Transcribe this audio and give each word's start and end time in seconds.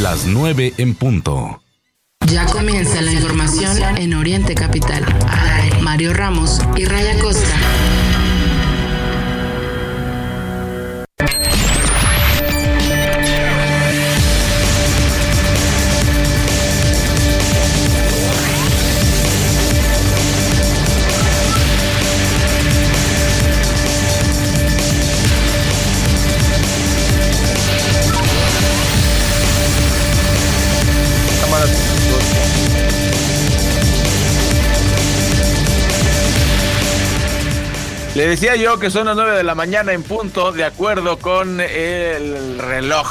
Las 0.00 0.24
9 0.24 0.72
en 0.78 0.94
punto. 0.94 1.62
Ya 2.26 2.46
comienza 2.46 3.02
la 3.02 3.12
información 3.12 3.98
en 3.98 4.14
Oriente 4.14 4.54
Capital. 4.54 5.04
Mario 5.82 6.14
Ramos 6.14 6.60
y 6.76 6.86
Raya 6.86 7.18
Costa. 7.20 7.54
Le 38.22 38.28
decía 38.28 38.54
yo 38.54 38.78
que 38.78 38.88
son 38.88 39.06
las 39.06 39.16
9 39.16 39.36
de 39.36 39.42
la 39.42 39.56
mañana 39.56 39.92
en 39.92 40.04
punto, 40.04 40.52
de 40.52 40.62
acuerdo 40.62 41.18
con 41.18 41.60
el 41.60 42.56
reloj 42.56 43.08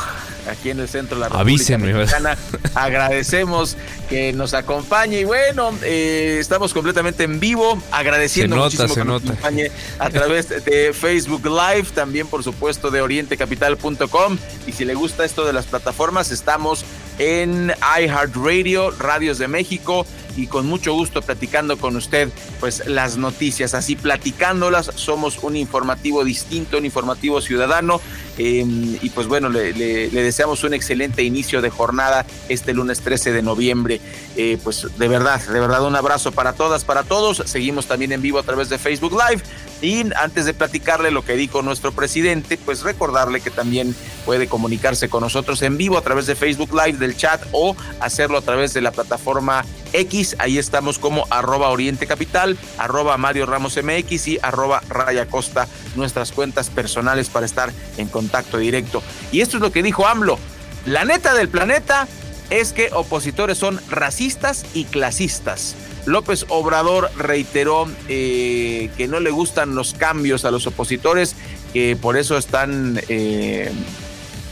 aquí 0.49 0.69
en 0.69 0.79
el 0.79 0.87
centro 0.87 1.15
de 1.17 1.21
la 1.21 1.29
República 1.29 1.41
Avísenme. 1.41 1.93
Mexicana. 1.93 2.37
Agradecemos 2.75 3.77
que 4.09 4.33
nos 4.33 4.53
acompañe 4.53 5.21
y 5.21 5.23
bueno, 5.23 5.73
eh, 5.83 6.37
estamos 6.39 6.73
completamente 6.73 7.23
en 7.23 7.39
vivo, 7.39 7.81
agradeciendo 7.91 8.55
nota, 8.55 8.65
muchísimo 8.65 8.95
que 8.95 9.05
nos 9.05 9.23
acompañe 9.23 9.71
a 9.99 10.09
través 10.09 10.49
de 10.49 10.93
Facebook 10.93 11.45
Live, 11.45 11.89
también 11.93 12.27
por 12.27 12.43
supuesto 12.43 12.91
de 12.91 13.01
orientecapital.com 13.01 14.37
y 14.67 14.71
si 14.71 14.85
le 14.85 14.95
gusta 14.95 15.25
esto 15.25 15.45
de 15.45 15.53
las 15.53 15.65
plataformas, 15.65 16.31
estamos 16.31 16.85
en 17.19 17.73
iHeartRadio, 17.99 18.91
Radios 18.91 19.37
de 19.37 19.47
México 19.47 20.05
y 20.35 20.47
con 20.47 20.65
mucho 20.65 20.93
gusto 20.93 21.21
platicando 21.21 21.77
con 21.77 21.95
usted 21.95 22.29
pues 22.59 22.87
las 22.87 23.17
noticias, 23.17 23.73
así 23.73 23.95
platicándolas, 23.95 24.91
somos 24.95 25.39
un 25.43 25.55
informativo 25.55 26.23
distinto, 26.23 26.77
un 26.77 26.85
informativo 26.85 27.41
ciudadano 27.41 28.01
eh, 28.43 28.97
y 29.01 29.09
pues 29.11 29.27
bueno, 29.27 29.49
le 29.49 30.09
deseamos 30.09 30.63
un 30.63 30.73
excelente 30.73 31.21
inicio 31.21 31.61
de 31.61 31.69
jornada 31.69 32.25
este 32.49 32.73
lunes 32.73 33.01
13 33.01 33.31
de 33.31 33.43
noviembre. 33.43 34.01
Eh, 34.35 34.57
pues 34.63 34.87
de 34.97 35.07
verdad, 35.07 35.39
de 35.41 35.59
verdad 35.59 35.85
un 35.85 35.95
abrazo 35.95 36.31
para 36.31 36.53
todas, 36.53 36.83
para 36.83 37.03
todos. 37.03 37.43
Seguimos 37.45 37.85
también 37.85 38.11
en 38.11 38.21
vivo 38.21 38.39
a 38.39 38.43
través 38.43 38.69
de 38.69 38.79
Facebook 38.79 39.11
Live. 39.11 39.43
Y 39.81 40.03
antes 40.15 40.45
de 40.45 40.53
platicarle 40.53 41.11
lo 41.11 41.23
que 41.23 41.33
dijo 41.35 41.61
nuestro 41.61 41.91
presidente, 41.91 42.57
pues 42.57 42.81
recordarle 42.81 43.41
que 43.41 43.51
también 43.51 43.95
puede 44.25 44.47
comunicarse 44.47 45.09
con 45.09 45.21
nosotros 45.21 45.61
en 45.61 45.77
vivo 45.77 45.97
a 45.97 46.01
través 46.01 46.25
de 46.25 46.35
Facebook 46.35 46.71
Live 46.73 46.97
del 46.97 47.15
chat 47.15 47.43
o 47.51 47.75
hacerlo 47.99 48.37
a 48.37 48.41
través 48.41 48.73
de 48.73 48.81
la 48.81 48.91
plataforma 48.91 49.65
X. 49.93 50.35
Ahí 50.39 50.57
estamos 50.57 50.99
como 50.99 51.25
arroba 51.29 51.69
Oriente 51.69 52.07
Capital, 52.07 52.57
arroba 52.77 53.17
Mario 53.17 53.45
Ramos 53.45 53.77
MX 53.81 54.27
y 54.27 54.39
arroba 54.41 54.81
Raya 54.89 55.27
Costa, 55.27 55.67
nuestras 55.95 56.31
cuentas 56.31 56.69
personales 56.69 57.29
para 57.29 57.45
estar 57.45 57.71
en 57.97 58.07
contacto 58.07 58.57
directo. 58.57 59.03
Y 59.31 59.41
esto 59.41 59.57
es 59.57 59.61
lo 59.61 59.71
que 59.71 59.83
dijo 59.83 60.07
AMLO. 60.07 60.37
La 60.85 61.05
neta 61.05 61.33
del 61.33 61.49
planeta 61.49 62.07
es 62.49 62.73
que 62.73 62.89
opositores 62.93 63.57
son 63.57 63.79
racistas 63.89 64.65
y 64.73 64.85
clasistas. 64.85 65.75
López 66.05 66.45
Obrador 66.49 67.09
reiteró 67.15 67.87
eh, 68.07 68.89
que 68.97 69.07
no 69.07 69.19
le 69.19 69.31
gustan 69.31 69.75
los 69.75 69.93
cambios 69.93 70.45
a 70.45 70.51
los 70.51 70.67
opositores, 70.67 71.35
que 71.73 71.95
por 71.95 72.17
eso 72.17 72.37
están, 72.37 72.99
eh, 73.07 73.71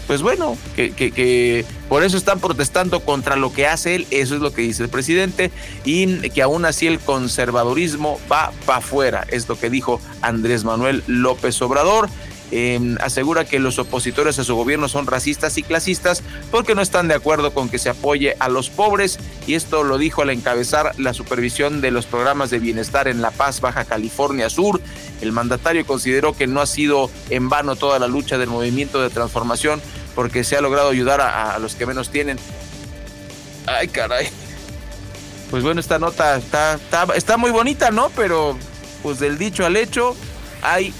pues 0.09 0.23
bueno, 0.23 0.57
que, 0.75 1.65
por 1.87 2.03
eso 2.03 2.17
están 2.17 2.39
protestando 2.39 3.01
contra 3.01 3.35
lo 3.35 3.53
que 3.53 3.67
hace 3.67 3.93
él, 3.93 4.07
eso 4.09 4.33
es 4.33 4.41
lo 4.41 4.51
que 4.51 4.63
dice 4.63 4.81
el 4.81 4.89
presidente, 4.89 5.51
y 5.85 6.31
que 6.31 6.41
aún 6.41 6.65
así 6.65 6.87
el 6.87 6.97
conservadurismo 6.97 8.19
va 8.29 8.51
para 8.65 8.79
afuera, 8.79 9.27
es 9.29 9.47
lo 9.47 9.59
que 9.59 9.69
dijo 9.69 10.01
Andrés 10.23 10.63
Manuel 10.63 11.03
López 11.05 11.61
Obrador. 11.61 12.09
Eh, 12.51 12.95
asegura 13.01 13.45
que 13.45 13.59
los 13.59 13.77
opositores 13.77 14.39
a 14.39 14.43
su 14.43 14.55
gobierno 14.55 14.89
son 14.89 15.05
racistas 15.05 15.59
y 15.59 15.63
clasistas 15.63 16.23
porque 16.49 16.73
no 16.73 16.81
están 16.81 17.07
de 17.07 17.13
acuerdo 17.13 17.53
con 17.53 17.69
que 17.69 17.77
se 17.77 17.89
apoye 17.89 18.35
a 18.39 18.49
los 18.49 18.71
pobres 18.71 19.19
y 19.45 19.53
esto 19.53 19.83
lo 19.83 19.99
dijo 19.99 20.23
al 20.23 20.31
encabezar 20.31 20.93
la 20.97 21.13
supervisión 21.13 21.79
de 21.79 21.91
los 21.91 22.07
programas 22.07 22.49
de 22.49 22.57
bienestar 22.57 23.07
en 23.07 23.21
La 23.21 23.29
Paz, 23.29 23.61
Baja 23.61 23.85
California 23.85 24.49
Sur. 24.49 24.81
El 25.21 25.31
mandatario 25.31 25.85
consideró 25.85 26.33
que 26.33 26.47
no 26.47 26.61
ha 26.61 26.65
sido 26.65 27.11
en 27.29 27.49
vano 27.49 27.75
toda 27.75 27.99
la 27.99 28.07
lucha 28.07 28.39
del 28.39 28.49
movimiento 28.49 28.99
de 28.99 29.11
transformación 29.11 29.79
porque 30.19 30.43
se 30.43 30.57
ha 30.57 30.61
logrado 30.61 30.89
ayudar 30.89 31.21
a, 31.21 31.57
los 31.59 31.75
que 31.75 31.85
menos 31.85 32.09
tienen. 32.09 32.37
Ay, 33.65 33.87
caray. 33.87 34.27
Pues 35.49 35.63
bueno, 35.63 35.79
esta 35.79 35.97
nota 35.97 36.35
está, 36.35 36.73
está, 36.73 37.07
está 37.15 37.37
muy 37.37 37.51
bonita, 37.51 37.89
¿no? 37.89 38.09
Pero 38.17 38.57
pues 39.01 39.19
del 39.19 39.37
dicho 39.37 39.65
al 39.65 39.77
hecho 39.77 40.17
hay 40.61 40.93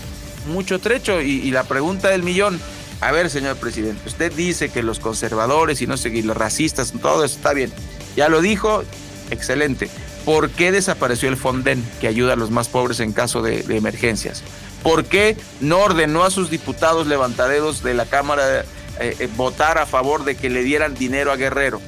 mucho 0.47 0.80
trecho 0.80 1.19
y, 1.19 1.52
la 1.52 1.66
pregunta 1.66 2.07
del 2.07 2.24
millón, 2.24 2.62
a 3.02 3.12
ver 3.12 3.30
señor 3.30 3.57
presidente, 3.57 4.07
usted 4.07 4.31
dice 4.31 4.69
que 4.69 4.84
los 4.84 5.00
conservadores 5.00 5.81
y 5.81 5.88
no 5.88 5.96
y 5.96 6.22
los 6.22 6.38
racistas, 6.38 6.94
todo 7.01 7.25
eso 7.25 7.36
está 7.36 7.51
bien, 7.51 7.74
ya 8.16 8.30
lo 8.30 8.40
dijo, 8.40 8.86
excelente. 9.31 9.90
¿Por 10.24 10.50
qué 10.50 10.72
desapareció 10.72 11.28
el 11.28 11.36
Fonden 11.36 11.84
que 12.00 12.07
ayuda 12.07 12.34
a 12.34 12.38
los 12.38 12.51
más 12.51 12.69
pobres 12.69 13.01
en 13.01 13.12
caso 13.12 13.41
de, 13.41 13.63
de 13.63 13.75
emergencias? 13.75 14.44
¿Por 14.81 15.03
qué 15.03 15.36
no 15.59 15.80
ordenó 15.80 16.24
a 16.24 16.31
sus 16.31 16.50
diputados 16.50 17.06
levantaderos 17.06 17.84
de 17.84 17.94
la 17.94 18.06
Cámara 18.06 18.63
eh, 19.00 19.16
eh, 19.20 19.30
votar 19.36 19.78
a 19.78 19.86
favor 19.86 20.24
de 20.24 20.36
que 20.36 20.50
le 20.50 20.64
dieran 20.64 20.94
dinero 20.94 21.32
a 21.32 21.36
Guerrero? 21.36 21.82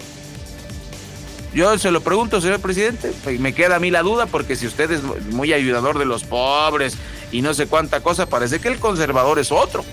Yo 1.54 1.78
se 1.78 1.92
lo 1.92 2.02
pregunto, 2.02 2.40
señor 2.40 2.62
presidente, 2.62 3.12
y 3.30 3.38
me 3.38 3.54
queda 3.54 3.76
a 3.76 3.80
mí 3.80 3.92
la 3.92 4.04
duda, 4.04 4.26
porque 4.26 4.56
si 4.56 4.68
usted 4.68 4.90
es 4.92 5.04
muy 5.04 5.52
ayudador 5.52 6.00
de 6.00 6.06
los 6.06 6.24
pobres 6.24 6.96
y 7.32 7.42
no 7.42 7.54
sé 7.54 7.68
cuánta 7.68 8.02
cosa, 8.02 8.28
parece 8.28 8.60
que 8.60 8.70
el 8.70 8.80
conservador 8.80 9.38
es 9.38 9.52
otro. 9.52 9.84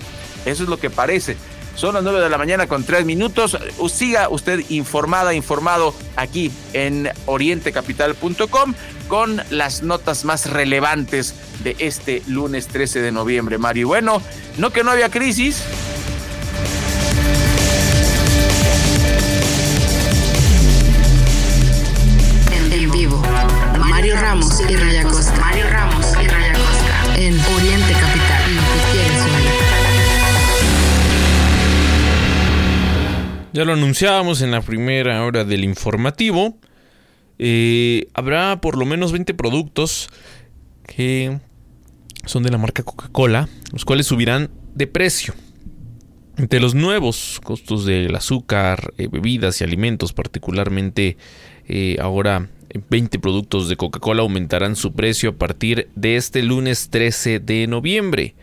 Eso 0.45 0.63
es 0.63 0.69
lo 0.69 0.77
que 0.77 0.89
parece. 0.89 1.35
Son 1.75 1.93
las 1.93 2.03
9 2.03 2.19
de 2.19 2.29
la 2.29 2.37
mañana 2.37 2.67
con 2.67 2.83
3 2.83 3.05
minutos. 3.05 3.57
Siga 3.89 4.29
usted 4.29 4.63
informada, 4.69 5.33
informado 5.33 5.93
aquí 6.15 6.51
en 6.73 7.09
orientecapital.com 7.25 8.73
con 9.07 9.41
las 9.49 9.81
notas 9.81 10.25
más 10.25 10.49
relevantes 10.49 11.35
de 11.63 11.75
este 11.79 12.21
lunes 12.27 12.67
13 12.67 13.01
de 13.01 13.11
noviembre, 13.11 13.57
Mario. 13.57 13.87
Bueno, 13.87 14.21
no 14.57 14.71
que 14.71 14.83
no 14.83 14.91
había 14.91 15.09
crisis. 15.09 15.63
Mario 23.89 24.15
Ramos 24.15 24.61
y 24.69 24.75
Raya 24.75 25.03
Costa. 25.03 25.35
Mario 25.39 25.65
Ramos 25.69 26.05
y 26.23 26.27
Raya 26.27 26.53
Costa. 26.53 27.15
En 27.17 27.39
Oriente 27.39 27.93
Capital. 27.93 28.55
Lo 28.55 28.61
que 28.61 28.91
quieres 28.91 29.21
oír. 29.23 29.49
Ya 33.51 33.65
lo 33.65 33.73
anunciábamos 33.73 34.41
en 34.41 34.51
la 34.51 34.61
primera 34.61 35.23
hora 35.25 35.43
del 35.43 35.63
informativo. 35.63 36.57
Eh, 37.39 38.07
habrá 38.13 38.61
por 38.61 38.77
lo 38.77 38.85
menos 38.85 39.11
20 39.11 39.33
productos 39.33 40.09
que 40.85 41.39
son 42.25 42.43
de 42.43 42.51
la 42.51 42.57
marca 42.57 42.83
Coca-Cola, 42.83 43.49
los 43.73 43.85
cuales 43.85 44.05
subirán 44.05 44.51
de 44.75 44.87
precio. 44.87 45.33
Entre 46.37 46.59
los 46.59 46.75
nuevos 46.75 47.41
costos 47.43 47.85
del 47.85 48.15
azúcar, 48.15 48.93
eh, 48.97 49.07
bebidas 49.11 49.59
y 49.59 49.63
alimentos, 49.63 50.13
particularmente 50.13 51.17
eh, 51.67 51.97
ahora 51.99 52.49
20 52.89 53.19
productos 53.19 53.69
de 53.69 53.77
Coca-Cola 53.77 54.21
aumentarán 54.21 54.75
su 54.75 54.93
precio 54.93 55.31
a 55.31 55.35
partir 55.35 55.89
de 55.95 56.15
este 56.15 56.43
lunes 56.43 56.89
13 56.89 57.39
de 57.39 57.67
noviembre. 57.67 58.35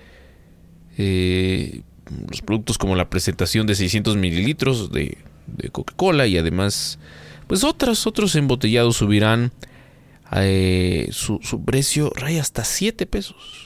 Eh, 0.98 1.82
los 2.28 2.42
productos 2.42 2.78
como 2.78 2.96
la 2.96 3.10
presentación 3.10 3.66
de 3.66 3.74
600 3.74 4.16
mililitros 4.16 4.92
de, 4.92 5.18
Coca-Cola 5.70 6.26
y 6.26 6.36
además 6.38 6.98
pues 7.46 7.62
otros 7.62 8.08
otros 8.08 8.34
embotellados 8.34 8.96
subirán 8.96 9.52
eh, 10.32 11.08
su, 11.12 11.38
su 11.40 11.64
precio 11.64 12.10
raya 12.16 12.40
hasta 12.40 12.64
7 12.64 13.06
pesos 13.06 13.65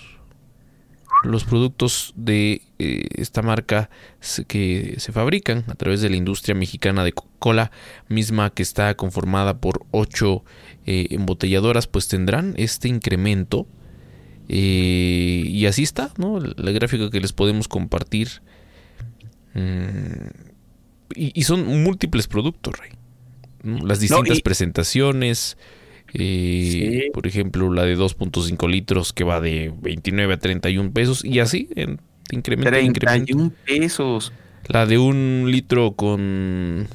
los 1.22 1.44
productos 1.44 2.12
de 2.17 2.62
eh, 2.78 3.06
esta 3.17 3.43
marca 3.43 3.90
se- 4.20 4.44
que 4.46 4.94
se 4.99 5.12
fabrican 5.12 5.64
a 5.69 5.75
través 5.75 6.00
de 6.00 6.08
la 6.11 6.17
industria 6.17 6.55
mexicana 6.55 7.05
de 7.05 7.12
Coca-Cola, 7.12 7.70
misma 8.08 8.50
que 8.50 8.62
está 8.62 8.94
conformada 8.96 9.58
por 9.58 9.84
ocho 9.90 10.44
eh, 10.87 11.08
embotelladoras, 11.11 11.87
pues 11.87 12.08
tendrán 12.08 12.55
este 12.56 12.88
incremento. 12.88 13.67
Eh, 14.49 15.44
y 15.46 15.67
así 15.67 15.82
está, 15.82 16.12
¿no? 16.17 16.40
La 16.40 16.70
gráfica 16.72 17.11
que 17.11 17.20
les 17.20 17.32
podemos 17.32 17.69
compartir. 17.69 18.43
Mm, 19.55 20.28
y, 21.14 21.38
y 21.38 21.43
son 21.44 21.67
múltiples 21.82 22.26
productos, 22.28 22.78
Rey. 22.78 22.90
¿no? 23.62 23.78
Las 23.87 24.00
distintas 24.00 24.38
y- 24.38 24.43
presentaciones. 24.43 25.56
Eh, 26.15 27.03
Sí. 27.05 27.11
Por 27.12 27.27
ejemplo, 27.27 27.73
la 27.73 27.85
de 27.85 27.97
2.5 27.97 28.69
litros 28.69 29.12
que 29.12 29.25
va 29.25 29.41
de 29.41 29.73
29 29.81 30.35
a 30.35 30.39
31 30.39 30.93
pesos. 30.93 31.25
Y 31.25 31.41
así, 31.41 31.69
en 31.77 32.01
incremento, 32.31 32.77
en 32.77 32.87
incremento. 32.87 33.27
31 33.27 33.53
pesos. 33.65 34.33
La 34.67 34.87
de 34.87 34.99
un 34.99 35.47
litro 35.49 35.93
con 35.93 36.89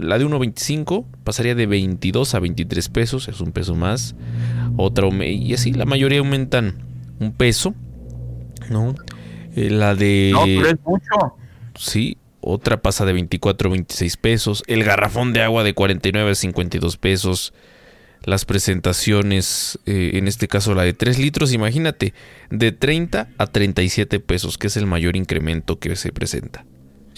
la 0.00 0.18
de 0.18 0.26
1.25 0.26 1.04
pasaría 1.24 1.54
de 1.54 1.66
22 1.66 2.34
a 2.34 2.40
23 2.40 2.88
pesos, 2.88 3.28
es 3.28 3.40
un 3.40 3.52
peso 3.52 3.74
más. 3.74 4.14
Otra, 4.76 5.08
y 5.24 5.54
así 5.54 5.72
la 5.72 5.86
mayoría 5.86 6.18
aumentan 6.18 6.74
un 7.18 7.32
peso, 7.32 7.74
¿no? 8.70 8.94
Eh, 9.54 9.70
la 9.70 9.94
de... 9.94 10.30
No, 10.32 10.44
pero 10.44 10.68
es 10.68 10.76
mucho. 10.84 11.36
Sí, 11.76 12.18
otra 12.40 12.82
pasa 12.82 13.04
de 13.04 13.12
24 13.14 13.68
a 13.68 13.72
26 13.72 14.16
pesos. 14.18 14.62
El 14.66 14.84
garrafón 14.84 15.32
de 15.32 15.42
agua 15.42 15.64
de 15.64 15.72
49 15.72 16.30
a 16.30 16.34
52 16.34 16.96
pesos. 16.98 17.54
Las 18.26 18.44
presentaciones, 18.44 19.78
eh, 19.86 20.10
en 20.14 20.28
este 20.28 20.48
caso 20.48 20.74
la 20.74 20.82
de 20.82 20.92
3 20.92 21.18
litros, 21.18 21.52
imagínate, 21.52 22.12
de 22.50 22.72
30 22.72 23.30
a 23.38 23.46
37 23.46 24.20
pesos, 24.20 24.58
que 24.58 24.66
es 24.66 24.76
el 24.76 24.86
mayor 24.86 25.16
incremento 25.16 25.78
que 25.78 25.96
se 25.96 26.12
presenta. 26.12 26.66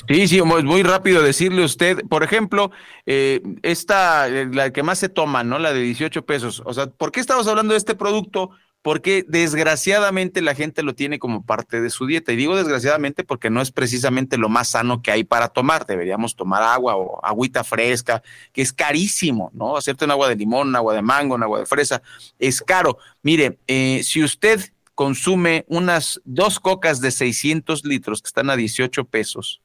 Sí, 0.08 0.28
sí, 0.28 0.40
muy 0.40 0.82
rápido 0.82 1.22
decirle 1.22 1.64
usted, 1.64 2.02
por 2.08 2.22
ejemplo, 2.22 2.70
eh, 3.04 3.42
esta, 3.62 4.28
la 4.28 4.72
que 4.72 4.82
más 4.82 4.98
se 4.98 5.10
toma, 5.10 5.44
¿no? 5.44 5.58
La 5.58 5.74
de 5.74 5.80
18 5.80 6.24
pesos. 6.24 6.62
O 6.64 6.72
sea, 6.72 6.86
¿por 6.86 7.12
qué 7.12 7.20
estamos 7.20 7.46
hablando 7.46 7.72
de 7.72 7.78
este 7.78 7.94
producto? 7.94 8.50
Porque 8.82 9.24
desgraciadamente 9.26 10.40
la 10.40 10.54
gente 10.54 10.82
lo 10.82 10.94
tiene 10.94 11.18
como 11.18 11.44
parte 11.44 11.80
de 11.80 11.90
su 11.90 12.06
dieta. 12.06 12.32
Y 12.32 12.36
digo 12.36 12.56
desgraciadamente 12.56 13.24
porque 13.24 13.50
no 13.50 13.60
es 13.60 13.70
precisamente 13.70 14.38
lo 14.38 14.48
más 14.48 14.68
sano 14.68 15.02
que 15.02 15.10
hay 15.10 15.24
para 15.24 15.48
tomar. 15.48 15.86
Deberíamos 15.86 16.36
tomar 16.36 16.62
agua 16.62 16.96
o 16.96 17.24
agüita 17.24 17.64
fresca, 17.64 18.22
que 18.52 18.62
es 18.62 18.72
carísimo, 18.72 19.50
¿no? 19.52 19.76
Hacerte 19.76 20.04
un 20.04 20.12
agua 20.12 20.28
de 20.28 20.36
limón, 20.36 20.68
un 20.68 20.76
agua 20.76 20.94
de 20.94 21.02
mango, 21.02 21.34
un 21.34 21.42
agua 21.42 21.60
de 21.60 21.66
fresa, 21.66 22.02
es 22.38 22.62
caro. 22.62 22.98
Mire, 23.22 23.58
eh, 23.66 24.00
si 24.04 24.22
usted 24.22 24.60
consume 24.94 25.64
unas 25.68 26.20
dos 26.24 26.58
cocas 26.58 27.00
de 27.00 27.10
600 27.10 27.84
litros 27.84 28.22
que 28.22 28.28
están 28.28 28.50
a 28.50 28.56
18 28.56 29.04
pesos, 29.04 29.60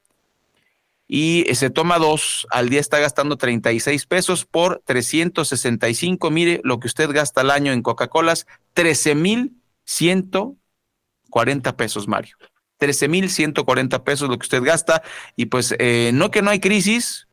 y 1.15 1.45
se 1.53 1.69
toma 1.69 1.99
dos, 1.99 2.47
al 2.49 2.69
día 2.69 2.79
está 2.79 2.97
gastando 2.97 3.37
36 3.37 4.07
pesos 4.07 4.45
por 4.45 4.81
365. 4.83 6.31
Mire 6.31 6.59
lo 6.63 6.79
que 6.79 6.87
usted 6.87 7.07
gasta 7.11 7.41
al 7.41 7.51
año 7.51 7.71
en 7.71 7.83
Coca-Colas, 7.83 8.47
13 8.73 9.13
mil 9.13 9.53
140 9.85 11.77
pesos, 11.77 12.07
Mario. 12.07 12.35
13 12.77 13.07
mil 13.09 13.29
140 13.29 14.03
pesos 14.03 14.27
lo 14.27 14.39
que 14.39 14.45
usted 14.45 14.63
gasta. 14.63 15.03
Y 15.35 15.45
pues 15.45 15.75
eh, 15.77 16.09
no 16.15 16.31
que 16.31 16.41
no 16.41 16.49
hay 16.49 16.59
crisis, 16.59 17.27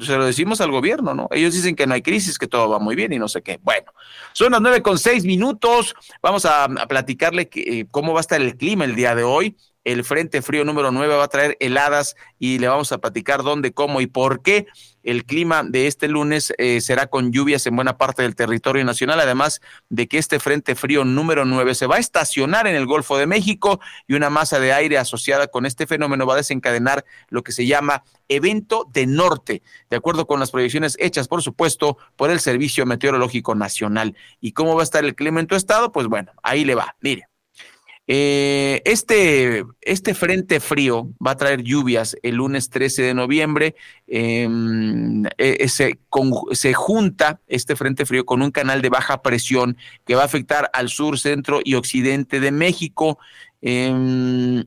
se 0.00 0.16
lo 0.16 0.24
decimos 0.24 0.60
al 0.60 0.72
gobierno, 0.72 1.14
¿no? 1.14 1.28
Ellos 1.30 1.54
dicen 1.54 1.76
que 1.76 1.86
no 1.86 1.94
hay 1.94 2.02
crisis, 2.02 2.38
que 2.38 2.48
todo 2.48 2.68
va 2.70 2.80
muy 2.80 2.96
bien 2.96 3.12
y 3.12 3.20
no 3.20 3.28
sé 3.28 3.40
qué. 3.40 3.60
Bueno, 3.62 3.92
son 4.32 4.50
las 4.50 4.60
nueve 4.60 4.82
con 4.82 4.98
seis 4.98 5.24
minutos. 5.24 5.94
Vamos 6.22 6.44
a, 6.44 6.66
platicarle 6.88 7.48
que, 7.48 7.60
eh, 7.60 7.86
cómo 7.88 8.14
va 8.14 8.18
a 8.18 8.22
estar 8.22 8.42
el 8.42 8.56
clima 8.56 8.84
el 8.84 8.96
día 8.96 9.14
de 9.14 9.22
hoy 9.22 9.56
el 9.84 10.04
Frente 10.04 10.42
Frío 10.42 10.64
número 10.64 10.90
9 10.92 11.16
va 11.16 11.24
a 11.24 11.28
traer 11.28 11.56
heladas 11.60 12.16
y 12.38 12.58
le 12.58 12.68
vamos 12.68 12.92
a 12.92 12.98
platicar 12.98 13.42
dónde, 13.42 13.72
cómo 13.72 14.00
y 14.00 14.06
por 14.06 14.42
qué. 14.42 14.66
El 15.02 15.24
clima 15.24 15.64
de 15.64 15.88
este 15.88 16.06
lunes 16.06 16.54
eh, 16.58 16.80
será 16.80 17.08
con 17.08 17.32
lluvias 17.32 17.66
en 17.66 17.74
buena 17.74 17.98
parte 17.98 18.22
del 18.22 18.36
territorio 18.36 18.84
nacional, 18.84 19.18
además 19.18 19.60
de 19.88 20.06
que 20.06 20.18
este 20.18 20.38
Frente 20.38 20.76
Frío 20.76 21.04
número 21.04 21.44
9 21.44 21.74
se 21.74 21.86
va 21.86 21.96
a 21.96 21.98
estacionar 21.98 22.68
en 22.68 22.76
el 22.76 22.86
Golfo 22.86 23.18
de 23.18 23.26
México 23.26 23.80
y 24.06 24.14
una 24.14 24.30
masa 24.30 24.60
de 24.60 24.72
aire 24.72 24.98
asociada 24.98 25.48
con 25.48 25.66
este 25.66 25.88
fenómeno 25.88 26.24
va 26.24 26.34
a 26.34 26.36
desencadenar 26.36 27.04
lo 27.30 27.42
que 27.42 27.50
se 27.50 27.66
llama 27.66 28.04
evento 28.28 28.88
de 28.92 29.06
norte, 29.06 29.62
de 29.90 29.96
acuerdo 29.96 30.28
con 30.28 30.38
las 30.38 30.52
proyecciones 30.52 30.96
hechas, 31.00 31.26
por 31.26 31.42
supuesto, 31.42 31.98
por 32.14 32.30
el 32.30 32.38
Servicio 32.38 32.86
Meteorológico 32.86 33.56
Nacional. 33.56 34.16
¿Y 34.40 34.52
cómo 34.52 34.76
va 34.76 34.82
a 34.82 34.84
estar 34.84 35.04
el 35.04 35.16
clima 35.16 35.40
en 35.40 35.48
tu 35.48 35.56
estado? 35.56 35.90
Pues 35.90 36.06
bueno, 36.06 36.30
ahí 36.44 36.64
le 36.64 36.76
va. 36.76 36.94
Mire. 37.00 37.31
Eh, 38.08 38.82
este, 38.84 39.64
este 39.80 40.14
frente 40.14 40.58
frío 40.58 41.08
va 41.24 41.32
a 41.32 41.36
traer 41.36 41.62
lluvias 41.62 42.16
el 42.22 42.36
lunes 42.36 42.68
13 42.68 43.02
de 43.02 43.14
noviembre. 43.14 43.76
Em, 44.06 45.24
e, 45.38 45.56
e, 45.60 45.68
se, 45.68 45.98
se, 46.52 46.74
junta 46.74 47.40
este 47.46 47.76
frente 47.76 48.04
frío 48.04 48.24
con 48.26 48.42
un 48.42 48.50
canal 48.50 48.82
de 48.82 48.88
baja 48.88 49.22
presión 49.22 49.76
que 50.04 50.16
va 50.16 50.22
a 50.22 50.26
afectar 50.26 50.70
al 50.72 50.88
sur, 50.88 51.18
centro 51.18 51.60
y 51.64 51.74
occidente 51.74 52.40
de 52.40 52.50
México. 52.50 53.18
Em, 53.60 54.64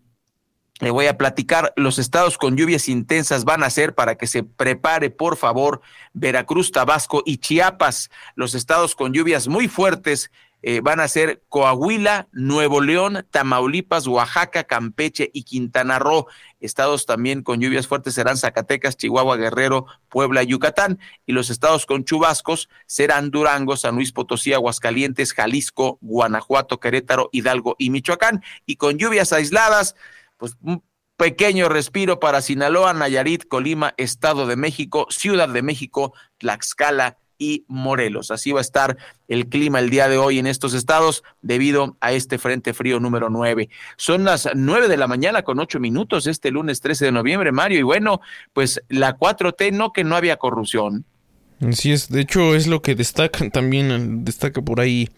le 0.81 0.91
voy 0.91 1.07
a 1.07 1.17
platicar, 1.17 1.73
los 1.77 1.99
estados 1.99 2.37
con 2.37 2.57
lluvias 2.57 2.89
intensas 2.89 3.45
van 3.45 3.63
a 3.63 3.69
ser 3.69 3.95
para 3.95 4.15
que 4.15 4.27
se 4.27 4.43
prepare, 4.43 5.09
por 5.09 5.37
favor, 5.37 5.81
Veracruz, 6.13 6.71
Tabasco 6.71 7.23
y 7.25 7.37
Chiapas. 7.37 8.09
Los 8.35 8.55
estados 8.55 8.93
con 8.93 9.13
lluvias 9.13 9.47
muy 9.47 9.69
fuertes 9.69 10.31
eh, 10.67 10.81
van 10.81 11.00
a 11.00 11.07
ser 11.07 11.44
Coahuila, 11.47 12.27
Nuevo 12.31 12.81
León, 12.81 13.27
Tamaulipas, 13.29 14.07
Oaxaca, 14.07 14.63
Campeche 14.63 15.29
y 15.31 15.44
Quintana 15.44 16.00
Roo. 16.00 16.25
Estados 16.59 17.06
también 17.06 17.44
con 17.44 17.62
lluvias 17.62 17.85
fuertes 17.85 18.15
serán 18.15 18.35
Zacatecas, 18.35 18.97
Chihuahua, 18.97 19.38
Guerrero, 19.38 19.85
Puebla, 20.09 20.41
Yucatán. 20.41 20.97
Y 21.27 21.33
los 21.33 21.51
estados 21.51 21.85
con 21.85 22.03
chubascos 22.03 22.67
serán 22.88 23.29
Durango, 23.29 23.77
San 23.77 23.94
Luis 23.94 24.12
Potosí, 24.12 24.53
Aguascalientes, 24.53 25.33
Jalisco, 25.33 26.00
Guanajuato, 26.01 26.79
Querétaro, 26.79 27.29
Hidalgo 27.31 27.75
y 27.77 27.91
Michoacán. 27.91 28.44
Y 28.65 28.77
con 28.77 28.97
lluvias 28.97 29.33
aisladas, 29.33 29.95
pues 30.38 30.57
un 30.63 30.83
pequeño 31.15 31.69
respiro 31.69 32.19
para 32.19 32.41
Sinaloa, 32.41 32.91
Nayarit, 32.95 33.47
Colima, 33.47 33.94
Estado 33.97 34.47
de 34.47 34.56
México, 34.56 35.06
Ciudad 35.11 35.47
de 35.47 35.61
México, 35.61 36.15
Tlaxcala 36.39 37.19
y 37.37 37.65
Morelos. 37.67 38.31
Así 38.31 38.51
va 38.51 38.59
a 38.59 38.61
estar 38.61 38.97
el 39.27 39.47
clima 39.47 39.79
el 39.79 39.89
día 39.89 40.07
de 40.07 40.17
hoy 40.17 40.39
en 40.39 40.47
estos 40.47 40.73
estados 40.73 41.23
debido 41.41 41.97
a 42.01 42.11
este 42.11 42.37
frente 42.37 42.73
frío 42.73 42.99
número 42.99 43.29
9. 43.29 43.69
Son 43.97 44.23
las 44.23 44.49
9 44.53 44.87
de 44.87 44.97
la 44.97 45.07
mañana 45.07 45.43
con 45.43 45.59
8 45.59 45.79
minutos 45.79 46.27
este 46.27 46.51
lunes 46.51 46.81
13 46.81 47.05
de 47.05 47.11
noviembre, 47.11 47.51
Mario. 47.51 47.79
Y 47.79 47.83
bueno, 47.83 48.21
pues 48.53 48.81
la 48.89 49.17
4T 49.17 49.71
no 49.71 49.93
que 49.93 50.03
no 50.03 50.15
había 50.15 50.37
corrupción. 50.37 51.05
Así 51.61 51.91
es, 51.91 52.09
de 52.09 52.21
hecho 52.21 52.55
es 52.55 52.67
lo 52.67 52.81
que 52.81 52.95
destacan 52.95 53.49
también, 53.49 54.25
destaca 54.25 54.61
por 54.61 54.81
ahí 54.81 55.09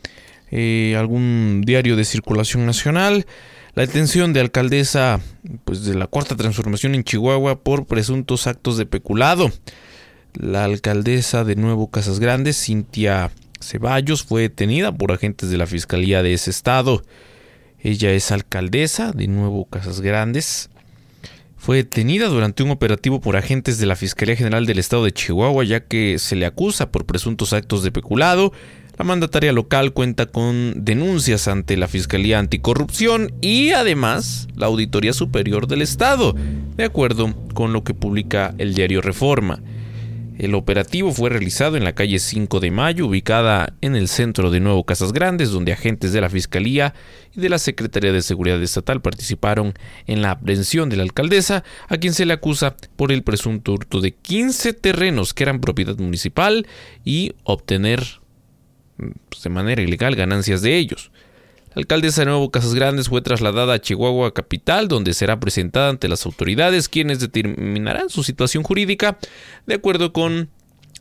eh, 0.51 0.95
algún 0.97 1.63
diario 1.65 1.95
de 1.95 2.05
circulación 2.05 2.65
nacional. 2.65 3.25
La 3.73 3.85
detención 3.85 4.33
de 4.33 4.39
alcaldesa 4.39 5.19
pues, 5.63 5.83
de 5.83 5.93
la 5.93 6.07
cuarta 6.07 6.35
transformación 6.35 6.95
en 6.95 7.03
Chihuahua 7.03 7.61
por 7.61 7.85
presuntos 7.85 8.47
actos 8.47 8.77
de 8.77 8.85
peculado. 8.85 9.51
La 10.39 10.65
alcaldesa 10.65 11.43
de 11.43 11.55
Nuevo 11.55 11.89
Casas 11.89 12.19
Grandes, 12.19 12.63
Cintia 12.63 13.31
Ceballos, 13.59 14.21
fue 14.21 14.43
detenida 14.43 14.91
por 14.91 15.11
agentes 15.11 15.49
de 15.49 15.57
la 15.57 15.65
Fiscalía 15.65 16.21
de 16.21 16.33
ese 16.33 16.51
estado. 16.51 17.01
Ella 17.79 18.11
es 18.11 18.31
alcaldesa 18.31 19.13
de 19.13 19.27
Nuevo 19.27 19.65
Casas 19.65 19.99
Grandes. 19.99 20.69
Fue 21.55 21.77
detenida 21.77 22.27
durante 22.27 22.61
un 22.61 22.69
operativo 22.69 23.19
por 23.19 23.35
agentes 23.35 23.79
de 23.79 23.87
la 23.87 23.95
Fiscalía 23.95 24.35
General 24.35 24.67
del 24.67 24.77
Estado 24.77 25.05
de 25.05 25.11
Chihuahua 25.11 25.63
ya 25.63 25.79
que 25.79 26.19
se 26.19 26.35
le 26.35 26.45
acusa 26.45 26.91
por 26.91 27.07
presuntos 27.07 27.51
actos 27.51 27.81
de 27.81 27.91
peculado. 27.91 28.53
La 28.99 29.05
mandataria 29.05 29.51
local 29.53 29.91
cuenta 29.91 30.27
con 30.27 30.85
denuncias 30.85 31.47
ante 31.47 31.77
la 31.77 31.87
Fiscalía 31.87 32.37
Anticorrupción 32.37 33.33
y 33.41 33.71
además 33.71 34.47
la 34.55 34.67
Auditoría 34.67 35.13
Superior 35.13 35.65
del 35.65 35.81
Estado, 35.81 36.35
de 36.75 36.83
acuerdo 36.83 37.33
con 37.55 37.73
lo 37.73 37.83
que 37.83 37.95
publica 37.95 38.53
el 38.59 38.75
diario 38.75 39.01
Reforma. 39.01 39.63
El 40.37 40.53
operativo 40.53 41.11
fue 41.11 41.31
realizado 41.31 41.77
en 41.77 41.83
la 41.83 41.95
calle 41.95 42.19
5 42.19 42.59
de 42.59 42.69
Mayo, 42.69 43.07
ubicada 43.07 43.73
en 43.81 43.95
el 43.95 44.07
centro 44.07 44.51
de 44.51 44.59
Nuevo 44.59 44.83
Casas 44.83 45.11
Grandes, 45.11 45.49
donde 45.49 45.73
agentes 45.73 46.13
de 46.13 46.21
la 46.21 46.29
Fiscalía 46.29 46.93
y 47.35 47.41
de 47.41 47.49
la 47.49 47.57
Secretaría 47.57 48.11
de 48.11 48.21
Seguridad 48.21 48.61
Estatal 48.61 49.01
participaron 49.01 49.73
en 50.05 50.21
la 50.21 50.31
aprehensión 50.31 50.89
de 50.89 50.97
la 50.97 51.03
alcaldesa, 51.03 51.63
a 51.87 51.97
quien 51.97 52.13
se 52.13 52.27
le 52.27 52.33
acusa 52.33 52.75
por 52.95 53.11
el 53.11 53.23
presunto 53.23 53.73
hurto 53.73 53.99
de 53.99 54.11
15 54.11 54.73
terrenos 54.73 55.33
que 55.33 55.41
eran 55.41 55.59
propiedad 55.59 55.97
municipal 55.97 56.67
y 57.03 57.33
obtener 57.43 58.03
pues, 58.97 59.41
de 59.43 59.49
manera 59.49 59.81
ilegal 59.81 60.15
ganancias 60.15 60.61
de 60.61 60.77
ellos. 60.77 61.11
Alcaldesa 61.77 62.21
de 62.21 62.25
Nuevo 62.25 62.49
Casas 62.49 62.73
Grandes 62.73 63.07
fue 63.07 63.21
trasladada 63.21 63.75
a 63.75 63.79
Chihuahua 63.79 64.33
capital, 64.33 64.87
donde 64.87 65.13
será 65.13 65.39
presentada 65.39 65.89
ante 65.89 66.07
las 66.07 66.25
autoridades, 66.25 66.89
quienes 66.89 67.19
determinarán 67.19 68.09
su 68.09 68.23
situación 68.23 68.63
jurídica 68.63 69.19
de 69.67 69.75
acuerdo 69.75 70.11
con 70.11 70.49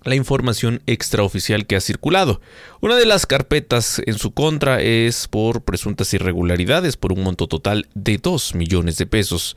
la 0.04 0.16
información 0.16 0.83
extraoficial 0.87 1.66
que 1.66 1.76
ha 1.76 1.80
circulado. 1.80 2.42
Una 2.83 2.97
de 2.97 3.06
las 3.06 3.25
carpetas 3.25 4.02
en 4.04 4.18
su 4.18 4.33
contra 4.33 4.83
es 4.83 5.28
por 5.28 5.62
presuntas 5.62 6.12
irregularidades 6.12 6.99
por 6.99 7.14
un 7.14 7.23
monto 7.23 7.47
total 7.47 7.88
de 7.95 8.18
2 8.18 8.54
millones 8.54 8.99
de 8.99 9.06
pesos. 9.06 9.56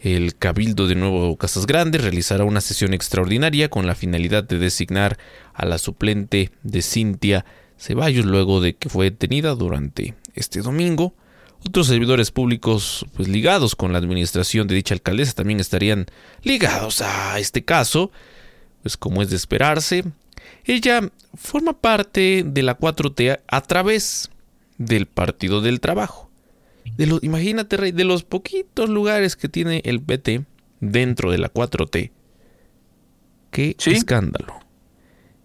El 0.00 0.36
Cabildo 0.36 0.88
de 0.88 0.94
Nuevo 0.94 1.36
Casas 1.36 1.66
Grandes 1.66 2.00
realizará 2.00 2.44
una 2.44 2.62
sesión 2.62 2.94
extraordinaria 2.94 3.68
con 3.68 3.86
la 3.86 3.94
finalidad 3.94 4.42
de 4.42 4.58
designar 4.58 5.18
a 5.52 5.66
la 5.66 5.76
suplente 5.76 6.50
de 6.62 6.80
Cintia 6.80 7.44
Ceballos 7.78 8.24
luego 8.24 8.60
de 8.60 8.74
que 8.74 8.88
fue 8.88 9.06
detenida 9.06 9.54
durante 9.54 10.14
este 10.34 10.60
domingo. 10.60 11.14
Otros 11.66 11.88
servidores 11.88 12.30
públicos 12.30 13.06
pues, 13.14 13.28
ligados 13.28 13.74
con 13.74 13.92
la 13.92 13.98
administración 13.98 14.66
de 14.66 14.74
dicha 14.74 14.94
alcaldesa 14.94 15.32
también 15.32 15.60
estarían 15.60 16.06
ligados 16.42 17.02
a 17.02 17.38
este 17.38 17.64
caso, 17.64 18.10
pues 18.82 18.96
como 18.96 19.22
es 19.22 19.30
de 19.30 19.36
esperarse. 19.36 20.04
Ella 20.64 21.10
forma 21.34 21.72
parte 21.74 22.44
de 22.46 22.62
la 22.62 22.78
4T 22.78 23.40
a 23.46 23.60
través 23.62 24.30
del 24.78 25.06
Partido 25.06 25.60
del 25.60 25.80
Trabajo. 25.80 26.30
De 26.96 27.06
lo, 27.06 27.18
imagínate, 27.22 27.76
Rey, 27.76 27.92
de 27.92 28.04
los 28.04 28.22
poquitos 28.22 28.88
lugares 28.88 29.36
que 29.36 29.48
tiene 29.48 29.82
el 29.84 30.00
PT 30.00 30.44
dentro 30.80 31.30
de 31.30 31.38
la 31.38 31.52
4T, 31.52 32.12
Qué 33.50 33.76
escándalo. 33.86 34.60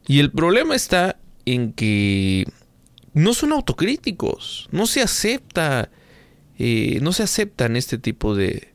Y 0.07 0.19
el 0.19 0.31
problema 0.31 0.75
está 0.75 1.17
en 1.45 1.73
que 1.73 2.45
no 3.13 3.33
son 3.33 3.53
autocríticos, 3.53 4.67
no 4.71 4.85
se 4.85 5.01
acepta, 5.01 5.89
eh, 6.57 6.99
no 7.01 7.13
se 7.13 7.23
aceptan 7.23 7.75
este 7.75 7.97
tipo 7.97 8.35
de, 8.35 8.69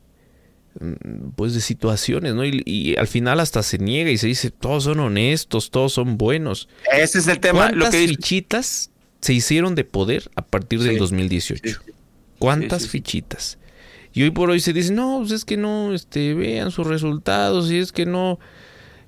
mm, 0.81 1.31
pues 1.37 1.55
de 1.55 1.61
situaciones, 1.61 2.35
¿no? 2.35 2.45
Y, 2.45 2.97
al 2.99 3.07
final 3.07 3.41
hasta 3.41 3.63
se 3.63 3.79
niega 3.79 4.11
y 4.11 4.19
se 4.19 4.27
dice, 4.27 4.51
todos 4.51 4.85
son 4.85 5.01
honestos, 5.01 5.71
todos 5.71 5.93
son 5.93 6.19
buenos. 6.19 6.69
Ese 6.93 7.19
es 7.19 7.29
el 7.29 7.41
tema. 7.41 7.69
¿Cuántas 7.69 7.97
fichitas 7.97 8.91
se 9.21 9.33
hicieron 9.33 9.75
de 9.75 9.85
poder 9.85 10.31
a 10.37 10.43
partir 10.43 10.83
del 10.83 10.99
2018? 10.99 11.81
¿Cuántas 12.39 12.89
fichitas? 12.89 13.59
Y 14.13 14.23
hoy 14.23 14.31
por 14.31 14.49
hoy 14.51 14.61
se 14.61 14.73
dice, 14.73 14.93
no, 14.93 15.19
pues 15.21 15.33
es 15.33 15.45
que 15.45 15.59
no, 15.59 15.95
este, 15.95 16.33
vean 16.33 16.71
sus 16.71 16.87
resultados, 16.87 17.71
y 17.71 17.79
es 17.79 17.93
que 17.93 18.07
no, 18.07 18.39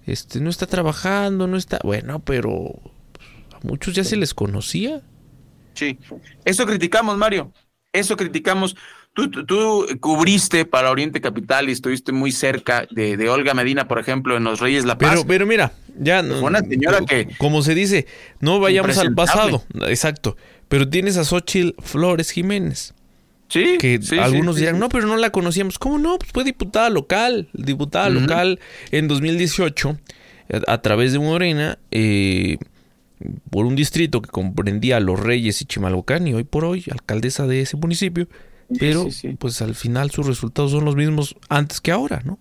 este, 0.06 0.38
no 0.40 0.50
está 0.50 0.66
trabajando, 0.66 1.46
no 1.46 1.56
está, 1.56 1.78
bueno, 1.82 2.20
pero 2.20 2.78
a 3.62 3.66
muchos 3.66 3.94
ya 3.94 4.04
se 4.04 4.16
les 4.16 4.34
conocía. 4.34 5.02
Sí, 5.74 5.98
eso 6.44 6.66
criticamos, 6.66 7.16
Mario, 7.16 7.52
eso 7.92 8.16
criticamos. 8.16 8.76
Tú, 9.14 9.30
tú, 9.30 9.86
cubriste 10.00 10.64
para 10.64 10.92
Oriente 10.92 11.20
Capital 11.20 11.68
y 11.68 11.72
estuviste 11.72 12.12
muy 12.12 12.30
cerca 12.30 12.86
de, 12.90 13.28
Olga 13.28 13.52
Medina, 13.52 13.88
por 13.88 13.98
ejemplo, 13.98 14.36
en 14.36 14.44
Los 14.44 14.60
Reyes 14.60 14.84
La 14.84 14.96
Paz. 14.96 15.10
Pero, 15.10 15.26
pero 15.26 15.46
mira, 15.46 15.72
ya 15.98 16.22
no. 16.22 16.40
Una 16.40 16.60
señora 16.60 17.00
que. 17.04 17.28
Como 17.38 17.62
se 17.62 17.74
dice, 17.74 18.06
no 18.40 18.60
vayamos 18.60 18.96
al 18.98 19.14
pasado. 19.14 19.64
Exacto. 19.88 20.36
Pero 20.68 20.88
tienes 20.88 21.16
a 21.16 21.24
Xochitl 21.24 21.74
Flores 21.82 22.30
Jiménez. 22.30 22.94
Sí. 23.48 23.78
Que 23.78 23.98
algunos 24.20 24.56
dirán, 24.56 24.78
no, 24.78 24.88
pero 24.88 25.06
no 25.06 25.16
la 25.16 25.30
conocíamos. 25.30 25.78
¿Cómo 25.78 25.98
no? 25.98 26.18
Pues 26.18 26.30
fue 26.32 26.44
diputada 26.44 26.90
local. 26.90 27.48
Diputada 27.54 28.10
local 28.10 28.60
en 28.90 29.08
2018, 29.08 29.98
a, 30.66 30.82
través 30.82 31.12
de 31.12 31.18
Morena, 31.18 31.78
eh, 31.90 32.58
por 33.50 33.66
un 33.66 33.76
distrito 33.76 34.22
que 34.22 34.30
comprendía 34.30 34.98
a 34.98 35.00
Los 35.00 35.20
Reyes 35.20 35.60
y 35.62 35.64
Chimalhuacán, 35.64 36.26
y 36.26 36.34
hoy 36.34 36.44
por 36.44 36.64
hoy, 36.64 36.84
alcaldesa 36.90 37.46
de 37.46 37.62
ese 37.62 37.76
municipio. 37.76 38.28
Pero, 38.78 39.08
pues 39.38 39.62
al 39.62 39.74
final 39.74 40.10
sus 40.10 40.26
resultados 40.26 40.72
son 40.72 40.84
los 40.84 40.94
mismos 40.94 41.36
antes 41.48 41.80
que 41.80 41.90
ahora, 41.90 42.20
¿no? 42.24 42.38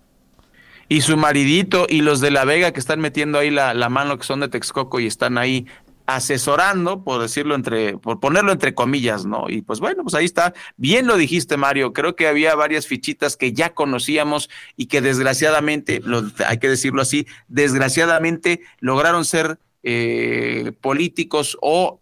y 0.89 1.01
su 1.01 1.17
maridito 1.17 1.85
y 1.89 2.01
los 2.01 2.21
de 2.21 2.31
La 2.31 2.45
Vega 2.45 2.71
que 2.71 2.79
están 2.79 3.01
metiendo 3.01 3.39
ahí 3.39 3.49
la, 3.49 3.73
la, 3.73 3.89
mano 3.89 4.17
que 4.17 4.23
son 4.23 4.39
de 4.39 4.47
Texcoco 4.47 5.01
y 5.01 5.05
están 5.05 5.37
ahí 5.37 5.65
asesorando, 6.07 7.03
por 7.03 7.21
decirlo 7.21 7.53
entre, 7.53 7.97
por 7.97 8.21
ponerlo 8.21 8.53
entre 8.53 8.73
comillas, 8.73 9.25
¿no? 9.25 9.49
Y 9.49 9.61
pues 9.61 9.81
bueno, 9.81 10.03
pues 10.03 10.15
ahí 10.15 10.23
está. 10.23 10.53
Bien 10.77 11.05
lo 11.05 11.17
dijiste, 11.17 11.57
Mario. 11.57 11.91
Creo 11.91 12.15
que 12.15 12.27
había 12.27 12.55
varias 12.55 12.87
fichitas 12.87 13.35
que 13.35 13.51
ya 13.51 13.73
conocíamos 13.73 14.49
y 14.77 14.85
que 14.85 15.01
desgraciadamente, 15.01 15.99
lo, 16.03 16.23
hay 16.47 16.59
que 16.59 16.69
decirlo 16.69 17.01
así, 17.01 17.27
desgraciadamente 17.49 18.61
lograron 18.79 19.25
ser 19.25 19.59
eh, 19.89 20.73
políticos 20.81 21.57
o 21.61 22.01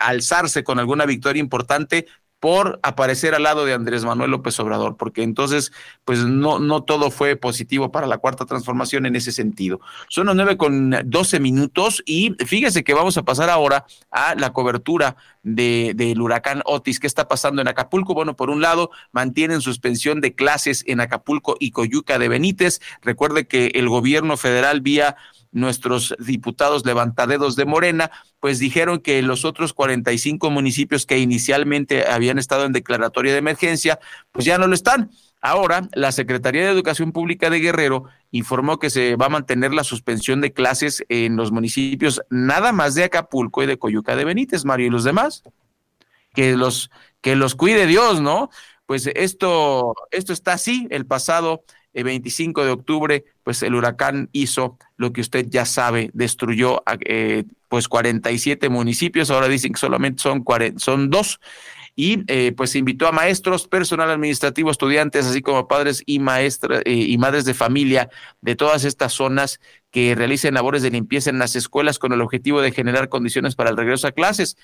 alzarse 0.00 0.64
con 0.64 0.80
alguna 0.80 1.06
victoria 1.06 1.38
importante 1.38 2.06
por 2.40 2.80
aparecer 2.82 3.36
al 3.36 3.44
lado 3.44 3.64
de 3.64 3.74
Andrés 3.74 4.04
Manuel 4.04 4.32
López 4.32 4.58
Obrador, 4.58 4.96
porque 4.96 5.22
entonces, 5.22 5.70
pues 6.04 6.24
no, 6.24 6.58
no 6.58 6.82
todo 6.82 7.12
fue 7.12 7.36
positivo 7.36 7.92
para 7.92 8.08
la 8.08 8.18
cuarta 8.18 8.44
transformación 8.44 9.06
en 9.06 9.14
ese 9.14 9.30
sentido. 9.30 9.80
Son 10.08 10.26
las 10.26 10.34
nueve 10.34 10.56
con 10.56 10.90
doce 11.04 11.38
minutos 11.38 12.02
y 12.04 12.34
fíjese 12.44 12.82
que 12.82 12.94
vamos 12.94 13.16
a 13.16 13.22
pasar 13.22 13.48
ahora 13.48 13.86
a 14.10 14.34
la 14.34 14.52
cobertura 14.52 15.14
del 15.42 15.96
de, 15.96 16.14
huracán 16.18 16.62
Otis. 16.64 17.00
¿Qué 17.00 17.06
está 17.06 17.28
pasando 17.28 17.62
en 17.62 17.68
Acapulco? 17.68 18.14
Bueno, 18.14 18.36
por 18.36 18.50
un 18.50 18.60
lado, 18.60 18.90
mantienen 19.12 19.60
suspensión 19.60 20.20
de 20.20 20.34
clases 20.34 20.84
en 20.86 21.00
Acapulco 21.00 21.56
y 21.58 21.70
Coyuca 21.70 22.18
de 22.18 22.28
Benítez. 22.28 22.80
Recuerde 23.02 23.46
que 23.46 23.72
el 23.74 23.88
gobierno 23.88 24.36
federal 24.36 24.80
vía 24.80 25.16
nuestros 25.52 26.14
diputados 26.18 26.84
levantadedos 26.86 27.56
de 27.56 27.66
Morena, 27.66 28.10
pues 28.40 28.58
dijeron 28.58 29.00
que 29.00 29.20
los 29.22 29.44
otros 29.44 29.74
45 29.74 30.50
municipios 30.50 31.06
que 31.06 31.18
inicialmente 31.18 32.06
habían 32.08 32.38
estado 32.38 32.64
en 32.64 32.72
declaratoria 32.72 33.32
de 33.32 33.38
emergencia, 33.38 34.00
pues 34.32 34.46
ya 34.46 34.58
no 34.58 34.66
lo 34.66 34.74
están. 34.74 35.10
Ahora, 35.42 35.88
la 35.92 36.12
Secretaría 36.12 36.62
de 36.62 36.70
Educación 36.70 37.10
Pública 37.10 37.50
de 37.50 37.58
Guerrero 37.58 38.04
informó 38.30 38.78
que 38.78 38.90
se 38.90 39.16
va 39.16 39.26
a 39.26 39.28
mantener 39.28 39.74
la 39.74 39.82
suspensión 39.82 40.40
de 40.40 40.52
clases 40.52 41.04
en 41.08 41.36
los 41.36 41.50
municipios 41.50 42.22
nada 42.30 42.70
más 42.70 42.94
de 42.94 43.04
Acapulco 43.04 43.62
y 43.62 43.66
de 43.66 43.76
Coyuca 43.76 44.14
de 44.14 44.24
Benítez, 44.24 44.64
Mario, 44.64 44.86
y 44.86 44.90
los 44.90 45.04
demás. 45.04 45.42
Que 46.32 46.56
los, 46.56 46.90
que 47.20 47.34
los 47.34 47.56
cuide 47.56 47.86
Dios, 47.86 48.20
¿no? 48.20 48.50
Pues 48.86 49.10
esto, 49.14 49.94
esto 50.12 50.32
está 50.32 50.52
así. 50.52 50.86
El 50.90 51.06
pasado 51.06 51.64
el 51.92 52.04
25 52.04 52.64
de 52.64 52.70
octubre, 52.70 53.24
pues 53.44 53.62
el 53.62 53.74
huracán 53.74 54.28
hizo 54.32 54.78
lo 54.96 55.12
que 55.12 55.20
usted 55.20 55.46
ya 55.48 55.66
sabe, 55.66 56.10
destruyó 56.14 56.82
eh, 57.04 57.44
pues 57.68 57.88
47 57.88 58.68
municipios, 58.68 59.30
ahora 59.30 59.48
dicen 59.48 59.72
que 59.72 59.80
solamente 59.80 60.22
son, 60.22 60.44
son 60.76 61.10
dos, 61.10 61.40
y 61.94 62.24
eh, 62.28 62.52
pues 62.56 62.74
invitó 62.74 63.06
a 63.06 63.12
maestros, 63.12 63.68
personal 63.68 64.10
administrativo, 64.10 64.70
estudiantes, 64.70 65.26
así 65.26 65.42
como 65.42 65.68
padres 65.68 66.02
y 66.06 66.18
maestras 66.18 66.82
eh, 66.84 66.92
y 66.92 67.18
madres 67.18 67.44
de 67.44 67.54
familia 67.54 68.08
de 68.40 68.56
todas 68.56 68.84
estas 68.84 69.12
zonas 69.12 69.60
que 69.90 70.14
realicen 70.14 70.54
labores 70.54 70.82
de 70.82 70.90
limpieza 70.90 71.30
en 71.30 71.38
las 71.38 71.56
escuelas 71.56 71.98
con 71.98 72.12
el 72.12 72.20
objetivo 72.20 72.62
de 72.62 72.72
generar 72.72 73.08
condiciones 73.08 73.54
para 73.54 73.70
el 73.70 73.76
regreso 73.76 74.06
a 74.06 74.12
clases 74.12 74.56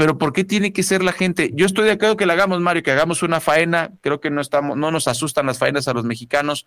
pero 0.00 0.16
¿por 0.16 0.32
qué 0.32 0.44
tiene 0.44 0.72
que 0.72 0.82
ser 0.82 1.02
la 1.02 1.12
gente? 1.12 1.50
Yo 1.52 1.66
estoy 1.66 1.84
de 1.84 1.90
acuerdo 1.92 2.16
que 2.16 2.24
le 2.24 2.32
hagamos, 2.32 2.58
Mario, 2.60 2.82
que 2.82 2.90
hagamos 2.90 3.22
una 3.22 3.38
faena, 3.38 3.92
creo 4.00 4.18
que 4.18 4.30
no 4.30 4.40
estamos, 4.40 4.76
no 4.76 4.90
nos 4.90 5.08
asustan 5.08 5.44
las 5.44 5.58
faenas 5.58 5.88
a 5.88 5.92
los 5.92 6.04
mexicanos, 6.04 6.64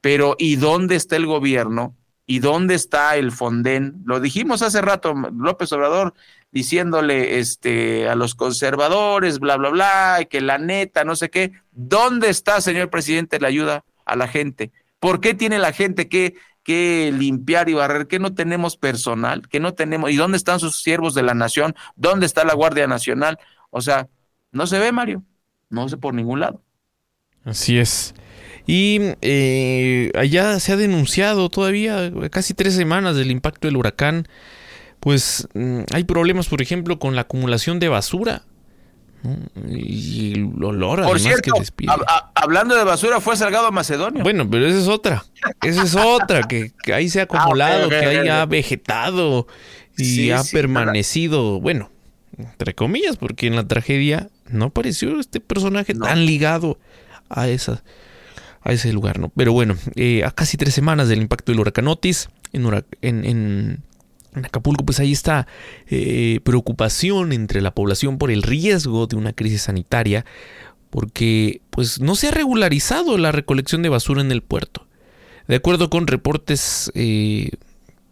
pero 0.00 0.36
¿y 0.38 0.54
dónde 0.54 0.94
está 0.94 1.16
el 1.16 1.26
gobierno? 1.26 1.96
¿Y 2.26 2.40
dónde 2.40 2.74
está 2.74 3.16
el 3.16 3.30
Fonden? 3.32 4.02
Lo 4.04 4.20
dijimos 4.20 4.62
hace 4.62 4.82
rato, 4.82 5.14
López 5.14 5.72
Obrador, 5.72 6.14
diciéndole 6.50 7.38
este, 7.38 8.08
a 8.08 8.14
los 8.16 8.34
conservadores, 8.34 9.38
bla, 9.38 9.56
bla, 9.56 9.70
bla, 9.70 10.26
que 10.28 10.40
la 10.40 10.58
neta, 10.58 11.04
no 11.04 11.14
sé 11.14 11.30
qué. 11.30 11.52
¿Dónde 11.70 12.28
está, 12.28 12.60
señor 12.60 12.90
presidente, 12.90 13.38
la 13.38 13.48
ayuda 13.48 13.84
a 14.04 14.16
la 14.16 14.26
gente? 14.26 14.72
¿Por 14.98 15.20
qué 15.20 15.34
tiene 15.34 15.58
la 15.58 15.72
gente 15.72 16.08
que 16.08 16.34
que 16.66 17.12
limpiar 17.16 17.68
y 17.68 17.74
barrer, 17.74 18.08
que 18.08 18.18
no 18.18 18.34
tenemos 18.34 18.76
personal, 18.76 19.46
que 19.46 19.60
no 19.60 19.74
tenemos, 19.74 20.10
¿y 20.10 20.16
dónde 20.16 20.36
están 20.36 20.58
sus 20.58 20.82
siervos 20.82 21.14
de 21.14 21.22
la 21.22 21.32
nación? 21.32 21.76
¿Dónde 21.94 22.26
está 22.26 22.44
la 22.44 22.54
Guardia 22.54 22.88
Nacional? 22.88 23.38
O 23.70 23.80
sea, 23.80 24.08
no 24.50 24.66
se 24.66 24.80
ve, 24.80 24.90
Mario, 24.90 25.22
no 25.70 25.88
sé 25.88 25.96
por 25.96 26.12
ningún 26.12 26.40
lado. 26.40 26.60
Así 27.44 27.78
es. 27.78 28.16
Y 28.66 28.98
eh, 29.22 30.10
allá 30.16 30.58
se 30.58 30.72
ha 30.72 30.76
denunciado 30.76 31.48
todavía 31.48 32.10
casi 32.30 32.52
tres 32.52 32.74
semanas 32.74 33.14
del 33.14 33.30
impacto 33.30 33.68
del 33.68 33.76
huracán. 33.76 34.26
Pues 34.98 35.46
mm, 35.54 35.82
hay 35.92 36.04
problemas, 36.04 36.48
por 36.48 36.60
ejemplo, 36.62 36.98
con 36.98 37.14
la 37.14 37.22
acumulación 37.22 37.78
de 37.78 37.88
basura. 37.88 38.42
Y 39.68 40.34
el 40.34 40.62
olor 40.62 41.02
Por 41.02 41.18
cierto, 41.18 41.52
que 41.52 41.86
hablando 42.34 42.76
de 42.76 42.84
basura, 42.84 43.20
fue 43.20 43.36
Salgado 43.36 43.72
Macedonio. 43.72 44.22
Bueno, 44.22 44.48
pero 44.48 44.66
esa 44.66 44.78
es 44.78 44.88
otra. 44.88 45.24
Esa 45.62 45.82
es 45.82 45.96
otra, 45.96 46.42
que, 46.42 46.72
ahí 46.92 47.08
se 47.08 47.20
ha 47.20 47.22
ah, 47.28 47.28
acumulado, 47.30 47.88
que 47.88 47.96
ahí 47.96 48.28
ha 48.28 48.46
vegetado 48.46 49.48
y 49.96 50.30
ha 50.30 50.42
permanecido, 50.44 51.60
bueno, 51.60 51.90
entre 52.38 52.74
comillas, 52.74 53.16
porque 53.16 53.46
en 53.46 53.56
la 53.56 53.66
tragedia 53.66 54.28
no 54.48 54.66
apareció 54.66 55.18
este 55.18 55.40
personaje 55.40 55.94
tan 55.94 56.24
ligado 56.24 56.78
a 57.28 57.48
esa 57.48 57.82
a 58.66 58.72
ese 58.72 58.92
lugar, 58.92 59.20
¿no? 59.20 59.30
Pero 59.36 59.52
bueno, 59.52 59.76
eh, 59.94 60.24
a 60.24 60.32
casi 60.32 60.56
tres 60.56 60.74
semanas 60.74 61.08
del 61.08 61.22
impacto 61.22 61.52
del 61.52 61.60
huracán 61.60 61.86
Otis 61.86 62.28
en, 62.52 63.82
Acapulco, 64.42 64.84
pues 64.84 64.98
ahí 64.98 65.12
está 65.12 65.46
eh, 65.86 66.40
preocupación 66.42 67.32
entre 67.32 67.62
la 67.62 67.74
población 67.74 68.18
por 68.18 68.30
el 68.30 68.42
riesgo 68.42 69.06
de 69.06 69.16
una 69.16 69.32
crisis 69.32 69.62
sanitaria, 69.62 70.26
porque 70.90 71.62
pues 71.70 72.00
no 72.00 72.16
se 72.16 72.28
ha 72.28 72.30
regularizado 72.32 73.16
la 73.18 73.32
recolección 73.32 73.82
de 73.82 73.88
basura 73.88 74.20
en 74.20 74.32
el 74.32 74.42
puerto. 74.42 74.86
De 75.46 75.54
acuerdo 75.54 75.88
con 75.88 76.08
reportes 76.08 76.90
eh, 76.94 77.50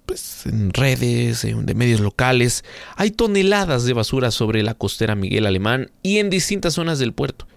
pues, 0.06 0.46
en 0.46 0.72
redes, 0.72 1.42
de 1.42 1.74
medios 1.74 2.00
locales, 2.00 2.64
hay 2.96 3.10
toneladas 3.10 3.84
de 3.84 3.92
basura 3.92 4.30
sobre 4.30 4.62
la 4.62 4.74
costera 4.74 5.16
Miguel 5.16 5.46
Alemán 5.46 5.90
y 6.02 6.18
en 6.18 6.30
distintas 6.30 6.74
zonas 6.74 7.00
del 7.00 7.12
puerto. 7.12 7.48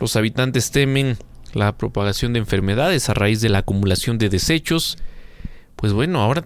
Los 0.00 0.16
habitantes 0.16 0.70
temen 0.70 1.18
la 1.54 1.76
propagación 1.76 2.32
de 2.32 2.40
enfermedades 2.40 3.08
a 3.08 3.14
raíz 3.14 3.40
de 3.40 3.48
la 3.48 3.58
acumulación 3.58 4.18
de 4.18 4.28
desechos. 4.28 4.98
Pues 5.76 5.92
bueno, 5.92 6.20
ahora 6.20 6.44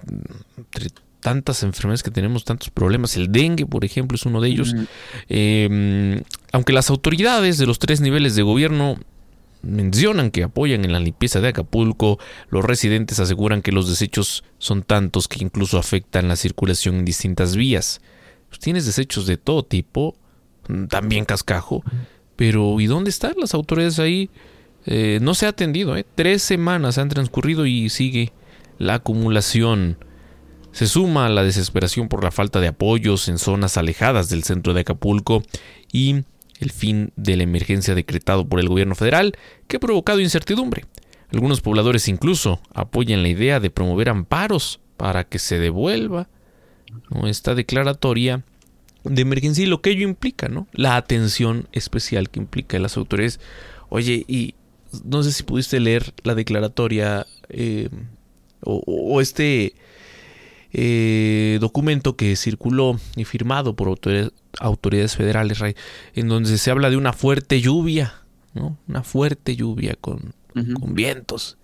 tantas 1.22 1.62
enfermedades 1.62 2.02
que 2.02 2.10
tenemos, 2.10 2.44
tantos 2.44 2.68
problemas. 2.68 3.16
El 3.16 3.30
dengue, 3.30 3.64
por 3.64 3.84
ejemplo, 3.84 4.16
es 4.16 4.26
uno 4.26 4.40
de 4.40 4.48
ellos. 4.48 4.74
Em, 5.28 6.22
aunque 6.52 6.72
las 6.72 6.90
autoridades 6.90 7.56
de 7.56 7.66
los 7.66 7.78
tres 7.78 8.00
niveles 8.00 8.34
de 8.34 8.42
gobierno 8.42 8.98
mencionan 9.62 10.32
que 10.32 10.42
apoyan 10.42 10.84
en 10.84 10.92
la 10.92 10.98
limpieza 10.98 11.40
de 11.40 11.48
Acapulco, 11.48 12.18
los 12.50 12.64
residentes 12.64 13.20
aseguran 13.20 13.62
que 13.62 13.70
los 13.70 13.88
desechos 13.88 14.42
son 14.58 14.82
tantos 14.82 15.28
que 15.28 15.42
incluso 15.42 15.78
afectan 15.78 16.28
la 16.28 16.36
circulación 16.36 16.96
en 16.96 17.04
distintas 17.04 17.56
vías. 17.56 18.00
Pues 18.48 18.58
tienes 18.58 18.84
desechos 18.84 19.26
de 19.26 19.36
todo 19.36 19.62
tipo, 19.62 20.16
también 20.88 21.24
cascajo, 21.24 21.84
pero 22.36 22.80
¿y 22.80 22.86
dónde 22.86 23.10
están 23.10 23.34
las 23.38 23.54
autoridades 23.54 24.00
ahí? 24.00 24.28
Eh, 24.86 25.18
no 25.22 25.34
se 25.34 25.46
ha 25.46 25.50
atendido, 25.50 25.96
¿eh? 25.96 26.04
tres 26.14 26.42
semanas 26.42 26.98
han 26.98 27.08
transcurrido 27.08 27.66
y 27.66 27.88
sigue 27.88 28.32
la 28.78 28.94
acumulación 28.94 29.96
se 30.72 30.86
suma 30.86 31.26
a 31.26 31.28
la 31.28 31.44
desesperación 31.44 32.08
por 32.08 32.24
la 32.24 32.30
falta 32.30 32.58
de 32.60 32.68
apoyos 32.68 33.28
en 33.28 33.38
zonas 33.38 33.76
alejadas 33.76 34.28
del 34.28 34.42
centro 34.42 34.74
de 34.74 34.80
Acapulco 34.80 35.42
y 35.92 36.24
el 36.58 36.70
fin 36.70 37.12
de 37.16 37.36
la 37.36 37.42
emergencia 37.42 37.94
decretado 37.94 38.48
por 38.48 38.58
el 38.58 38.68
gobierno 38.68 38.94
federal 38.94 39.34
que 39.68 39.76
ha 39.76 39.80
provocado 39.80 40.20
incertidumbre. 40.20 40.86
Algunos 41.30 41.60
pobladores 41.60 42.08
incluso 42.08 42.60
apoyan 42.74 43.22
la 43.22 43.28
idea 43.28 43.60
de 43.60 43.70
promover 43.70 44.08
amparos 44.08 44.80
para 44.96 45.24
que 45.24 45.38
se 45.38 45.58
devuelva 45.58 46.28
esta 47.24 47.54
declaratoria 47.54 48.44
de 49.04 49.22
emergencia 49.22 49.64
y 49.64 49.66
lo 49.66 49.80
que 49.82 49.90
ello 49.90 50.06
implica, 50.06 50.48
¿no? 50.48 50.68
La 50.72 50.96
atención 50.96 51.68
especial 51.72 52.30
que 52.30 52.40
implica 52.40 52.78
las 52.78 52.96
autoridades. 52.96 53.40
Oye, 53.88 54.24
y 54.28 54.54
no 55.04 55.22
sé 55.22 55.32
si 55.32 55.42
pudiste 55.42 55.80
leer 55.80 56.12
la 56.22 56.34
declaratoria 56.34 57.26
eh, 57.48 57.88
o, 58.64 59.20
este 59.20 59.74
eh, 60.72 61.58
documento 61.60 62.16
que 62.16 62.36
circuló 62.36 62.98
y 63.16 63.24
firmado 63.24 63.74
por 63.74 63.88
autoridades, 63.88 65.16
federales, 65.16 65.60
en 66.14 66.28
donde 66.28 66.56
se 66.58 66.70
habla 66.70 66.90
de 66.90 66.96
una 66.96 67.12
fuerte 67.12 67.60
lluvia, 67.60 68.14
¿no? 68.54 68.78
Una 68.86 69.02
fuerte 69.02 69.56
lluvia 69.56 69.96
con, 70.00 70.34
con 70.52 70.94
vientos. 70.94 71.58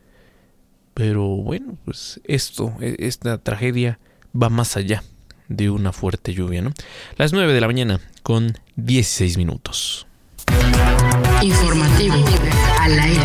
Pero 0.94 1.28
bueno, 1.28 1.78
pues 1.84 2.20
esto, 2.24 2.74
e, 2.80 2.96
esta 2.98 3.38
tragedia 3.38 4.00
va 4.34 4.48
más 4.48 4.76
allá 4.76 5.04
de 5.48 5.70
una 5.70 5.92
fuerte 5.92 6.34
lluvia, 6.34 6.60
¿no? 6.60 6.72
Las 7.16 7.32
9 7.32 7.52
de 7.52 7.60
la 7.60 7.66
mañana 7.66 8.00
con 8.22 8.58
16 8.76 9.38
minutos. 9.38 10.06
Informativo 11.42 12.16
al 12.80 12.98
aire. 12.98 13.24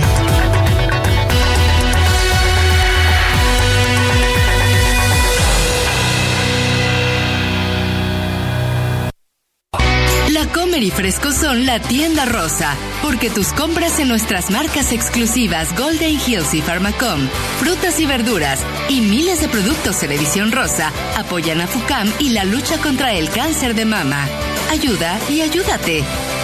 La 10.29 10.45
Comer 10.51 10.83
y 10.83 10.91
Fresco 10.91 11.31
son 11.31 11.65
la 11.65 11.79
tienda 11.79 12.25
rosa, 12.25 12.75
porque 13.01 13.31
tus 13.31 13.47
compras 13.53 13.99
en 13.99 14.09
nuestras 14.09 14.51
marcas 14.51 14.91
exclusivas 14.91 15.75
Golden 15.75 16.19
Hills 16.19 16.53
y 16.53 16.61
Pharmacom, 16.61 17.27
frutas 17.59 17.99
y 17.99 18.05
verduras 18.05 18.59
y 18.89 19.01
miles 19.01 19.41
de 19.41 19.49
productos 19.49 20.03
en 20.03 20.11
edición 20.11 20.51
rosa 20.51 20.91
apoyan 21.17 21.61
a 21.61 21.67
FUCAM 21.67 22.11
y 22.19 22.29
la 22.29 22.43
lucha 22.43 22.77
contra 22.77 23.13
el 23.13 23.29
cáncer 23.29 23.73
de 23.73 23.85
mama. 23.85 24.27
Ayuda 24.71 25.19
y 25.29 25.41
ayúdate. 25.41 26.03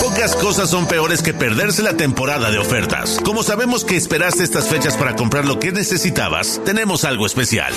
Pocas 0.00 0.36
cosas 0.36 0.70
son 0.70 0.86
peores 0.86 1.22
que 1.22 1.34
perderse 1.34 1.82
la 1.82 1.96
temporada 1.96 2.50
de 2.50 2.58
ofertas. 2.58 3.18
Como 3.24 3.42
sabemos 3.42 3.84
que 3.84 3.96
esperaste 3.96 4.44
estas 4.44 4.68
fechas 4.68 4.96
para 4.96 5.16
comprar 5.16 5.44
lo 5.44 5.58
que 5.58 5.72
necesitabas, 5.72 6.60
tenemos 6.64 7.04
algo 7.04 7.26
especial. 7.26 7.72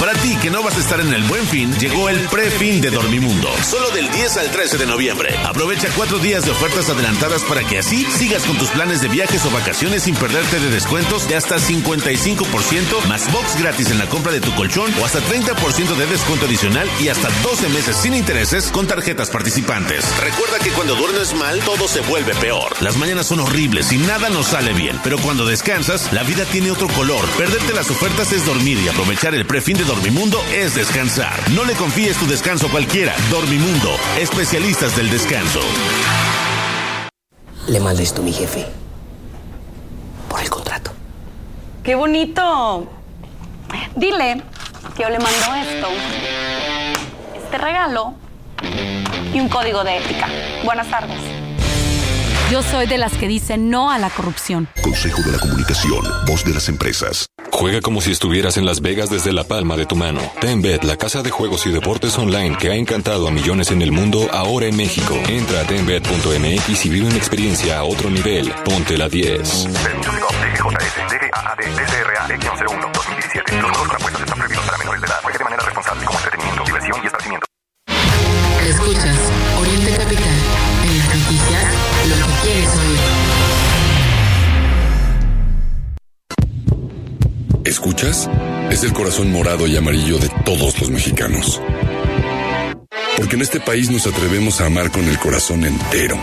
Para 0.00 0.12
ti 0.14 0.36
que 0.42 0.50
no 0.50 0.62
vas 0.62 0.76
a 0.76 0.80
estar 0.80 1.00
en 1.00 1.12
el 1.12 1.22
buen 1.24 1.46
fin, 1.46 1.72
llegó 1.78 2.08
el 2.08 2.18
pre-fin 2.28 2.80
de 2.80 2.90
Dormimundo. 2.90 3.48
Solo 3.62 3.90
del 3.90 4.10
10 4.10 4.36
al 4.38 4.50
13 4.50 4.78
de 4.78 4.86
noviembre. 4.86 5.34
Aprovecha 5.44 5.88
cuatro 5.96 6.18
días 6.18 6.44
de 6.44 6.52
ofertas 6.52 6.88
adelantadas 6.88 7.42
para 7.42 7.62
que 7.64 7.78
así 7.78 8.04
sigas 8.04 8.44
con 8.44 8.56
tus 8.58 8.68
planes 8.70 9.00
de 9.00 9.08
viajes 9.08 9.44
o 9.44 9.50
vacaciones 9.50 10.04
sin 10.04 10.14
perderte 10.14 10.58
de 10.58 10.70
descuentos 10.70 11.28
de 11.28 11.36
hasta 11.36 11.56
55%, 11.58 13.04
más 13.08 13.30
box 13.32 13.60
gratis 13.60 13.90
en 13.90 13.98
la 13.98 14.08
compra 14.08 14.32
de 14.32 14.40
tu 14.40 14.54
colchón 14.54 14.92
o 15.00 15.04
hasta 15.04 15.20
30% 15.20 15.96
de 15.96 16.06
descuento 16.06 16.46
adicional 16.46 16.88
y 17.00 17.08
hasta 17.08 17.28
12 17.42 17.68
meses 17.70 17.96
sin 17.96 18.14
intereses 18.14 18.70
con 18.70 18.86
tarjetas 18.86 19.30
participantes. 19.30 20.04
Recuerda 20.20 20.58
que 20.58 20.70
cuando 20.70 20.94
duermes 20.94 21.25
mal, 21.34 21.60
todo 21.60 21.88
se 21.88 22.00
vuelve 22.02 22.34
peor. 22.34 22.70
Las 22.80 22.96
mañanas 22.96 23.26
son 23.26 23.40
horribles 23.40 23.92
y 23.92 23.98
nada 23.98 24.28
nos 24.28 24.46
sale 24.46 24.72
bien. 24.72 24.98
Pero 25.02 25.18
cuando 25.18 25.44
descansas, 25.44 26.12
la 26.12 26.22
vida 26.22 26.44
tiene 26.44 26.70
otro 26.70 26.88
color. 26.88 27.24
Perderte 27.38 27.72
las 27.74 27.90
ofertas 27.90 28.32
es 28.32 28.44
dormir 28.46 28.78
y 28.78 28.88
aprovechar 28.88 29.34
el 29.34 29.46
prefin 29.46 29.76
de 29.76 29.84
Dormimundo 29.84 30.40
es 30.54 30.74
descansar. 30.74 31.32
No 31.50 31.64
le 31.64 31.74
confíes 31.74 32.16
tu 32.16 32.26
descanso 32.26 32.66
a 32.66 32.70
cualquiera. 32.70 33.14
Dormimundo, 33.30 33.90
especialistas 34.18 34.96
del 34.96 35.10
descanso. 35.10 35.60
Le 37.66 37.80
mandé 37.80 38.02
esto 38.02 38.22
a 38.22 38.24
mi 38.24 38.32
jefe. 38.32 38.66
Por 40.28 40.40
el 40.40 40.50
contrato. 40.50 40.92
¡Qué 41.82 41.94
bonito! 41.94 42.86
Dile 43.96 44.42
que 44.96 45.02
yo 45.02 45.08
le 45.08 45.18
mando 45.18 45.54
esto. 45.54 45.88
Este 47.34 47.58
regalo 47.58 48.14
y 49.36 49.40
un 49.40 49.48
código 49.50 49.84
de 49.84 49.98
ética. 49.98 50.28
Buenas 50.64 50.88
tardes. 50.88 51.20
Yo 52.50 52.62
soy 52.62 52.86
de 52.86 52.96
las 52.96 53.12
que 53.14 53.28
dicen 53.28 53.70
no 53.70 53.90
a 53.90 53.98
la 53.98 54.08
corrupción. 54.08 54.68
Consejo 54.82 55.20
de 55.22 55.32
la 55.32 55.38
Comunicación, 55.38 56.04
voz 56.26 56.44
de 56.44 56.54
las 56.54 56.68
empresas. 56.68 57.26
Juega 57.50 57.80
como 57.80 58.00
si 58.00 58.12
estuvieras 58.12 58.56
en 58.56 58.64
Las 58.64 58.80
Vegas 58.80 59.10
desde 59.10 59.32
la 59.32 59.44
palma 59.44 59.76
de 59.76 59.84
tu 59.84 59.96
mano. 59.96 60.20
TenBet, 60.40 60.84
la 60.84 60.96
casa 60.96 61.22
de 61.22 61.30
juegos 61.30 61.66
y 61.66 61.70
deportes 61.70 62.16
online 62.18 62.56
que 62.56 62.70
ha 62.70 62.76
encantado 62.76 63.28
a 63.28 63.30
millones 63.30 63.70
en 63.72 63.82
el 63.82 63.92
mundo, 63.92 64.28
ahora 64.32 64.66
en 64.66 64.76
México. 64.76 65.14
Entra 65.28 65.60
a 65.60 65.64
tenbet.mx 65.64 66.86
y 66.86 66.88
vive 66.88 67.06
una 67.06 67.16
experiencia 67.16 67.78
a 67.78 67.84
otro 67.84 68.10
nivel. 68.10 68.52
Ponte 68.64 68.96
la 68.96 69.08
10. 69.08 69.68
Los 73.36 73.70
juegos 73.70 73.88
con 73.88 73.96
apuestas 73.96 74.22
están 74.22 74.38
prohibidos 74.38 74.64
para 74.64 74.78
menores 74.78 75.00
de 75.00 75.06
edad. 75.06 75.25
¿Escuchas? 87.66 88.30
Es 88.70 88.84
el 88.84 88.92
corazón 88.92 89.32
morado 89.32 89.66
y 89.66 89.76
amarillo 89.76 90.18
de 90.18 90.28
todos 90.44 90.80
los 90.80 90.88
mexicanos. 90.88 91.60
Porque 93.16 93.34
en 93.34 93.42
este 93.42 93.58
país 93.58 93.90
nos 93.90 94.06
atrevemos 94.06 94.60
a 94.60 94.66
amar 94.66 94.92
con 94.92 95.04
el 95.08 95.18
corazón 95.18 95.64
entero 95.64 96.16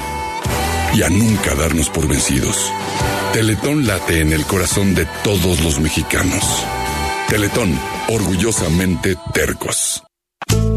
y 0.93 1.01
a 1.01 1.09
nunca 1.09 1.53
darnos 1.55 1.89
por 1.89 2.07
vencidos. 2.07 2.71
Teletón 3.33 3.85
late 3.85 4.21
en 4.21 4.31
el 4.31 4.45
corazón 4.45 4.95
de 4.95 5.05
todos 5.25 5.61
los 5.61 5.81
mexicanos. 5.81 6.43
Teletón, 7.27 7.77
orgullosamente 8.07 9.17
tercos. 9.33 10.01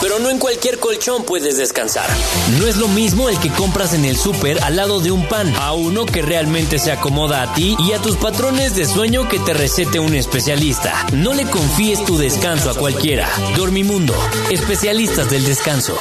pero 0.00 0.18
no 0.18 0.28
en 0.28 0.38
cualquier 0.38 0.78
colchón 0.78 1.24
puedes 1.24 1.56
descansar. 1.56 2.08
No 2.58 2.66
es 2.66 2.76
lo 2.76 2.88
mismo 2.88 3.28
el 3.28 3.38
que 3.38 3.48
compras 3.50 3.94
en 3.94 4.04
el 4.04 4.16
súper 4.16 4.62
al 4.62 4.76
lado 4.76 5.00
de 5.00 5.10
un 5.10 5.26
pan, 5.26 5.52
a 5.56 5.72
uno 5.72 6.04
que 6.04 6.20
realmente 6.20 6.78
se 6.78 6.92
acomoda 6.92 7.42
a 7.42 7.54
ti 7.54 7.76
y 7.78 7.92
a 7.92 7.98
tus 7.98 8.16
patrones 8.16 8.76
de 8.76 8.84
sueño 8.84 9.28
que 9.28 9.38
te 9.38 9.54
recete 9.54 9.98
un 9.98 10.14
especialista. 10.14 11.06
No 11.12 11.32
le 11.32 11.44
confíes 11.44 12.04
tu 12.04 12.18
descanso 12.18 12.70
a 12.70 12.74
cualquiera. 12.74 13.28
Dormimundo, 13.56 14.14
especialistas 14.50 15.30
del 15.30 15.44
descanso. 15.44 15.98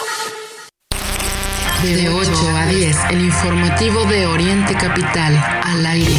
De 1.84 2.10
8 2.10 2.32
a 2.58 2.66
10, 2.66 2.98
el 3.12 3.22
informativo 3.22 4.04
de 4.06 4.26
Oriente 4.26 4.74
Capital, 4.76 5.38
al 5.64 5.86
aire. 5.86 6.16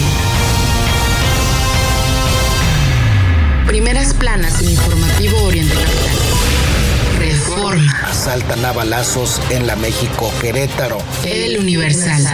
Primeras 3.67 4.15
planas, 4.15 4.63
el 4.63 4.71
informativo 4.71 5.43
Oriente 5.43 5.75
Capital. 5.75 6.06
Reforma. 7.71 8.09
Asaltan 8.09 8.65
a 8.65 8.73
balazos 8.73 9.41
en 9.51 9.67
la 9.67 9.77
México 9.77 10.33
Querétaro. 10.41 10.99
El 11.25 11.59
Universal. 11.59 12.25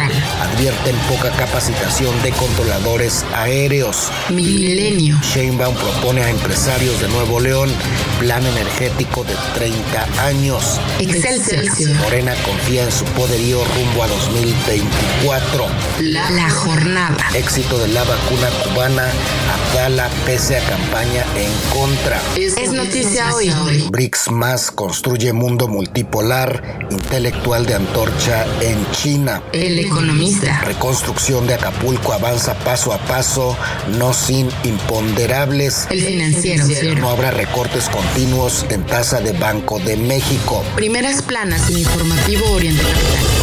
Advierten 0.40 0.96
poca 1.08 1.30
capacitación 1.30 2.20
de 2.22 2.30
controladores 2.32 3.24
aéreos. 3.34 4.10
Milenio. 4.30 5.18
Sheinbaum 5.22 5.74
propone 5.74 6.22
a 6.22 6.30
empresarios 6.30 7.00
de 7.00 7.08
Nuevo 7.08 7.40
León 7.40 7.70
plan 8.18 8.44
energético 8.46 9.24
de 9.24 9.34
30 9.54 10.26
años. 10.26 10.80
Excelsior. 10.98 11.96
Morena 11.96 12.34
confía 12.44 12.84
en 12.84 12.92
su 12.92 13.04
poderío 13.06 13.64
rumbo 13.64 14.02
a 14.02 14.08
2024. 14.08 15.66
La, 16.00 16.30
la 16.30 16.50
jornada. 16.50 17.16
Éxito 17.34 17.78
de 17.78 17.88
la 17.88 18.04
vacuna 18.04 18.48
cubana. 18.64 19.08
Abdala 19.52 20.08
pese 20.26 20.58
a 20.58 20.60
campaña 20.60 21.24
en 21.36 21.50
contra. 21.72 22.20
Es, 22.36 22.72
noticia 22.72 23.34
hoy. 23.34 23.52
BRICS 23.90 24.30
más 24.30 24.70
construye 24.70 25.21
mundo 25.30 25.68
multipolar, 25.68 26.88
intelectual 26.90 27.64
de 27.64 27.74
antorcha 27.74 28.44
en 28.60 28.90
China. 28.90 29.40
El 29.52 29.78
economista. 29.78 30.62
Reconstrucción 30.62 31.46
de 31.46 31.54
Acapulco 31.54 32.12
avanza 32.12 32.54
paso 32.54 32.92
a 32.92 32.98
paso, 32.98 33.56
no 33.98 34.12
sin 34.12 34.48
imponderables. 34.64 35.86
El 35.90 36.02
financiero. 36.02 36.96
No 36.96 37.10
habrá 37.10 37.30
recortes 37.30 37.88
continuos 37.88 38.66
en 38.70 38.84
tasa 38.84 39.20
de 39.20 39.32
Banco 39.32 39.78
de 39.78 39.96
México. 39.96 40.64
Primeras 40.74 41.22
planas 41.22 41.70
en 41.70 41.78
informativo 41.78 42.50
Oriente 42.50 42.82
Capital. 42.82 43.41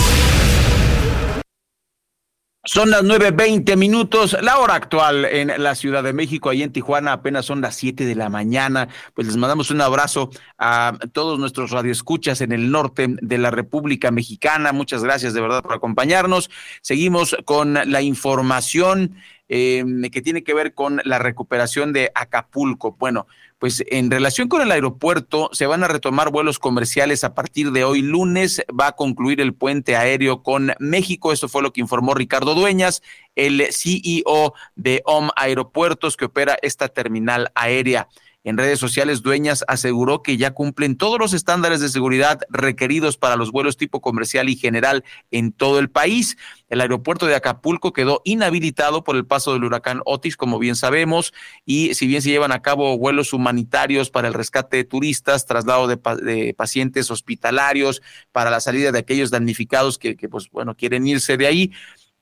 Son 2.72 2.92
las 2.92 3.02
9.20 3.02 3.76
minutos, 3.78 4.38
la 4.44 4.60
hora 4.60 4.76
actual 4.76 5.26
en 5.26 5.52
la 5.58 5.74
Ciudad 5.74 6.04
de 6.04 6.14
México, 6.14 6.52
ahí 6.52 6.62
en 6.62 6.72
Tijuana 6.72 7.14
apenas 7.14 7.48
son 7.48 7.62
las 7.62 7.76
7 7.78 8.06
de 8.06 8.14
la 8.14 8.30
mañana. 8.30 8.90
Pues 9.16 9.26
les 9.26 9.38
mandamos 9.38 9.72
un 9.72 9.82
abrazo 9.82 10.30
a 10.60 10.96
todos 11.12 11.40
nuestros 11.40 11.72
radioescuchas 11.72 12.42
en 12.42 12.52
el 12.52 12.70
norte 12.70 13.08
de 13.10 13.38
la 13.40 13.50
República 13.50 14.12
Mexicana. 14.12 14.72
Muchas 14.72 15.04
gracias 15.04 15.34
de 15.34 15.42
verdad 15.42 15.64
por 15.64 15.74
acompañarnos. 15.74 16.52
Seguimos 16.84 17.36
con 17.44 17.74
la 17.74 18.04
información 18.04 19.16
eh, 19.48 19.84
que 20.12 20.22
tiene 20.22 20.44
que 20.44 20.54
ver 20.54 20.76
con 20.76 21.02
la 21.06 21.18
recuperación 21.18 21.92
de 21.92 22.12
Acapulco. 22.14 22.96
Bueno, 23.00 23.26
pues 23.60 23.84
en 23.88 24.10
relación 24.10 24.48
con 24.48 24.62
el 24.62 24.72
aeropuerto, 24.72 25.50
se 25.52 25.68
van 25.68 25.84
a 25.84 25.90
retomar 25.90 26.32
vuelos 26.32 26.60
comerciales 26.60 27.26
a 27.26 27.36
partir 27.36 27.72
de 27.72 27.84
hoy 27.84 28.02
lunes. 28.02 28.64
Va 28.68 28.88
a 28.88 28.96
concluir 28.96 29.42
el 29.42 29.54
puente 29.54 29.98
aéreo 29.98 30.44
con 30.44 30.74
México. 30.80 31.34
Eso 31.34 31.50
fue 31.50 31.62
lo 31.62 31.74
que 31.74 31.82
informó 31.82 32.14
Ricardo 32.14 32.56
Dueñas, 32.56 33.02
el 33.36 33.68
CEO 33.72 34.54
de 34.76 35.02
OM 35.06 35.30
Aeropuertos, 35.36 36.16
que 36.16 36.26
opera 36.26 36.58
esta 36.62 36.88
terminal 36.88 37.52
aérea. 37.54 38.08
En 38.46 38.58
redes 38.58 38.80
sociales, 38.80 39.22
Dueñas 39.22 39.66
aseguró 39.68 40.24
que 40.24 40.38
ya 40.38 40.52
cumplen 40.52 40.96
todos 40.96 41.20
los 41.20 41.34
estándares 41.34 41.82
de 41.82 41.90
seguridad 41.90 42.40
requeridos 42.50 43.18
para 43.18 43.36
los 43.36 43.52
vuelos 43.52 43.76
tipo 43.76 44.00
comercial 44.00 44.48
y 44.48 44.56
general 44.56 45.04
en 45.30 45.52
todo 45.52 45.78
el 45.78 45.90
país. 45.90 46.38
El 46.70 46.80
aeropuerto 46.80 47.26
de 47.26 47.36
Acapulco 47.36 47.92
quedó 47.92 48.22
inhabilitado 48.24 49.04
por 49.04 49.18
el 49.18 49.26
paso 49.26 49.52
del 49.52 49.66
huracán 49.66 50.02
Otis, 50.06 50.38
como 50.38 50.58
bien 50.58 50.78
sabemos, 50.78 51.34
y 51.66 51.94
si 51.96 52.08
bien 52.08 52.22
se 52.22 52.30
llevan 52.30 52.54
a 52.54 52.62
cabo 52.62 52.98
vuelos 52.98 53.34
humanitarios 53.34 54.10
para 54.10 54.30
el 54.30 54.34
rescate 54.34 54.78
de 54.78 54.84
turistas, 54.86 55.46
traslado 55.46 55.88
de, 55.88 56.54
pacientes 56.56 57.12
hospitalarios, 57.12 58.02
para 58.32 58.52
la 58.52 58.62
salida 58.62 58.94
de 58.94 59.00
aquellos 59.00 59.32
damnificados 59.32 59.98
que, 59.98 60.16
que, 60.16 60.30
pues, 60.30 60.50
bueno, 60.50 60.76
quieren 60.76 61.06
irse 61.06 61.36
de 61.36 61.48
ahí, 61.48 61.72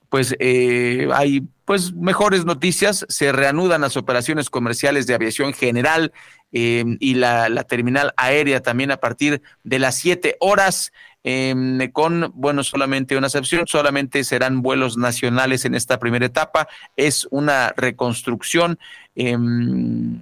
pues 0.08 0.34
eh, 0.38 1.08
hay 1.12 1.42
pues 1.64 1.92
mejores 1.92 2.44
noticias. 2.44 3.04
Se 3.08 3.32
reanudan 3.32 3.82
las 3.82 3.96
operaciones 3.96 4.50
comerciales 4.50 5.06
de 5.06 5.14
aviación 5.14 5.52
general 5.52 6.12
eh, 6.52 6.84
y 6.98 7.14
la, 7.14 7.48
terminal 7.64 8.14
aérea 8.16 8.60
también 8.60 8.90
a 8.90 8.96
partir 8.96 9.42
de 9.64 9.78
las 9.78 9.96
siete 9.96 10.36
horas. 10.40 10.92
Eh, 11.24 11.90
con, 11.92 12.32
bueno, 12.34 12.64
solamente 12.64 13.16
una 13.16 13.26
excepción, 13.26 13.66
solamente 13.66 14.24
serán 14.24 14.62
vuelos 14.62 14.96
nacionales 14.96 15.64
en 15.66 15.74
esta 15.74 15.98
primera 15.98 16.24
etapa. 16.24 16.68
Es 16.96 17.26
una 17.30 17.74
reconstrucción. 17.76 18.78
Em, 19.14 20.20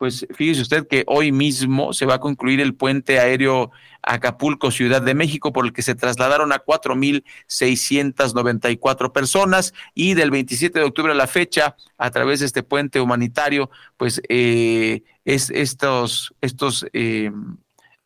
pues 0.00 0.26
fíjese 0.34 0.62
usted 0.62 0.88
que 0.88 1.04
hoy 1.08 1.30
mismo 1.30 1.92
se 1.92 2.06
va 2.06 2.14
a 2.14 2.20
concluir 2.20 2.62
el 2.62 2.74
puente 2.74 3.20
aéreo 3.20 3.70
Acapulco, 4.00 4.70
Ciudad 4.70 5.02
de 5.02 5.12
México, 5.12 5.52
por 5.52 5.66
el 5.66 5.74
que 5.74 5.82
se 5.82 5.94
trasladaron 5.94 6.54
a 6.54 6.64
4.694 6.64 9.12
personas 9.12 9.74
y 9.94 10.14
del 10.14 10.30
27 10.30 10.78
de 10.78 10.86
octubre 10.86 11.12
a 11.12 11.14
la 11.14 11.26
fecha, 11.26 11.76
a 11.98 12.10
través 12.10 12.40
de 12.40 12.46
este 12.46 12.62
puente 12.62 12.98
humanitario, 12.98 13.68
pues 13.98 14.22
eh, 14.30 15.02
es 15.26 15.50
estos, 15.50 16.32
estos, 16.40 16.86
eh, 16.94 17.30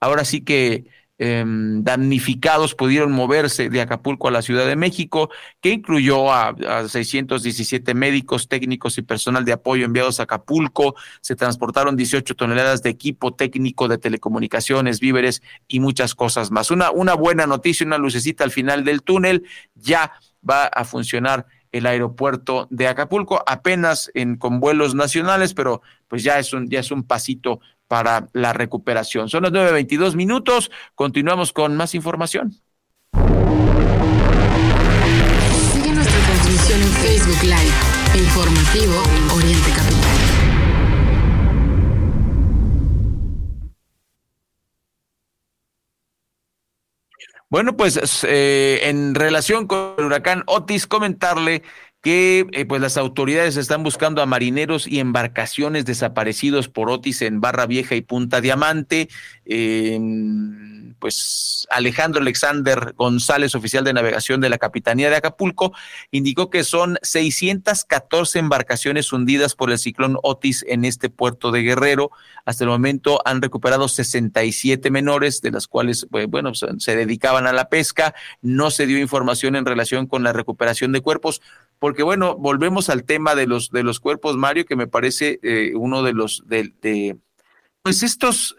ahora 0.00 0.24
sí 0.24 0.40
que 0.40 0.86
Em, 1.16 1.84
damnificados 1.84 2.74
pudieron 2.74 3.12
moverse 3.12 3.68
de 3.70 3.80
Acapulco 3.80 4.26
a 4.26 4.32
la 4.32 4.42
Ciudad 4.42 4.66
de 4.66 4.74
México, 4.74 5.30
que 5.60 5.70
incluyó 5.70 6.32
a, 6.32 6.54
617 6.88 7.94
médicos, 7.94 8.48
técnicos 8.48 8.98
y 8.98 9.02
personal 9.02 9.44
de 9.44 9.52
apoyo 9.52 9.84
enviados 9.84 10.18
a 10.18 10.24
Acapulco. 10.24 10.96
Se 11.20 11.36
transportaron 11.36 11.96
18 11.96 12.34
toneladas 12.34 12.82
de 12.82 12.90
equipo 12.90 13.32
técnico 13.32 13.86
de 13.86 13.98
telecomunicaciones, 13.98 14.98
víveres 14.98 15.40
y 15.68 15.78
muchas 15.78 16.16
cosas 16.16 16.50
más. 16.50 16.72
Una, 16.72 16.90
una 16.90 17.14
buena 17.14 17.46
noticia, 17.46 17.86
una 17.86 17.98
lucecita 17.98 18.42
al 18.42 18.50
final 18.50 18.82
del 18.82 19.02
túnel. 19.02 19.44
Ya 19.76 20.14
va 20.48 20.66
a 20.66 20.84
funcionar 20.84 21.46
el 21.74 21.86
aeropuerto 21.86 22.68
de 22.70 22.86
Acapulco, 22.86 23.42
apenas 23.46 24.08
en, 24.14 24.36
con 24.36 24.60
vuelos 24.60 24.94
nacionales, 24.94 25.54
pero 25.54 25.82
pues 26.06 26.22
ya 26.22 26.38
es 26.38 26.52
un, 26.52 26.68
ya 26.70 26.78
es 26.78 26.92
un 26.92 27.02
pasito 27.02 27.58
para 27.94 28.26
la 28.32 28.52
recuperación. 28.52 29.28
Son 29.28 29.44
las 29.44 29.52
9.22 29.52 30.16
minutos. 30.16 30.72
Continuamos 30.96 31.52
con 31.52 31.76
más 31.76 31.94
información. 31.94 32.50
Sigue 35.72 35.92
nuestra 35.92 36.18
transmisión 36.26 36.82
en 36.82 36.88
Facebook 36.88 37.42
Live. 37.44 37.72
Informativo 38.16 39.00
Oriente 39.36 39.70
Capital. 39.70 40.16
Bueno, 47.48 47.76
pues 47.76 48.24
eh, 48.26 48.80
en 48.82 49.14
relación 49.14 49.68
con 49.68 49.94
el 49.98 50.06
huracán 50.06 50.42
Otis, 50.46 50.88
comentarle 50.88 51.62
que 52.04 52.46
eh, 52.52 52.66
pues 52.66 52.82
las 52.82 52.98
autoridades 52.98 53.56
están 53.56 53.82
buscando 53.82 54.20
a 54.20 54.26
marineros 54.26 54.86
y 54.86 55.00
embarcaciones 55.00 55.86
desaparecidos 55.86 56.68
por 56.68 56.90
Otis 56.90 57.22
en 57.22 57.40
Barra 57.40 57.64
Vieja 57.64 57.94
y 57.94 58.02
Punta 58.02 58.42
Diamante. 58.42 59.08
pues 60.98 61.66
Alejandro 61.70 62.20
Alexander 62.20 62.92
González, 62.96 63.54
oficial 63.54 63.84
de 63.84 63.94
navegación 63.94 64.42
de 64.42 64.50
la 64.50 64.58
Capitanía 64.58 65.08
de 65.08 65.16
Acapulco, 65.16 65.72
indicó 66.10 66.50
que 66.50 66.62
son 66.62 66.98
614 67.00 68.38
embarcaciones 68.38 69.10
hundidas 69.10 69.54
por 69.54 69.70
el 69.70 69.78
ciclón 69.78 70.18
Otis 70.22 70.62
en 70.68 70.84
este 70.84 71.08
puerto 71.08 71.52
de 71.52 71.62
Guerrero. 71.62 72.10
Hasta 72.44 72.64
el 72.64 72.70
momento 72.70 73.22
han 73.24 73.40
recuperado 73.40 73.88
67 73.88 74.90
menores, 74.90 75.40
de 75.40 75.52
las 75.52 75.66
cuales, 75.68 76.06
bueno, 76.28 76.52
se 76.54 76.96
dedicaban 76.96 77.46
a 77.46 77.54
la 77.54 77.70
pesca. 77.70 78.14
No 78.42 78.70
se 78.70 78.86
dio 78.86 78.98
información 78.98 79.56
en 79.56 79.64
relación 79.64 80.06
con 80.06 80.22
la 80.22 80.34
recuperación 80.34 80.92
de 80.92 81.00
cuerpos 81.00 81.40
bueno, 82.02 82.36
volvemos 82.36 82.90
al 82.90 83.04
tema 83.04 83.34
de 83.34 83.46
los, 83.46 83.70
de 83.70 83.82
los 83.82 84.00
cuerpos, 84.00 84.36
Mario, 84.36 84.64
que 84.66 84.76
me 84.76 84.86
parece 84.86 85.38
eh, 85.42 85.72
uno 85.74 86.02
de 86.02 86.12
los, 86.12 86.42
de, 86.46 87.16
pues 87.82 88.02
estos, 88.02 88.56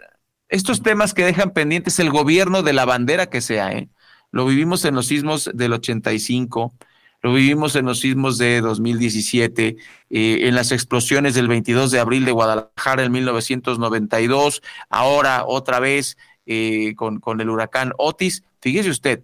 estos 0.49 0.81
temas 0.81 1.13
que 1.13 1.25
dejan 1.25 1.51
pendientes 1.51 1.99
el 1.99 2.11
gobierno 2.11 2.63
de 2.63 2.73
la 2.73 2.85
bandera 2.85 3.27
que 3.27 3.41
sea, 3.41 3.71
¿eh? 3.71 3.89
Lo 4.31 4.45
vivimos 4.45 4.83
en 4.85 4.95
los 4.95 5.07
sismos 5.07 5.49
del 5.53 5.73
85, 5.73 6.73
lo 7.21 7.33
vivimos 7.33 7.75
en 7.75 7.85
los 7.85 7.99
sismos 7.99 8.37
de 8.37 8.61
2017, 8.61 9.77
eh, 10.09 10.39
en 10.41 10.55
las 10.55 10.71
explosiones 10.71 11.33
del 11.35 11.47
22 11.47 11.89
de 11.91 11.99
abril 11.99 12.25
de 12.25 12.31
Guadalajara 12.31 13.03
en 13.03 13.11
1992, 13.11 14.61
ahora 14.89 15.45
otra 15.45 15.79
vez 15.79 16.17
eh, 16.45 16.93
con, 16.95 17.19
con 17.19 17.39
el 17.41 17.49
huracán 17.49 17.93
Otis. 17.97 18.43
Fíjese 18.59 18.89
usted, 18.89 19.23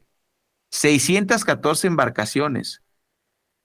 614 0.71 1.87
embarcaciones, 1.87 2.81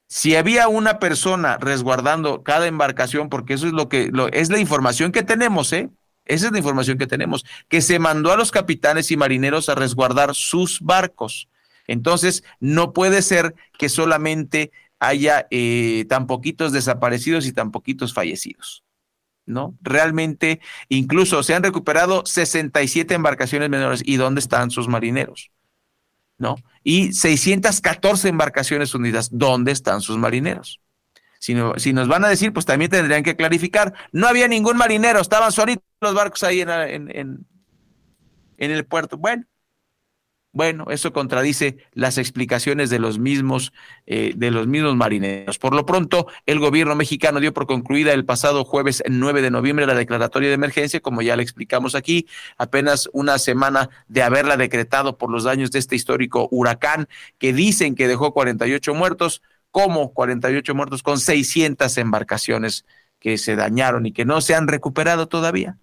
si 0.09 0.37
había 0.37 0.69
una 0.69 0.99
persona 0.99 1.59
resguardando 1.59 2.43
cada 2.43 2.67
embarcación, 2.67 3.29
porque 3.29 3.55
eso 3.55 3.67
es 3.67 3.73
lo 3.73 3.89
que 3.89 4.11
es 4.33 4.51
la 4.51 4.59
información 4.59 5.13
que 5.13 5.23
tenemos, 5.23 5.73
¿eh? 5.73 5.91
Esa 6.25 6.47
es 6.47 6.53
la 6.53 6.59
información 6.59 6.99
que 6.99 7.07
tenemos, 7.07 7.45
que 7.69 7.81
se 7.81 7.99
mandó 7.99 8.33
a 8.33 8.37
los 8.37 8.51
capitanes 8.51 9.11
y 9.11 9.17
marineros 9.17 9.69
a 9.69 9.77
resguardar 9.77 10.35
sus 10.35 10.81
barcos. 10.81 11.49
Entonces, 11.87 12.43
no 12.59 12.93
puede 12.93 13.23
ser 13.23 13.55
que 13.79 13.89
solamente 13.89 14.73
haya 14.99 15.47
eh, 15.51 16.05
tan 16.09 16.27
poquitos 16.27 16.73
desaparecidos 16.73 17.47
y 17.47 17.53
tan 17.53 17.71
poquitos 17.71 18.13
fallecidos. 18.13 18.83
¿No? 19.49 19.79
Realmente, 19.81 20.61
incluso 20.89 21.45
se 21.45 21.55
han 21.55 21.63
recuperado 21.63 22.27
67 22.27 23.15
embarcaciones 23.15 23.71
menores. 23.71 24.03
¿Y 24.05 24.17
dónde 24.17 24.41
están 24.41 24.73
sus 24.73 24.89
marineros? 24.89 25.53
¿No? 26.39 26.57
Y 26.83 27.13
614 27.13 28.29
embarcaciones 28.29 28.95
unidas. 28.95 29.29
¿Dónde 29.33 29.73
están 29.73 30.01
sus 30.01 30.19
marineros? 30.19 30.81
Si, 31.39 31.55
nos 31.55 32.09
van 32.09 32.25
a 32.25 32.29
decir, 32.29 32.53
pues 32.53 32.67
también 32.67 32.91
tendrían 32.91 33.23
que 33.23 33.37
clarificar. 33.37 33.95
No 34.13 34.27
había 34.27 34.49
ningún 34.49 34.77
marinero, 34.77 35.21
estaban 35.21 35.53
solitos 35.53 35.85
los 36.01 36.15
barcos 36.15 36.43
ahí 36.43 36.61
en, 36.61 37.11
en 37.11 38.71
el 38.71 38.85
puerto. 38.85 39.17
Bueno, 39.17 39.45
bueno, 40.57 40.87
eso 40.89 41.13
contradice 41.13 41.77
las 41.93 42.17
explicaciones 42.17 42.89
de 42.89 42.99
los 42.99 43.19
mismos 43.19 43.75
eh, 44.07 44.33
de 44.35 44.51
los 44.51 44.67
mismos 44.67 44.97
marineros. 44.97 45.59
Por 45.59 45.75
lo 45.75 45.85
pronto, 45.85 46.29
el 46.47 46.61
gobierno 46.61 46.97
mexicano 46.97 47.41
dio 47.41 47.53
por 47.53 47.67
concluida 47.67 48.15
el 48.15 48.25
pasado 48.25 48.65
jueves 48.65 49.03
9 49.07 49.43
de 49.43 49.51
noviembre 49.51 49.87
la 49.87 49.95
declaratoria 49.95 50.49
de 50.49 50.55
emergencia, 50.55 51.01
como 51.01 51.21
ya 51.21 51.37
le 51.37 51.43
explicamos 51.43 51.95
aquí, 51.95 52.27
apenas 52.57 53.11
una 53.13 53.39
semana 53.39 53.91
de 54.09 54.23
haberla 54.23 54.57
decretado 54.57 55.19
por 55.19 55.31
los 55.31 55.45
daños 55.45 55.73
de 55.73 55.79
este 55.79 55.95
histórico 55.95 56.49
huracán 56.51 57.07
que 57.37 57.53
dicen 57.53 57.95
que 57.95 58.09
dejó 58.09 58.33
48 58.33 58.95
muertos, 58.95 59.43
como 59.71 60.15
48 60.15 60.75
muertos 60.75 61.03
con 61.03 61.21
600 61.21 61.99
embarcaciones 61.99 62.87
que 63.21 63.37
se 63.37 63.57
dañaron 63.57 64.07
y 64.07 64.13
que 64.13 64.25
no 64.25 64.41
se 64.41 64.55
han 64.55 64.69
recuperado 64.69 65.29
todavía. 65.29 65.77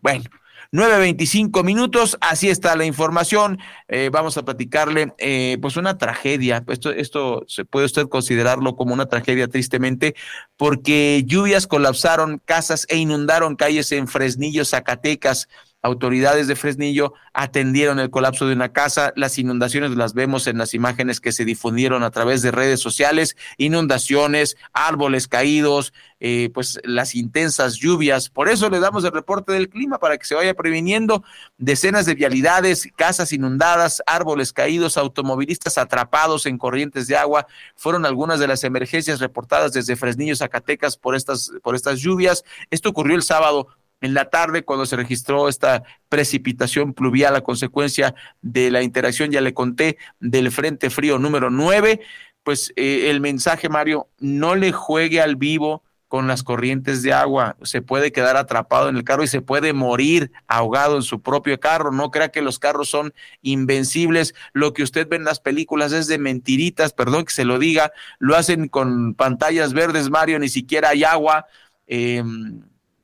Bueno, 0.00 0.30
9.25 0.72 1.64
minutos, 1.64 2.16
así 2.20 2.48
está 2.48 2.76
la 2.76 2.84
información. 2.84 3.58
Eh, 3.88 4.10
vamos 4.12 4.36
a 4.36 4.44
platicarle, 4.44 5.12
eh, 5.18 5.58
pues 5.60 5.76
una 5.76 5.98
tragedia. 5.98 6.64
Esto, 6.68 6.90
esto 6.90 7.44
se 7.46 7.64
puede 7.64 7.86
usted 7.86 8.08
considerarlo 8.08 8.76
como 8.76 8.94
una 8.94 9.06
tragedia 9.06 9.48
tristemente, 9.48 10.14
porque 10.56 11.22
lluvias 11.26 11.66
colapsaron 11.66 12.40
casas 12.44 12.86
e 12.88 12.96
inundaron 12.96 13.56
calles 13.56 13.92
en 13.92 14.08
Fresnillo, 14.08 14.64
Zacatecas 14.64 15.48
autoridades 15.84 16.48
de 16.48 16.56
Fresnillo 16.56 17.12
atendieron 17.34 17.98
el 18.00 18.08
colapso 18.08 18.46
de 18.46 18.54
una 18.54 18.72
casa. 18.72 19.12
Las 19.16 19.38
inundaciones 19.38 19.90
las 19.90 20.14
vemos 20.14 20.46
en 20.46 20.56
las 20.56 20.72
imágenes 20.72 21.20
que 21.20 21.30
se 21.30 21.44
difundieron 21.44 22.02
a 22.02 22.10
través 22.10 22.40
de 22.40 22.50
redes 22.50 22.80
sociales, 22.80 23.36
inundaciones, 23.58 24.56
árboles 24.72 25.28
caídos, 25.28 25.92
eh, 26.20 26.50
pues 26.54 26.80
las 26.84 27.14
intensas 27.14 27.74
lluvias. 27.74 28.30
Por 28.30 28.48
eso 28.48 28.70
le 28.70 28.80
damos 28.80 29.04
el 29.04 29.12
reporte 29.12 29.52
del 29.52 29.68
clima 29.68 29.98
para 29.98 30.16
que 30.16 30.24
se 30.24 30.34
vaya 30.34 30.54
previniendo 30.54 31.22
decenas 31.58 32.06
de 32.06 32.14
vialidades, 32.14 32.88
casas 32.96 33.34
inundadas, 33.34 34.02
árboles 34.06 34.54
caídos, 34.54 34.96
automovilistas 34.96 35.76
atrapados 35.76 36.46
en 36.46 36.56
corrientes 36.56 37.08
de 37.08 37.18
agua. 37.18 37.46
Fueron 37.76 38.06
algunas 38.06 38.40
de 38.40 38.48
las 38.48 38.64
emergencias 38.64 39.20
reportadas 39.20 39.74
desde 39.74 39.96
Fresnillo, 39.96 40.34
Zacatecas 40.34 40.96
por 40.96 41.14
estas, 41.14 41.52
por 41.62 41.74
estas 41.74 42.00
lluvias. 42.00 42.42
Esto 42.70 42.88
ocurrió 42.88 43.16
el 43.16 43.22
sábado 43.22 43.68
en 44.00 44.14
la 44.14 44.26
tarde 44.30 44.64
cuando 44.64 44.86
se 44.86 44.96
registró 44.96 45.48
esta 45.48 45.82
precipitación 46.08 46.94
pluvial 46.94 47.36
a 47.36 47.40
consecuencia 47.40 48.14
de 48.42 48.70
la 48.70 48.82
interacción, 48.82 49.30
ya 49.30 49.40
le 49.40 49.54
conté, 49.54 49.96
del 50.20 50.50
Frente 50.50 50.90
Frío 50.90 51.18
número 51.18 51.50
9, 51.50 52.00
pues 52.42 52.72
eh, 52.76 53.10
el 53.10 53.20
mensaje, 53.20 53.68
Mario, 53.68 54.08
no 54.18 54.54
le 54.54 54.72
juegue 54.72 55.20
al 55.20 55.36
vivo 55.36 55.82
con 56.14 56.28
las 56.28 56.44
corrientes 56.44 57.02
de 57.02 57.12
agua, 57.12 57.56
se 57.62 57.82
puede 57.82 58.12
quedar 58.12 58.36
atrapado 58.36 58.88
en 58.88 58.96
el 58.96 59.02
carro 59.02 59.24
y 59.24 59.26
se 59.26 59.40
puede 59.40 59.72
morir 59.72 60.30
ahogado 60.46 60.94
en 60.94 61.02
su 61.02 61.22
propio 61.22 61.58
carro. 61.58 61.90
No 61.90 62.12
crea 62.12 62.28
que 62.28 62.40
los 62.40 62.60
carros 62.60 62.88
son 62.88 63.12
invencibles. 63.42 64.32
Lo 64.52 64.74
que 64.74 64.84
usted 64.84 65.08
ve 65.08 65.16
en 65.16 65.24
las 65.24 65.40
películas 65.40 65.90
es 65.90 66.06
de 66.06 66.18
mentiritas, 66.18 66.92
perdón 66.92 67.24
que 67.24 67.32
se 67.32 67.44
lo 67.44 67.58
diga. 67.58 67.90
Lo 68.20 68.36
hacen 68.36 68.68
con 68.68 69.14
pantallas 69.14 69.72
verdes, 69.72 70.08
Mario, 70.08 70.38
ni 70.38 70.48
siquiera 70.48 70.90
hay 70.90 71.02
agua. 71.02 71.46
Eh, 71.88 72.22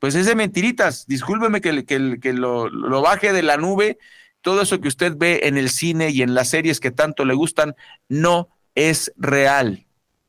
pues 0.01 0.15
es 0.15 0.27
de 0.27 0.35
mentiritas. 0.35 1.07
Discúlpeme 1.07 1.61
que, 1.61 1.85
que, 1.85 2.33
lo, 2.33 3.03
baje 3.03 3.33
de 3.33 3.43
la 3.43 3.59
nube. 3.59 3.99
Todo 4.41 4.63
eso 4.63 4.81
que 4.81 4.89
usted 4.89 5.15
ve 5.17 5.41
en 5.45 5.59
el 5.59 5.71
cine 5.71 6.11
y 6.11 6.23
en 6.23 6.35
las 6.35 6.49
series 6.49 6.81
que 6.81 6.91
tanto 6.91 7.25
le 7.25 7.35
gustan 7.35 7.77
no 8.09 8.49
es 8.75 9.13
real. 9.17 9.87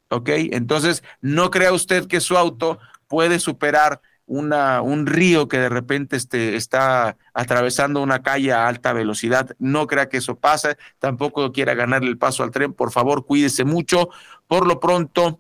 ¿Ok? 0.10 0.30
Entonces, 0.52 1.04
no 1.22 1.50
crea 1.50 1.72
usted 1.72 2.08
que 2.08 2.20
su 2.20 2.38
auto 2.38 2.80
puede 3.08 3.40
superar 3.40 4.02
una, 4.26 4.82
un 4.82 5.06
río 5.06 5.48
que 5.48 5.58
de 5.58 5.70
repente 5.70 6.18
este, 6.18 6.58
está 6.58 7.18
atravesando 7.34 8.02
una 8.02 8.22
calle 8.22 8.52
a 8.52 8.68
alta 8.68 8.92
velocidad. 8.92 9.56
No 9.58 9.88
crea 9.88 10.10
que 10.10 10.18
eso 10.18 10.36
pase. 10.36 10.76
Tampoco 11.00 11.54
quiera 11.54 11.76
ganarle 11.76 12.10
el 12.10 12.18
paso 12.18 12.44
al 12.44 12.52
tren. 12.52 12.74
Por 12.74 12.92
favor, 12.92 13.26
cuídese 13.26 13.64
mucho. 13.64 14.10
Por 14.48 14.68
lo 14.68 14.82
pronto, 14.82 15.40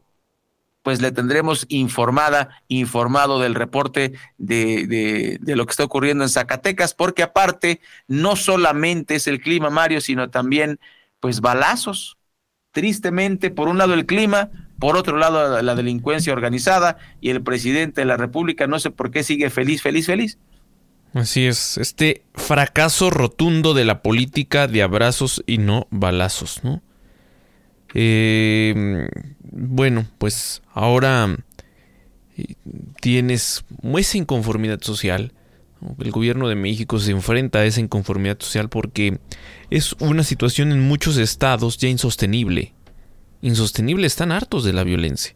pues 0.83 1.01
le 1.01 1.11
tendremos 1.11 1.65
informada, 1.69 2.61
informado 2.67 3.39
del 3.39 3.55
reporte 3.55 4.13
de, 4.37 4.87
de, 4.87 5.37
de, 5.39 5.55
lo 5.55 5.65
que 5.65 5.71
está 5.71 5.83
ocurriendo 5.83 6.23
en 6.23 6.29
Zacatecas, 6.29 6.93
porque 6.93 7.23
aparte 7.23 7.81
no 8.07 8.35
solamente 8.35 9.15
es 9.15 9.27
el 9.27 9.41
clima, 9.41 9.69
Mario, 9.69 10.01
sino 10.01 10.29
también 10.29 10.79
pues 11.19 11.41
balazos. 11.41 12.17
Tristemente, 12.71 13.51
por 13.51 13.67
un 13.67 13.77
lado 13.77 13.93
el 13.93 14.05
clima, 14.05 14.49
por 14.79 14.95
otro 14.95 15.17
lado 15.17 15.61
la 15.61 15.75
delincuencia 15.75 16.33
organizada 16.33 16.97
y 17.19 17.29
el 17.29 17.43
presidente 17.43 18.01
de 18.01 18.05
la 18.05 18.17
República, 18.17 18.65
no 18.65 18.79
sé 18.79 18.91
por 18.91 19.11
qué 19.11 19.23
sigue 19.23 19.49
feliz, 19.49 19.81
feliz, 19.81 20.07
feliz. 20.07 20.37
Así 21.13 21.45
es, 21.45 21.77
este 21.77 22.23
fracaso 22.33 23.09
rotundo 23.09 23.73
de 23.73 23.83
la 23.83 24.01
política 24.01 24.67
de 24.67 24.81
abrazos 24.81 25.43
y 25.45 25.57
no 25.57 25.87
balazos, 25.91 26.63
¿no? 26.63 26.81
Eh, 27.93 29.07
bueno, 29.41 30.05
pues 30.17 30.61
ahora 30.73 31.37
eh, 32.37 32.55
tienes 33.01 33.65
esa 33.97 34.17
inconformidad 34.17 34.81
social. 34.81 35.33
El 35.99 36.11
gobierno 36.11 36.47
de 36.47 36.55
México 36.55 36.99
se 36.99 37.11
enfrenta 37.11 37.59
a 37.59 37.65
esa 37.65 37.79
inconformidad 37.79 38.37
social 38.39 38.69
porque 38.69 39.19
es 39.69 39.93
una 39.93 40.23
situación 40.23 40.71
en 40.71 40.79
muchos 40.79 41.17
estados 41.17 41.77
ya 41.77 41.89
insostenible. 41.89 42.73
Insostenible, 43.41 44.05
están 44.05 44.31
hartos 44.31 44.63
de 44.63 44.73
la 44.73 44.83
violencia. 44.83 45.35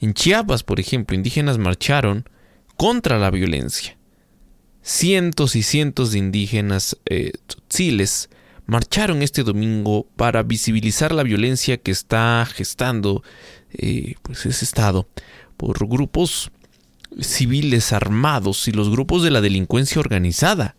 En 0.00 0.14
Chiapas, 0.14 0.62
por 0.62 0.80
ejemplo, 0.80 1.14
indígenas 1.14 1.58
marcharon 1.58 2.28
contra 2.76 3.18
la 3.18 3.30
violencia. 3.30 3.96
Cientos 4.82 5.56
y 5.56 5.62
cientos 5.62 6.12
de 6.12 6.18
indígenas 6.18 6.96
eh, 7.06 7.32
marcharon 8.66 9.22
este 9.22 9.42
domingo 9.42 10.06
para 10.16 10.42
visibilizar 10.42 11.12
la 11.12 11.22
violencia 11.22 11.76
que 11.78 11.90
está 11.90 12.46
gestando 12.46 13.22
eh, 13.72 14.14
pues 14.22 14.46
ese 14.46 14.64
estado 14.64 15.08
por 15.56 15.88
grupos 15.88 16.50
civiles 17.20 17.92
armados 17.92 18.68
y 18.68 18.72
los 18.72 18.90
grupos 18.90 19.22
de 19.22 19.30
la 19.30 19.40
delincuencia 19.40 20.00
organizada. 20.00 20.76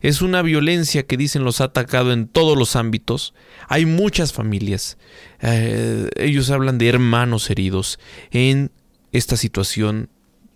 Es 0.00 0.22
una 0.22 0.40
violencia 0.40 1.06
que 1.06 1.18
dicen 1.18 1.44
los 1.44 1.60
ha 1.60 1.64
atacado 1.64 2.12
en 2.12 2.26
todos 2.26 2.56
los 2.56 2.74
ámbitos. 2.74 3.34
Hay 3.68 3.84
muchas 3.84 4.32
familias. 4.32 4.96
Eh, 5.42 6.08
ellos 6.16 6.50
hablan 6.50 6.78
de 6.78 6.88
hermanos 6.88 7.50
heridos 7.50 7.98
en 8.30 8.70
esta 9.12 9.36
situación 9.36 10.08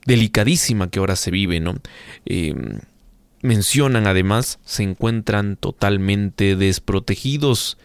delicadísima 0.06 0.90
que 0.90 0.98
ahora 0.98 1.16
se 1.16 1.30
vive, 1.30 1.60
¿no? 1.60 1.74
Eh, 2.24 2.54
mencionan 3.44 4.06
además 4.06 4.58
se 4.64 4.82
encuentran 4.82 5.56
totalmente 5.56 6.56
desprotegidos. 6.56 7.76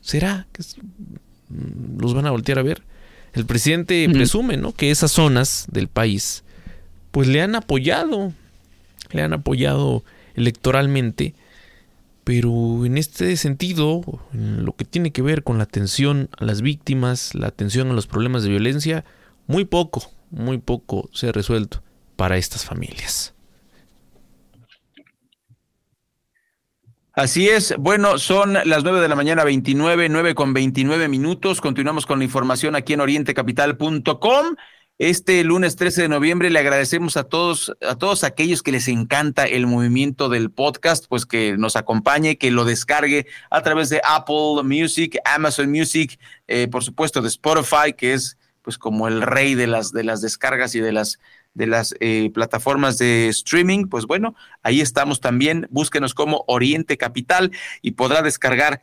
¿Será 0.00 0.46
que 0.52 0.62
mm, 1.48 2.00
los 2.00 2.14
van 2.14 2.26
a 2.26 2.30
voltear 2.30 2.60
a 2.60 2.62
ver? 2.62 2.82
El 3.34 3.44
presidente 3.44 4.08
presume, 4.10 4.56
¿no? 4.56 4.72
Que 4.72 4.90
esas 4.90 5.10
zonas 5.10 5.66
del 5.70 5.88
país, 5.88 6.44
pues 7.10 7.26
le 7.26 7.42
han 7.42 7.56
apoyado, 7.56 8.32
le 9.10 9.22
han 9.22 9.32
apoyado 9.32 10.04
electoralmente, 10.34 11.34
pero 12.22 12.86
en 12.86 12.96
este 12.96 13.36
sentido, 13.36 14.02
en 14.32 14.64
lo 14.64 14.76
que 14.76 14.84
tiene 14.84 15.10
que 15.10 15.22
ver 15.22 15.42
con 15.42 15.58
la 15.58 15.64
atención 15.64 16.30
a 16.38 16.44
las 16.44 16.62
víctimas, 16.62 17.34
la 17.34 17.48
atención 17.48 17.90
a 17.90 17.94
los 17.94 18.06
problemas 18.06 18.44
de 18.44 18.50
violencia, 18.50 19.04
muy 19.48 19.64
poco, 19.64 20.10
muy 20.30 20.58
poco 20.58 21.10
se 21.12 21.28
ha 21.28 21.32
resuelto 21.32 21.82
para 22.14 22.36
estas 22.36 22.64
familias. 22.64 23.34
Así 27.18 27.48
es. 27.48 27.74
Bueno, 27.76 28.16
son 28.18 28.52
las 28.52 28.84
nueve 28.84 29.00
de 29.00 29.08
la 29.08 29.16
mañana, 29.16 29.42
29, 29.42 30.08
9 30.08 30.36
con 30.36 30.52
29 30.52 31.08
minutos. 31.08 31.60
Continuamos 31.60 32.06
con 32.06 32.20
la 32.20 32.24
información 32.24 32.76
aquí 32.76 32.92
en 32.92 33.00
orientecapital.com. 33.00 34.54
Este 34.98 35.42
lunes 35.42 35.74
13 35.74 36.02
de 36.02 36.08
noviembre 36.08 36.48
le 36.48 36.60
agradecemos 36.60 37.16
a 37.16 37.24
todos, 37.24 37.76
a 37.82 37.96
todos 37.96 38.22
aquellos 38.22 38.62
que 38.62 38.70
les 38.70 38.86
encanta 38.86 39.46
el 39.46 39.66
movimiento 39.66 40.28
del 40.28 40.52
podcast, 40.52 41.06
pues 41.08 41.26
que 41.26 41.56
nos 41.58 41.74
acompañe, 41.74 42.38
que 42.38 42.52
lo 42.52 42.64
descargue 42.64 43.26
a 43.50 43.62
través 43.62 43.88
de 43.88 44.00
Apple 44.08 44.62
Music, 44.62 45.18
Amazon 45.24 45.72
Music, 45.72 46.20
eh, 46.46 46.68
por 46.68 46.84
supuesto 46.84 47.20
de 47.20 47.26
Spotify, 47.26 47.94
que 47.96 48.12
es 48.12 48.38
pues 48.62 48.78
como 48.78 49.08
el 49.08 49.22
rey 49.22 49.56
de 49.56 49.66
las, 49.66 49.90
de 49.90 50.04
las 50.04 50.20
descargas 50.20 50.76
y 50.76 50.80
de 50.80 50.92
las 50.92 51.18
de 51.54 51.66
las 51.66 51.94
eh, 52.00 52.30
plataformas 52.32 52.98
de 52.98 53.28
streaming, 53.28 53.86
pues 53.86 54.06
bueno, 54.06 54.34
ahí 54.62 54.80
estamos 54.80 55.20
también. 55.20 55.66
Búsquenos 55.70 56.14
como 56.14 56.44
Oriente 56.46 56.96
Capital 56.96 57.50
y 57.82 57.92
podrá 57.92 58.22
descargar 58.22 58.82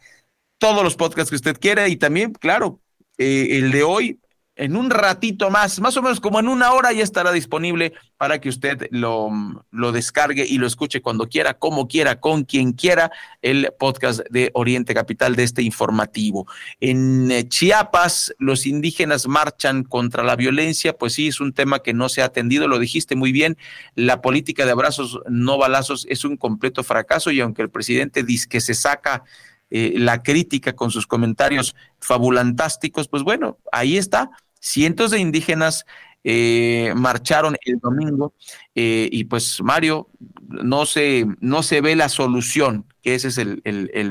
todos 0.57 0.83
los 0.83 0.95
podcasts 0.95 1.29
que 1.29 1.35
usted 1.35 1.59
quiera 1.59 1.87
y 1.87 1.97
también, 1.97 2.33
claro, 2.33 2.81
eh, 3.17 3.57
el 3.57 3.71
de 3.71 3.83
hoy 3.83 4.19
en 4.55 4.75
un 4.77 4.89
ratito 4.89 5.49
más, 5.49 5.79
más 5.81 5.97
o 5.97 6.01
menos 6.01 6.19
como 6.19 6.39
en 6.39 6.47
una 6.47 6.71
hora 6.71 6.93
ya 6.93 7.03
estará 7.03 7.31
disponible 7.31 7.93
para 8.17 8.39
que 8.39 8.47
usted 8.47 8.87
lo, 8.91 9.29
lo, 9.71 9.91
descargue 9.91 10.45
y 10.47 10.57
lo 10.57 10.67
escuche 10.67 11.01
cuando 11.01 11.27
quiera, 11.27 11.55
como 11.55 11.87
quiera, 11.87 12.21
con 12.21 12.45
quien 12.45 12.71
quiera, 12.71 13.11
el 13.41 13.69
podcast 13.77 14.21
de 14.29 14.51
Oriente 14.53 14.93
Capital 14.93 15.35
de 15.35 15.43
este 15.43 15.61
informativo. 15.61 16.47
En 16.79 17.29
eh, 17.31 17.47
Chiapas, 17.47 18.33
los 18.39 18.65
indígenas 18.65 19.27
marchan 19.27 19.83
contra 19.83 20.23
la 20.23 20.37
violencia, 20.37 20.97
pues 20.97 21.13
sí, 21.13 21.27
es 21.27 21.41
un 21.41 21.51
tema 21.51 21.79
que 21.79 21.93
no 21.93 22.07
se 22.07 22.21
ha 22.21 22.25
atendido, 22.25 22.67
lo 22.67 22.79
dijiste 22.79 23.15
muy 23.15 23.33
bien, 23.33 23.57
la 23.95 24.21
política 24.21 24.65
de 24.65 24.71
abrazos 24.71 25.19
no 25.27 25.57
balazos 25.57 26.07
es 26.09 26.23
un 26.23 26.37
completo 26.37 26.83
fracaso 26.83 27.31
y 27.31 27.41
aunque 27.41 27.61
el 27.61 27.69
presidente 27.69 28.23
dice 28.23 28.47
que 28.47 28.61
se 28.61 28.73
saca 28.73 29.23
eh, 29.71 29.95
la 29.97 30.21
crítica 30.21 30.73
con 30.73 30.91
sus 30.91 31.07
comentarios 31.07 31.75
fabulantásticos, 31.99 33.07
pues 33.07 33.23
bueno, 33.23 33.57
ahí 33.71 33.97
está 33.97 34.29
Cientos 34.65 35.11
de 35.11 35.19
indígenas 35.19 35.85
eh, 36.23 36.91
marcharon 36.95 37.55
el 37.65 37.77
domingo 37.77 38.33
eh, 38.73 39.07
y 39.11 39.25
pues 39.25 39.61
Mario, 39.61 40.09
no 40.41 40.87
se, 40.87 41.27
no 41.39 41.61
se 41.61 41.81
ve 41.81 41.95
la 41.95 42.09
solución, 42.09 42.87
que 43.03 43.13
ese 43.13 43.27
es 43.27 43.37
el, 43.37 43.61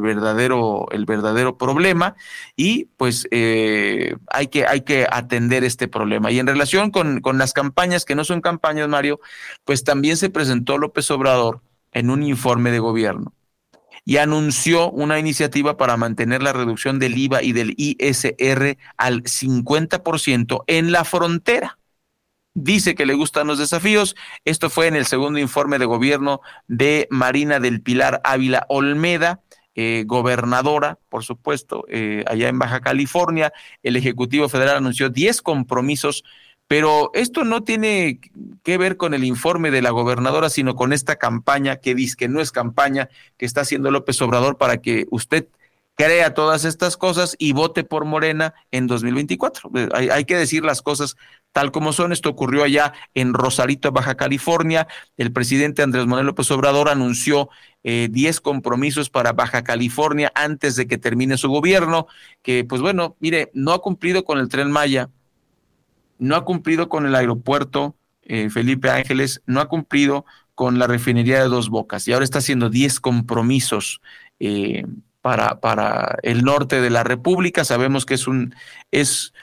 verdadero, 0.00 0.86
el 0.92 1.06
verdadero 1.06 1.58
problema 1.58 2.14
y 2.54 2.84
pues 2.96 3.26
eh, 3.32 4.14
hay, 4.28 4.46
que, 4.46 4.64
hay 4.64 4.82
que 4.82 5.08
atender 5.10 5.64
este 5.64 5.88
problema. 5.88 6.30
Y 6.30 6.38
en 6.38 6.46
relación 6.46 6.92
con, 6.92 7.20
con 7.20 7.36
las 7.36 7.52
campañas, 7.52 8.04
que 8.04 8.14
no 8.14 8.22
son 8.22 8.40
campañas, 8.40 8.88
Mario, 8.88 9.18
pues 9.64 9.82
también 9.82 10.16
se 10.16 10.30
presentó 10.30 10.78
López 10.78 11.10
Obrador 11.10 11.62
en 11.90 12.10
un 12.10 12.22
informe 12.22 12.70
de 12.70 12.78
gobierno 12.78 13.34
y 14.04 14.18
anunció 14.18 14.90
una 14.90 15.18
iniciativa 15.18 15.76
para 15.76 15.96
mantener 15.96 16.42
la 16.42 16.52
reducción 16.52 16.98
del 16.98 17.16
IVA 17.16 17.42
y 17.42 17.52
del 17.52 17.74
ISR 17.76 18.76
al 18.96 19.22
50% 19.22 20.64
en 20.66 20.92
la 20.92 21.04
frontera. 21.04 21.78
Dice 22.52 22.94
que 22.94 23.06
le 23.06 23.14
gustan 23.14 23.48
los 23.48 23.58
desafíos. 23.58 24.14
Esto 24.44 24.70
fue 24.70 24.86
en 24.86 24.94
el 24.94 25.06
segundo 25.06 25.40
informe 25.40 25.78
de 25.78 25.86
gobierno 25.86 26.40
de 26.68 27.08
Marina 27.10 27.58
del 27.58 27.80
Pilar 27.80 28.20
Ávila 28.22 28.66
Olmeda, 28.68 29.40
eh, 29.74 30.04
gobernadora, 30.06 31.00
por 31.08 31.24
supuesto, 31.24 31.84
eh, 31.88 32.22
allá 32.28 32.48
en 32.48 32.60
Baja 32.60 32.80
California. 32.80 33.52
El 33.82 33.96
Ejecutivo 33.96 34.48
Federal 34.48 34.76
anunció 34.76 35.08
10 35.08 35.42
compromisos 35.42 36.22
pero 36.68 37.10
esto 37.14 37.44
no 37.44 37.62
tiene 37.62 38.20
que 38.62 38.78
ver 38.78 38.96
con 38.96 39.14
el 39.14 39.24
informe 39.24 39.70
de 39.70 39.82
la 39.82 39.90
gobernadora, 39.90 40.48
sino 40.48 40.74
con 40.74 40.92
esta 40.92 41.16
campaña 41.16 41.76
que 41.76 41.94
dice 41.94 42.16
que 42.16 42.28
no 42.28 42.40
es 42.40 42.52
campaña 42.52 43.08
que 43.36 43.46
está 43.46 43.62
haciendo 43.62 43.90
López 43.90 44.20
Obrador 44.22 44.56
para 44.56 44.78
que 44.78 45.06
usted 45.10 45.46
crea 45.96 46.34
todas 46.34 46.64
estas 46.64 46.96
cosas 46.96 47.36
y 47.38 47.52
vote 47.52 47.84
por 47.84 48.04
Morena 48.04 48.54
en 48.70 48.86
2024. 48.86 49.70
Eh, 49.74 49.88
hay, 50.12 50.24
que 50.24 50.36
decir 50.36 50.64
las 50.64 50.82
cosas 50.82 51.16
tal 51.52 51.70
como 51.70 51.92
son. 51.92 52.12
Esto 52.12 52.30
ocurrió 52.30 52.64
allá 52.64 52.92
en 53.14 53.34
Rosarito, 53.34 53.92
Baja 53.92 54.16
California. 54.16 54.88
El 55.16 55.32
presidente 55.32 55.82
Andrés 55.82 56.06
Manuel 56.06 56.26
López 56.26 56.50
Obrador 56.50 56.88
anunció 56.88 57.48
10 57.84 58.14
eh, 58.14 58.40
compromisos 58.40 59.10
para 59.10 59.32
Baja 59.32 59.62
California 59.62 60.32
antes 60.34 60.76
de 60.76 60.86
que 60.86 60.98
termine 60.98 61.36
su 61.36 61.48
gobierno, 61.48 62.06
que 62.42 62.64
pues 62.64 62.80
bueno, 62.80 63.16
mire, 63.20 63.50
no 63.54 63.72
ha 63.72 63.80
cumplido 63.80 64.24
con 64.24 64.38
el 64.38 64.48
tren 64.48 64.70
Maya, 64.70 65.10
no 66.18 66.36
ha 66.36 66.44
cumplido 66.44 66.88
con 66.88 67.06
el 67.06 67.14
aeropuerto 67.14 67.96
eh, 68.22 68.48
Felipe 68.50 68.90
Ángeles, 68.90 69.42
no 69.46 69.60
ha 69.60 69.68
cumplido 69.68 70.24
con 70.54 70.78
la 70.78 70.86
refinería 70.86 71.42
de 71.42 71.48
Dos 71.48 71.68
Bocas 71.68 72.08
y 72.08 72.12
ahora 72.12 72.24
está 72.24 72.38
haciendo 72.38 72.70
10 72.70 73.00
compromisos 73.00 74.00
eh, 74.40 74.86
para, 75.20 75.60
para 75.60 76.18
el 76.22 76.42
norte 76.42 76.80
de 76.80 76.90
la 76.90 77.04
República. 77.04 77.64
Sabemos 77.64 78.06
que 78.06 78.14
es 78.14 78.26
un 78.26 78.54
es 78.90 79.34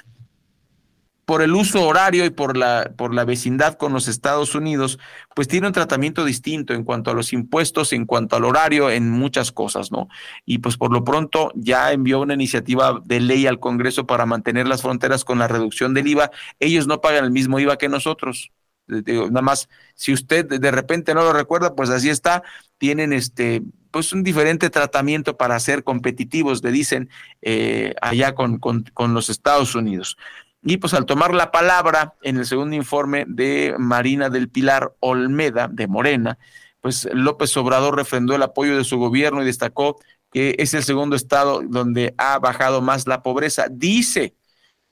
por 1.32 1.42
el 1.42 1.56
uso 1.56 1.88
horario 1.88 2.26
y 2.26 2.30
por 2.30 2.58
la, 2.58 2.92
por 2.98 3.14
la 3.14 3.24
vecindad 3.24 3.76
con 3.76 3.94
los 3.94 4.10
Estados 4.10 4.54
Unidos, 4.54 5.00
pues 5.34 5.48
tiene 5.48 5.68
un 5.68 5.72
tratamiento 5.72 6.26
distinto 6.26 6.74
en 6.74 6.84
cuanto 6.84 7.10
a 7.10 7.14
los 7.14 7.32
impuestos, 7.32 7.94
en 7.94 8.06
cuanto 8.06 8.36
al 8.36 8.44
horario, 8.44 8.90
en 8.90 9.10
muchas 9.10 9.54
cosas, 9.54 9.94
¿no? 9.94 10.10
Y 10.46 10.58
pues 10.58 10.76
por 10.76 10.92
lo 10.92 11.06
pronto 11.06 11.54
ya 11.56 11.94
envió 11.94 12.20
una 12.20 12.34
iniciativa 12.34 13.00
de 13.06 13.22
ley 13.22 13.48
al 13.48 13.62
Congreso 13.62 14.06
para 14.06 14.26
mantener 14.26 14.68
las 14.68 14.82
fronteras 14.82 15.24
con 15.24 15.40
la 15.40 15.48
reducción 15.48 15.94
del 15.94 16.08
IVA. 16.08 16.32
Ellos 16.60 16.86
no 16.86 17.00
pagan 17.00 17.24
el 17.24 17.32
mismo 17.32 17.62
IVA 17.62 17.78
que 17.78 17.88
nosotros. 17.88 18.52
Nada 18.88 19.42
más, 19.42 19.70
si 19.96 20.12
usted 20.12 20.46
de 20.46 20.72
repente 20.72 21.14
no 21.14 21.24
lo 21.24 21.32
recuerda, 21.32 21.76
pues 21.76 21.90
así 21.92 22.10
está. 22.10 22.44
Tienen 22.78 23.14
este, 23.14 23.62
pues 23.92 24.14
un 24.14 24.24
diferente 24.24 24.70
tratamiento 24.70 25.38
para 25.38 25.60
ser 25.60 25.84
competitivos, 25.84 26.64
le 26.64 26.72
dicen 26.72 27.10
eh, 27.42 27.94
allá 28.02 28.34
con, 28.34 28.58
con, 28.58 28.84
con 28.94 29.14
los 29.14 29.30
Estados 29.30 29.76
Unidos. 29.76 30.18
Y 30.64 30.78
pues 30.78 30.94
al 30.94 31.06
tomar 31.06 31.34
la 31.34 31.52
palabra 31.52 32.16
en 32.22 32.38
el 32.38 32.46
segundo 32.46 32.76
informe 32.76 33.26
de 33.28 33.76
Marina 33.80 34.30
del 34.30 34.50
Pilar 34.50 34.94
Olmeda, 35.00 35.68
de 35.68 35.88
Morena, 35.88 36.38
pues 36.82 37.08
López 37.14 37.56
Obrador 37.58 37.96
refrendó 37.96 38.36
el 38.36 38.44
apoyo 38.44 38.78
de 38.78 38.84
su 38.84 38.98
gobierno 38.98 39.42
y 39.42 39.46
destacó 39.46 40.00
que 40.32 40.56
es 40.60 40.74
el 40.74 40.84
segundo 40.84 41.16
estado 41.16 41.62
donde 41.64 42.14
ha 42.18 42.40
bajado 42.40 42.82
más 42.82 43.08
la 43.08 43.22
pobreza. 43.22 43.68
Dice, 43.70 44.36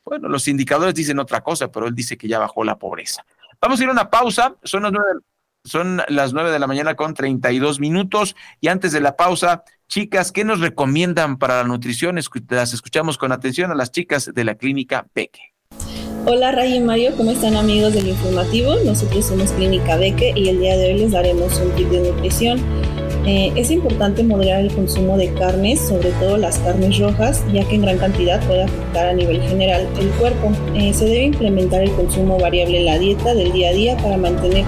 bueno, 0.03 0.27
los 0.27 0.47
indicadores 0.47 0.95
dicen 0.95 1.19
otra 1.19 1.41
cosa, 1.41 1.71
pero 1.71 1.88
él 1.88 1.95
dice 1.95 2.17
que 2.17 2.27
ya 2.27 2.39
bajó 2.39 2.63
la 2.63 2.77
pobreza. 2.77 3.25
Vamos 3.62 3.79
a 3.79 3.84
ir 3.84 3.89
a 3.89 3.93
una 3.93 4.10
pausa, 4.10 4.55
son 4.63 4.84
las 4.84 4.91
nueve, 4.91 5.21
son 5.63 6.01
las 6.08 6.34
nueve 6.34 6.51
de 6.51 6.60
la 6.60 6.67
mañana 6.67 6.95
con 6.95 7.13
32 7.13 7.79
minutos 7.79 8.36
y 8.60 8.69
antes 8.69 8.91
de 8.91 9.01
la 9.01 9.15
pausa, 9.15 9.63
chicas, 9.88 10.32
¿qué 10.32 10.43
nos 10.43 10.62
recomiendan 10.62 11.38
para 11.38 11.58
la 11.58 11.63
nutrición? 11.63 12.15
Las 12.49 12.73
escuchamos 12.73 13.17
con 13.17 13.32
atención 13.32 13.71
a 13.71 13.75
las 13.75 13.91
chicas 13.91 14.32
de 14.34 14.43
la 14.43 14.55
clínica 14.55 15.08
Peque. 15.13 15.53
Hola 16.25 16.51
Ray 16.51 16.75
y 16.75 16.79
Mario, 16.82 17.13
¿cómo 17.15 17.32
están 17.32 17.55
amigos 17.55 17.93
del 17.93 18.08
informativo? 18.08 18.75
Nosotros 18.86 19.25
somos 19.25 19.51
Clínica 19.53 19.95
Beque 19.95 20.34
y 20.36 20.49
el 20.49 20.60
día 20.60 20.77
de 20.77 20.88
hoy 20.88 20.99
les 20.99 21.12
daremos 21.12 21.60
un 21.60 21.71
tip 21.71 21.88
de 21.89 22.12
nutrición. 22.12 22.60
Eh, 23.25 23.51
es 23.55 23.71
importante 23.71 24.23
moderar 24.23 24.60
el 24.62 24.73
consumo 24.73 25.17
de 25.17 25.34
carnes, 25.34 25.79
sobre 25.79 26.12
todo 26.12 26.38
las 26.38 26.60
carnes 26.60 26.99
rojas, 26.99 27.43
ya 27.53 27.67
que 27.67 27.75
en 27.75 27.84
gran 27.84 27.97
cantidad 27.97 28.45
puede 28.45 28.63
afectar 28.63 29.08
a 29.08 29.13
nivel 29.13 29.41
general 29.41 29.88
el 29.99 30.10
cuerpo. 30.10 30.51
Eh, 30.75 30.93
se 30.93 31.05
debe 31.05 31.23
implementar 31.23 31.84
el 31.84 31.91
consumo 31.91 32.38
variable 32.38 32.79
en 32.79 32.86
la 32.86 32.99
dieta 32.99 33.34
del 33.34 33.53
día 33.53 33.69
a 33.69 33.73
día 33.73 33.97
para 33.97 34.17
mantener 34.17 34.65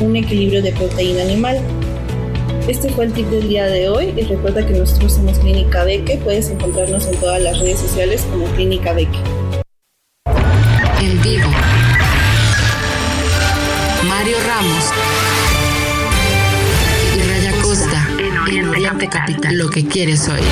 un 0.00 0.14
equilibrio 0.16 0.62
de 0.62 0.72
proteína 0.72 1.22
animal. 1.22 1.60
Este 2.68 2.90
fue 2.90 3.06
el 3.06 3.12
tip 3.12 3.26
del 3.28 3.48
día 3.48 3.66
de 3.66 3.88
hoy 3.88 4.12
y 4.16 4.20
recuerda 4.22 4.66
que 4.66 4.74
nosotros 4.74 5.14
somos 5.14 5.38
Clínica 5.38 5.84
Beque, 5.84 6.18
puedes 6.22 6.50
encontrarnos 6.50 7.06
en 7.06 7.16
todas 7.16 7.42
las 7.42 7.58
redes 7.58 7.78
sociales 7.78 8.24
como 8.30 8.44
Clínica 8.54 8.92
Beque. 8.92 9.18
Mario 14.08 14.36
Ramos 14.46 14.84
y 17.14 17.22
Raya 17.28 17.52
Costa 17.60 18.08
en 18.18 18.68
Oriente 18.68 19.08
Capital. 19.10 19.58
Lo 19.58 19.68
que 19.68 19.86
quieres 19.86 20.26
oír. 20.28 20.44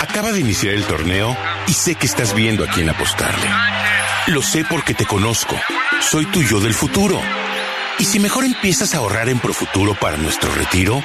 Acaba 0.00 0.32
de 0.32 0.40
iniciar 0.40 0.74
el 0.74 0.84
torneo 0.84 1.34
y 1.66 1.72
sé 1.72 1.94
que 1.94 2.04
estás 2.04 2.34
viendo 2.34 2.62
a 2.62 2.66
quién 2.66 2.90
apostarle. 2.90 3.48
Lo 4.26 4.42
sé 4.42 4.66
porque 4.68 4.92
te 4.92 5.06
conozco. 5.06 5.56
Soy 6.00 6.26
tu 6.26 6.42
yo 6.42 6.60
del 6.60 6.74
futuro. 6.74 7.18
Y 7.98 8.04
si 8.04 8.18
mejor 8.20 8.44
empiezas 8.44 8.94
a 8.94 8.98
ahorrar 8.98 9.30
en 9.30 9.38
Profuturo 9.38 9.94
para 9.94 10.18
nuestro 10.18 10.54
retiro, 10.54 11.02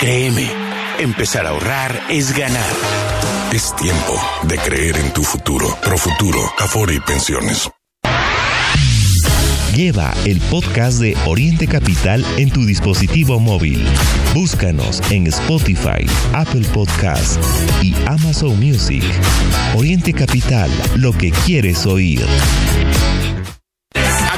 créeme, 0.00 0.50
empezar 0.98 1.46
a 1.46 1.50
ahorrar 1.50 2.02
es 2.08 2.36
ganar. 2.36 3.33
Es 3.54 3.72
tiempo 3.76 4.20
de 4.48 4.58
creer 4.58 4.96
en 4.96 5.12
tu 5.12 5.22
futuro. 5.22 5.78
Profuturo, 5.80 6.40
Afore 6.58 6.94
y 6.94 6.98
Pensiones. 6.98 7.70
Lleva 9.76 10.12
el 10.24 10.40
podcast 10.50 10.98
de 10.98 11.16
Oriente 11.24 11.68
Capital 11.68 12.26
en 12.36 12.50
tu 12.50 12.66
dispositivo 12.66 13.38
móvil. 13.38 13.86
Búscanos 14.34 15.00
en 15.12 15.28
Spotify, 15.28 16.04
Apple 16.32 16.66
Podcast 16.74 17.40
y 17.80 17.94
Amazon 18.08 18.58
Music. 18.58 19.04
Oriente 19.76 20.12
Capital, 20.12 20.68
lo 20.96 21.12
que 21.12 21.30
quieres 21.30 21.86
oír. 21.86 22.26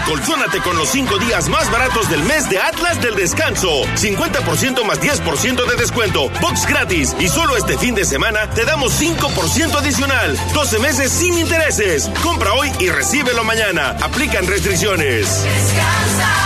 Colzónate 0.06 0.60
con 0.60 0.76
los 0.76 0.88
5 0.90 1.18
días 1.18 1.48
más 1.48 1.70
baratos 1.70 2.08
del 2.08 2.22
mes 2.22 2.48
de 2.48 2.58
Atlas 2.58 3.00
del 3.02 3.16
Descanso. 3.16 3.82
50% 3.96 4.84
más 4.84 5.00
10% 5.00 5.66
de 5.68 5.76
descuento. 5.76 6.30
Box 6.40 6.66
gratis. 6.66 7.16
Y 7.18 7.28
solo 7.28 7.56
este 7.56 7.76
fin 7.76 7.94
de 7.94 8.04
semana 8.04 8.48
te 8.50 8.64
damos 8.64 9.00
5% 9.00 9.74
adicional. 9.74 10.38
12 10.54 10.78
meses 10.78 11.10
sin 11.10 11.36
intereses. 11.36 12.08
Compra 12.22 12.54
hoy 12.54 12.70
y 12.78 12.88
recíbelo 12.88 13.42
mañana. 13.42 13.96
Aplican 14.00 14.46
restricciones. 14.46 15.42
Descansa. 15.42 16.45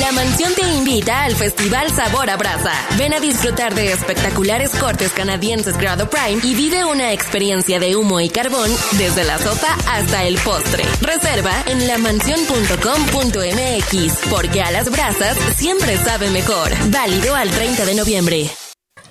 La 0.00 0.12
mansión 0.12 0.52
te 0.54 0.62
invita 0.62 1.24
al 1.24 1.34
Festival 1.34 1.90
Sabor 1.90 2.28
a 2.28 2.36
Brasa. 2.36 2.74
Ven 2.98 3.14
a 3.14 3.20
disfrutar 3.20 3.74
de 3.74 3.92
espectaculares 3.92 4.68
cortes 4.70 5.12
canadienses 5.12 5.78
grado 5.78 6.10
prime 6.10 6.40
y 6.42 6.54
vive 6.54 6.84
una 6.84 7.12
experiencia 7.12 7.80
de 7.80 7.96
humo 7.96 8.20
y 8.20 8.28
carbón 8.28 8.70
desde 8.98 9.24
la 9.24 9.38
sopa 9.38 9.74
hasta 9.88 10.24
el 10.24 10.36
postre. 10.38 10.84
Reserva 11.00 11.52
en 11.66 11.86
lamansión.com.mx 11.86 14.18
porque 14.28 14.60
a 14.60 14.70
las 14.70 14.90
brasas 14.90 15.38
siempre 15.56 15.96
sabe 15.96 16.28
mejor. 16.30 16.70
Válido 16.90 17.34
al 17.34 17.50
30 17.50 17.86
de 17.86 17.94
noviembre. 17.94 18.50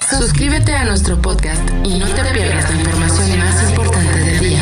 Suscríbete 0.07 0.75
a 0.75 0.85
nuestro 0.85 1.19
podcast 1.19 1.67
y 1.83 1.97
no 1.97 2.07
te 2.07 2.23
pierdas 2.25 2.69
la 2.69 2.75
información 2.75 3.39
más 3.39 3.69
importante 3.69 4.19
del 4.19 4.39
día. 4.39 4.61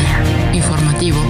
Informativo 0.54 1.20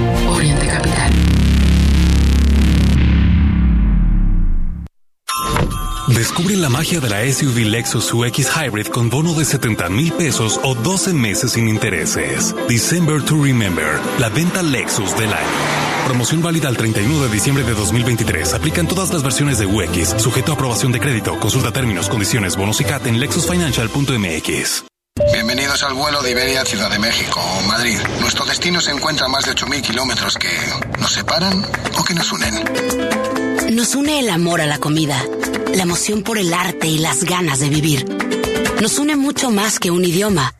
Descubre 6.08 6.54
la 6.56 6.68
magia 6.68 7.00
de 7.00 7.08
la 7.08 7.32
SUV 7.32 7.64
Lexus 7.64 8.12
UX 8.12 8.48
Hybrid 8.54 8.88
con 8.88 9.08
bono 9.08 9.32
de 9.32 9.46
70 9.46 9.88
mil 9.88 10.12
pesos 10.12 10.60
o 10.62 10.74
12 10.74 11.14
meses 11.14 11.52
sin 11.52 11.66
intereses. 11.66 12.54
December 12.68 13.22
to 13.22 13.42
Remember, 13.42 13.98
la 14.18 14.28
venta 14.28 14.62
Lexus 14.62 15.16
del 15.16 15.32
año. 15.32 16.04
Promoción 16.04 16.42
válida 16.42 16.68
al 16.68 16.76
31 16.76 17.22
de 17.22 17.28
diciembre 17.30 17.64
de 17.64 17.72
2023. 17.72 18.52
Aplican 18.52 18.86
todas 18.86 19.14
las 19.14 19.22
versiones 19.22 19.58
de 19.58 19.64
UX, 19.64 20.20
sujeto 20.22 20.52
a 20.52 20.56
aprobación 20.56 20.92
de 20.92 21.00
crédito. 21.00 21.40
Consulta 21.40 21.72
términos, 21.72 22.10
condiciones, 22.10 22.54
bonos 22.54 22.82
y 22.82 22.84
CAT 22.84 23.06
en 23.06 23.18
lexusfinancial.mx. 23.18 24.84
Bienvenidos 25.32 25.82
al 25.84 25.94
vuelo 25.94 26.20
de 26.22 26.32
Iberia 26.32 26.66
Ciudad 26.66 26.90
de 26.90 26.98
México 26.98 27.40
o 27.40 27.62
Madrid. 27.62 27.98
Nuestro 28.20 28.44
destino 28.44 28.82
se 28.82 28.90
encuentra 28.90 29.24
a 29.24 29.28
más 29.30 29.46
de 29.46 29.52
8.000 29.52 29.80
kilómetros 29.80 30.36
que 30.36 30.50
nos 31.00 31.12
separan 31.12 31.64
o 31.98 32.04
que 32.04 32.12
nos 32.12 32.30
unen. 32.30 33.53
Nos 33.70 33.94
une 33.94 34.20
el 34.20 34.30
amor 34.30 34.60
a 34.60 34.66
la 34.66 34.78
comida, 34.78 35.20
la 35.74 35.82
emoción 35.82 36.22
por 36.22 36.38
el 36.38 36.52
arte 36.52 36.86
y 36.86 36.98
las 36.98 37.24
ganas 37.24 37.60
de 37.60 37.68
vivir. 37.68 38.04
Nos 38.80 38.98
une 38.98 39.16
mucho 39.16 39.50
más 39.50 39.80
que 39.80 39.90
un 39.90 40.04
idioma. 40.04 40.54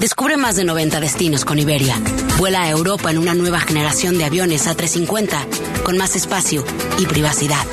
Descubre 0.00 0.36
más 0.36 0.56
de 0.56 0.64
90 0.64 1.00
destinos 1.00 1.44
con 1.44 1.58
Iberia. 1.58 1.96
Vuela 2.38 2.62
a 2.62 2.70
Europa 2.70 3.10
en 3.10 3.18
una 3.18 3.34
nueva 3.34 3.60
generación 3.60 4.18
de 4.18 4.24
aviones 4.24 4.66
A350 4.66 5.82
con 5.84 5.96
más 5.96 6.16
espacio 6.16 6.64
y 6.98 7.06
privacidad. 7.06 7.64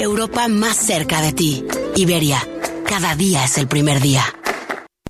Europa 0.00 0.48
más 0.48 0.76
cerca 0.76 1.20
de 1.20 1.32
ti. 1.32 1.64
Iberia. 1.96 2.46
Cada 2.86 3.14
día 3.14 3.44
es 3.44 3.58
el 3.58 3.68
primer 3.68 4.00
día. 4.00 4.24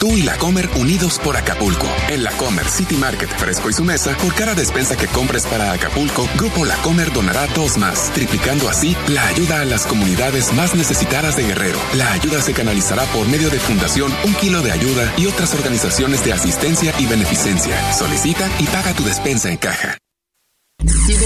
Tú 0.00 0.16
y 0.16 0.22
la 0.22 0.38
Comer 0.38 0.66
unidos 0.76 1.20
por 1.22 1.36
Acapulco. 1.36 1.86
En 2.08 2.22
la 2.22 2.30
Comer 2.38 2.66
City 2.66 2.96
Market 2.96 3.28
Fresco 3.36 3.68
y 3.68 3.74
su 3.74 3.84
mesa, 3.84 4.16
por 4.16 4.34
cada 4.34 4.54
despensa 4.54 4.96
que 4.96 5.06
compres 5.06 5.44
para 5.44 5.72
Acapulco, 5.72 6.26
Grupo 6.38 6.64
La 6.64 6.76
Comer 6.76 7.12
donará 7.12 7.46
dos 7.48 7.76
más, 7.76 8.10
triplicando 8.14 8.70
así 8.70 8.96
la 9.08 9.26
ayuda 9.26 9.60
a 9.60 9.66
las 9.66 9.84
comunidades 9.84 10.54
más 10.54 10.74
necesitadas 10.74 11.36
de 11.36 11.42
Guerrero. 11.42 11.78
La 11.92 12.10
ayuda 12.12 12.40
se 12.40 12.54
canalizará 12.54 13.04
por 13.12 13.28
medio 13.28 13.50
de 13.50 13.60
Fundación 13.60 14.10
Un 14.24 14.32
Kilo 14.36 14.62
de 14.62 14.72
Ayuda 14.72 15.12
y 15.18 15.26
otras 15.26 15.52
organizaciones 15.52 16.24
de 16.24 16.32
asistencia 16.32 16.94
y 16.98 17.04
beneficencia. 17.04 17.92
Solicita 17.92 18.48
y 18.58 18.64
paga 18.68 18.94
tu 18.94 19.04
despensa 19.04 19.50
en 19.50 19.58
caja. 19.58 19.98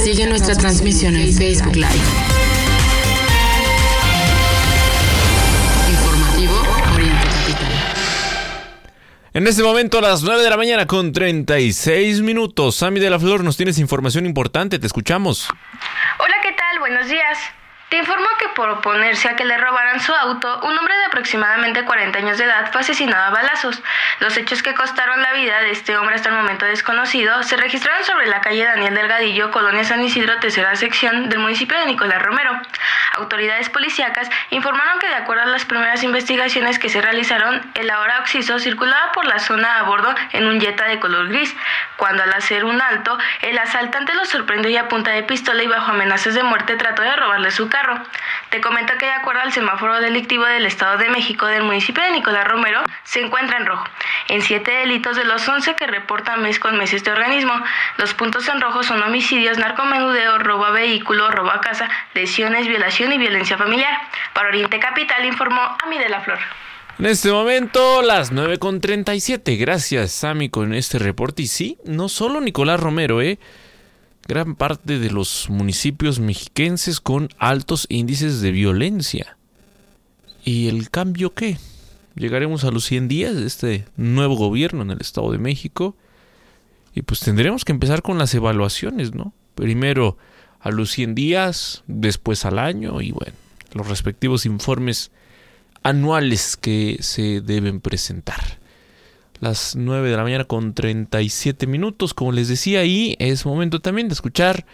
Sigue 0.05 0.27
nuestra 0.27 0.57
transmisión 0.57 1.14
en 1.14 1.33
Facebook 1.33 1.77
Live. 1.77 2.64
En 9.37 9.49
este 9.49 9.64
momento, 9.64 9.99
a 9.99 10.01
las 10.01 10.22
9 10.22 10.45
de 10.45 10.49
la 10.49 10.57
mañana 10.57 10.87
con 10.87 11.11
36 11.11 12.20
minutos. 12.20 12.76
Sammy 12.76 13.01
de 13.01 13.11
la 13.11 13.18
Flor, 13.18 13.43
nos 13.43 13.57
tienes 13.57 13.80
información 13.80 14.26
importante, 14.26 14.78
te 14.78 14.87
escuchamos. 14.87 15.49
Hola, 16.20 16.37
¿qué 16.41 16.53
tal? 16.53 16.78
Buenos 16.78 17.09
días. 17.09 17.37
Informo 17.95 18.26
que 18.40 18.49
por 18.49 18.68
oponerse 18.70 19.28
a 19.28 19.36
que 19.36 19.45
le 19.45 19.57
robaran 19.57 20.01
su 20.01 20.12
auto, 20.12 20.59
un 20.64 20.76
hombre 20.76 20.97
de 20.97 21.05
aproximadamente 21.05 21.84
40 21.84 22.18
años 22.18 22.38
de 22.38 22.45
edad 22.45 22.72
fue 22.72 22.80
asesinado 22.80 23.22
a 23.22 23.30
balazos. 23.30 23.80
Los 24.18 24.36
hechos 24.36 24.64
que 24.64 24.74
costaron 24.74 25.22
la 25.22 25.32
vida 25.32 25.61
de 25.61 25.70
este 25.70 25.97
hombre 25.97 26.16
hasta 26.16 26.30
el 26.30 26.34
momento 26.34 26.66
desconocido 26.66 27.40
se 27.45 27.57
registraron 27.57 28.05
sobre 28.05 28.26
la 28.26 28.40
calle 28.40 28.64
Daniel 28.64 28.97
Delgadillo, 28.97 29.53
Colonia 29.53 29.84
San 29.84 30.03
Isidro, 30.03 30.40
tercera 30.40 30.74
sección 30.74 31.28
del 31.28 31.38
municipio 31.38 31.78
de 31.78 31.86
Nicolás 31.86 32.20
Romero. 32.20 32.61
Autoridades 33.12 33.70
policíacas 33.70 34.28
informaron 34.51 34.99
que 34.99 35.07
de 35.07 35.14
acuerdo 35.14 35.45
a 35.45 35.47
las 35.47 35.64
primeras 35.64 36.03
investigaciones 36.03 36.80
que 36.80 36.88
se 36.88 37.01
realizaron, 37.01 37.62
el 37.74 37.90
ahora 37.90 38.18
occiso 38.18 38.59
circulaba 38.59 39.12
por 39.12 39.24
la 39.24 39.38
zona 39.38 39.78
a 39.78 39.84
bordo 39.84 40.12
en 40.32 40.49
un 40.49 40.61
Jetta 40.61 40.86
de 40.86 40.99
color 40.99 41.28
gris, 41.28 41.55
cuando 41.97 42.24
al 42.24 42.32
hacer 42.32 42.64
un 42.64 42.82
alto, 42.82 43.16
el 43.42 43.57
asaltante 43.57 44.14
lo 44.14 44.24
sorprendió 44.24 44.68
y 44.72 44.78
a 44.78 44.88
punta 44.88 45.12
de 45.12 45.22
pistola 45.22 45.62
y 45.62 45.68
bajo 45.68 45.92
amenazas 45.92 46.34
de 46.34 46.42
muerte 46.42 46.74
trató 46.74 47.03
de 47.03 47.14
robarle 47.14 47.53
su 47.53 47.68
carro. 47.68 47.84
Te 48.51 48.61
comento 48.61 48.93
que 48.99 49.07
de 49.07 49.12
acuerdo 49.12 49.43
al 49.43 49.53
semáforo 49.53 50.01
delictivo 50.01 50.45
del 50.45 50.66
Estado 50.66 50.97
de 50.99 51.09
México 51.11 51.47
del 51.47 51.62
municipio 51.62 52.03
de 52.03 52.12
Nicolás 52.12 52.47
Romero, 52.47 52.82
se 53.03 53.20
encuentra 53.20 53.59
en 53.59 53.66
rojo, 53.66 53.87
en 54.28 54.43
siete 54.43 54.70
delitos 54.70 55.16
de 55.16 55.24
los 55.24 55.47
11 55.49 55.74
que 55.74 55.87
reporta 55.87 56.37
mes 56.37 56.59
con 56.59 56.76
mes 56.78 56.93
este 56.93 57.11
organismo. 57.11 57.53
Los 57.97 58.14
puntos 58.14 58.49
en 58.49 58.61
rojo 58.61 58.82
son 58.82 59.03
homicidios, 59.03 59.59
narcomenudeo, 59.59 60.39
robo 60.39 60.66
a 60.66 60.70
vehículo, 60.70 61.30
robo 61.30 61.51
a 61.51 61.61
casa, 61.61 61.89
lesiones, 62.14 62.68
violación 62.68 63.12
y 63.12 63.18
violencia 63.18 63.59
familiar. 63.59 63.99
Para 64.32 64.49
Oriente 64.49 64.78
Capital 64.78 65.24
informó 65.24 65.76
Ami 65.85 65.99
de 65.99 66.09
la 66.09 66.20
Flor. 66.20 66.39
En 66.99 67.07
este 67.07 67.32
momento, 67.32 68.03
las 68.03 68.32
9.37. 68.32 69.59
Gracias, 69.59 70.12
Sammy, 70.12 70.49
con 70.49 70.72
este 70.74 71.01
reporte. 71.01 71.43
Y 71.43 71.49
sí, 71.49 71.76
no 71.85 72.09
solo 72.09 72.41
Nicolás 72.41 72.78
Romero, 72.78 73.20
¿eh? 73.20 73.41
Gran 74.27 74.55
parte 74.55 74.99
de 74.99 75.11
los 75.11 75.49
municipios 75.51 76.18
mexiquenses 76.18 77.01
con 77.01 77.29
altos 77.39 77.87
índices 77.89 78.41
de 78.41 78.51
violencia. 78.51 79.37
¿Y 80.45 80.68
el 80.68 80.91
cambio 80.91 81.35
qué? 81.35 81.59
Llegaremos 82.14 82.64
a 82.64 82.70
los 82.70 82.85
100 82.85 83.09
días 83.09 83.35
de 83.35 83.47
este 83.47 83.85
nuevo 83.97 84.37
gobierno 84.37 84.83
en 84.83 84.91
el 84.91 85.01
Estado 85.01 85.33
de 85.33 85.39
México 85.39 85.97
y 86.95 87.03
pues 87.03 87.20
tendremos 87.20 87.64
que 87.64 87.72
empezar 87.72 88.03
con 88.03 88.18
las 88.18 88.35
evaluaciones, 88.35 89.14
¿no? 89.14 89.33
Primero 89.55 90.16
a 90.61 90.70
los 90.70 90.91
100 90.93 91.14
días, 91.14 91.83
después 91.87 92.45
al 92.45 92.59
año 92.59 93.01
y 93.01 93.11
bueno, 93.11 93.35
los 93.72 93.89
respectivos 93.89 94.47
informes 94.47 95.11
anuales 95.83 96.57
que 96.57 96.99
se 97.01 97.41
deben 97.41 97.81
presentar 97.81 98.64
las 99.41 99.76
9 99.76 100.11
de 100.11 100.16
la 100.16 100.22
mañana 100.22 100.45
con 100.45 100.74
37 100.74 101.66
minutos, 101.66 102.14
como 102.14 102.32
les 102.32 102.49
decía, 102.49 102.85
y 102.85 103.16
es 103.18 103.47
momento 103.47 103.80
también 103.80 104.09
de 104.09 104.14
escuchar 104.14 104.66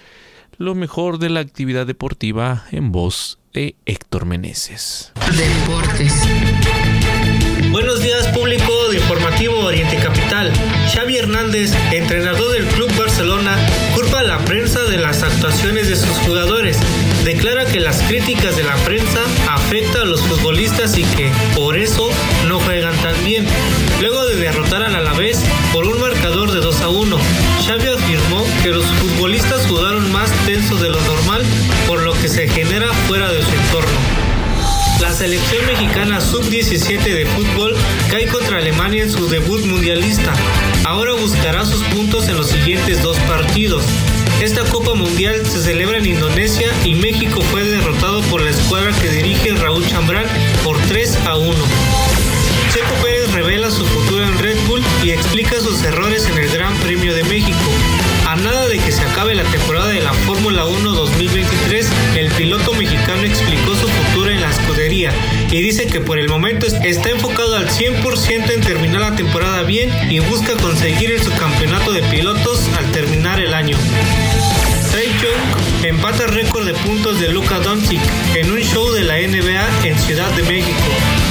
lo 0.58 0.74
mejor 0.74 1.18
de 1.18 1.30
la 1.30 1.40
actividad 1.40 1.86
deportiva 1.86 2.64
en 2.70 2.92
voz 2.92 3.38
de 3.52 3.76
Héctor 3.86 4.26
Meneses. 4.26 5.12
Deportes. 5.36 6.12
Buenos 7.70 8.02
días 8.02 8.26
público 8.28 8.88
de 8.90 8.96
Informativo 8.96 9.60
Oriente 9.60 9.96
Capital. 9.96 10.52
Xavi 10.92 11.16
Hernández, 11.18 11.72
entrenador 11.92 12.52
del 12.52 12.66
Club 12.66 12.79
de 14.90 14.98
las 14.98 15.22
actuaciones 15.22 15.88
de 15.88 15.94
sus 15.94 16.10
jugadores. 16.26 16.76
Declara 17.24 17.64
que 17.64 17.78
las 17.78 18.02
críticas 18.02 18.56
de 18.56 18.64
la 18.64 18.74
prensa 18.78 19.20
afectan 19.48 20.02
a 20.02 20.04
los 20.04 20.20
futbolistas 20.22 20.98
y 20.98 21.04
que 21.04 21.30
por 21.54 21.76
eso 21.76 22.10
no 22.48 22.58
juegan 22.58 22.96
tan 22.96 23.14
bien. 23.24 23.46
Luego 24.00 24.26
de 24.26 24.34
derrotar 24.34 24.82
al 24.82 24.96
Alavés 24.96 25.38
por 25.72 25.86
un 25.86 26.00
marcador 26.00 26.50
de 26.50 26.58
2 26.58 26.80
a 26.80 26.88
1, 26.88 27.18
Xavi 27.66 27.86
afirmó 27.86 28.44
que 28.64 28.70
los 28.70 28.84
futbolistas 28.84 29.64
jugaron 29.68 30.10
más 30.10 30.28
tensos 30.44 30.80
de 30.80 30.90
lo 30.90 31.00
normal 31.02 31.44
por 31.86 32.02
lo 32.02 32.12
que 32.14 32.26
se 32.28 32.48
genera 32.48 32.92
fuera 33.06 33.32
de 33.32 33.42
su 33.42 33.50
entorno. 33.50 33.98
La 35.00 35.12
selección 35.12 35.64
mexicana 35.66 36.20
sub-17 36.20 37.02
de 37.02 37.26
fútbol 37.26 37.76
cae 38.10 38.26
contra 38.26 38.58
Alemania 38.58 39.04
en 39.04 39.10
su 39.10 39.28
debut 39.28 39.64
mundialista. 39.64 40.32
Ahora 40.84 41.12
buscará 41.12 41.64
sus 41.64 41.82
puntos 41.84 42.28
en 42.28 42.36
los 42.36 42.48
siguientes 42.48 43.02
dos 43.02 43.16
partidos. 43.20 43.84
Esta 44.40 44.64
Copa 44.64 44.94
Mundial 44.94 45.44
se 45.44 45.60
celebra 45.60 45.98
en 45.98 46.06
Indonesia 46.06 46.72
y 46.82 46.94
México 46.94 47.42
fue 47.50 47.62
derrotado 47.62 48.22
por 48.22 48.40
la 48.40 48.48
escuadra 48.48 48.90
que 48.98 49.10
dirige 49.10 49.50
Raúl 49.54 49.86
Chambrán 49.86 50.24
por 50.64 50.78
3 50.88 51.18
a 51.26 51.36
1. 51.36 51.54
Checo 52.72 52.94
Pérez 53.02 53.30
revela 53.32 53.70
su 53.70 53.84
futuro 53.84 54.24
en 54.24 54.38
Red 54.38 54.56
Bull 54.66 54.82
y 55.04 55.10
explica 55.10 55.60
sus 55.60 55.82
errores 55.82 56.26
en 56.26 56.38
el 56.38 56.48
Gran 56.48 56.74
Premio 56.78 57.14
de 57.14 57.24
México. 57.24 57.58
A 58.26 58.36
nada 58.36 58.68
de 58.68 58.78
que 58.78 58.92
se 58.92 59.02
acabe 59.02 59.34
la 59.34 59.42
temporada 59.44 59.88
de 59.88 60.00
la 60.00 60.12
Fórmula 60.12 60.64
1 60.64 60.90
2023, 60.92 61.88
el 62.16 62.30
piloto 62.30 62.72
mexicano 62.74 63.24
explicó 63.24 63.74
su 63.74 63.88
futuro 63.88 64.30
en 64.30 64.40
la 64.40 64.50
escudería 64.50 65.12
y 65.50 65.60
dice 65.60 65.86
que 65.86 66.00
por 66.00 66.18
el 66.18 66.28
momento 66.28 66.66
está 66.66 67.10
enfocado 67.10 67.56
al 67.56 67.68
100% 67.68 68.54
en 68.54 68.60
terminar 68.60 69.00
la 69.00 69.16
temporada 69.16 69.62
bien 69.64 69.90
y 70.10 70.20
busca 70.20 70.54
conseguir 70.54 71.10
el 71.10 71.22
subcampeonato 71.22 71.92
de 71.92 72.02
pilotos 72.04 72.68
al 72.78 72.90
terminar 72.92 73.40
el 73.40 73.52
año. 73.52 73.76
Young 75.20 75.84
empata 75.84 76.26
récord 76.28 76.64
de 76.64 76.72
puntos 76.72 77.20
de 77.20 77.28
Luka 77.28 77.58
Doncic 77.58 78.00
en 78.34 78.50
un 78.50 78.58
show 78.60 78.90
de 78.92 79.02
la 79.02 79.16
NBA 79.16 79.86
en 79.86 79.98
Ciudad 79.98 80.30
de 80.30 80.42
México. 80.44 80.78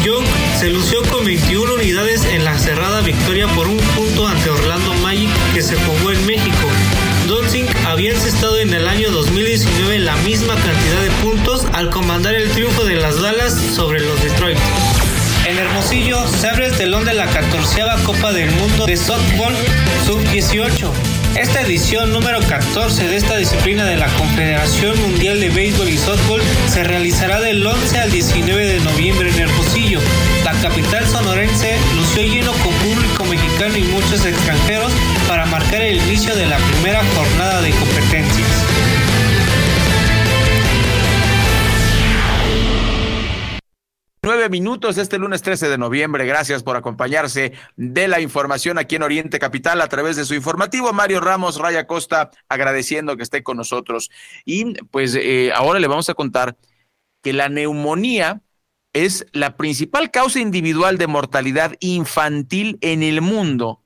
Young 0.05 0.25
se 0.59 0.69
lució 0.69 1.01
con 1.03 1.25
21 1.25 1.73
unidades 1.73 2.23
en 2.25 2.45
la 2.45 2.55
cerrada 2.59 3.01
victoria 3.01 3.47
por 3.47 3.67
un 3.67 3.77
punto 3.77 4.27
ante 4.27 4.51
Orlando 4.51 4.93
Magic 4.95 5.29
que 5.55 5.63
se 5.63 5.75
jugó 5.75 6.11
en 6.11 6.23
México. 6.27 6.67
Doncic 7.27 7.65
había 7.87 8.11
encestado 8.11 8.59
en 8.59 8.75
el 8.75 8.87
año 8.87 9.09
2019 9.09 9.97
la 9.99 10.15
misma 10.17 10.53
cantidad 10.53 11.01
de 11.01 11.11
puntos 11.23 11.65
al 11.73 11.89
comandar 11.89 12.35
el 12.35 12.49
triunfo 12.51 12.83
de 12.83 12.95
las 12.95 13.19
Dallas 13.19 13.53
sobre 13.73 14.01
los 14.01 14.21
Detroit. 14.21 14.57
En 15.47 15.57
Hermosillo 15.57 16.27
se 16.27 16.47
abre 16.47 16.67
el 16.67 16.77
telón 16.77 17.05
de 17.05 17.15
la 17.15 17.25
14 17.25 17.81
Copa 18.05 18.33
del 18.33 18.51
Mundo 18.51 18.85
de 18.85 18.97
Softball 18.97 19.55
Sub-18. 20.05 21.08
Esta 21.35 21.61
edición 21.61 22.11
número 22.11 22.39
14 22.41 23.07
de 23.07 23.15
esta 23.15 23.37
disciplina 23.37 23.85
de 23.85 23.95
la 23.95 24.07
Confederación 24.07 24.99
Mundial 25.01 25.39
de 25.39 25.49
Béisbol 25.49 25.89
y 25.89 25.97
Softball 25.97 26.41
se 26.67 26.83
realizará 26.83 27.39
del 27.39 27.65
11 27.65 27.99
al 27.99 28.11
19 28.11 28.65
de 28.65 28.79
noviembre 28.79 29.29
en 29.29 29.39
Hermosillo. 29.39 29.99
La 30.43 30.53
capital 30.53 31.05
sonorense 31.07 31.77
lució 31.95 32.23
lleno 32.23 32.51
con 32.53 32.73
público 32.73 33.25
mexicano 33.25 33.77
y 33.77 33.83
muchos 33.83 34.25
extranjeros 34.25 34.91
para 35.27 35.45
marcar 35.45 35.81
el 35.81 35.97
inicio 35.97 36.35
de 36.35 36.47
la 36.47 36.57
primera 36.57 37.01
jornada 37.15 37.61
de 37.61 37.71
competencias. 37.71 39.08
Nueve 44.29 44.49
minutos 44.49 44.99
este 44.99 45.17
lunes 45.17 45.41
13 45.41 45.69
de 45.69 45.79
noviembre. 45.79 46.23
Gracias 46.23 46.61
por 46.61 46.77
acompañarse 46.77 47.53
de 47.77 48.07
la 48.07 48.21
información 48.21 48.77
aquí 48.77 48.95
en 48.95 49.01
Oriente 49.01 49.39
Capital 49.39 49.81
a 49.81 49.87
través 49.89 50.17
de 50.17 50.23
su 50.23 50.35
informativo. 50.35 50.93
Mario 50.93 51.19
Ramos, 51.19 51.57
Raya 51.57 51.87
Costa, 51.87 52.29
agradeciendo 52.47 53.17
que 53.17 53.23
esté 53.23 53.41
con 53.41 53.57
nosotros. 53.57 54.11
Y 54.45 54.75
pues 54.91 55.15
eh, 55.15 55.51
ahora 55.55 55.79
le 55.79 55.87
vamos 55.87 56.09
a 56.09 56.13
contar 56.13 56.55
que 57.23 57.33
la 57.33 57.49
neumonía 57.49 58.43
es 58.93 59.25
la 59.33 59.57
principal 59.57 60.11
causa 60.11 60.39
individual 60.39 60.99
de 60.99 61.07
mortalidad 61.07 61.73
infantil 61.79 62.77
en 62.81 63.01
el 63.01 63.21
mundo 63.21 63.81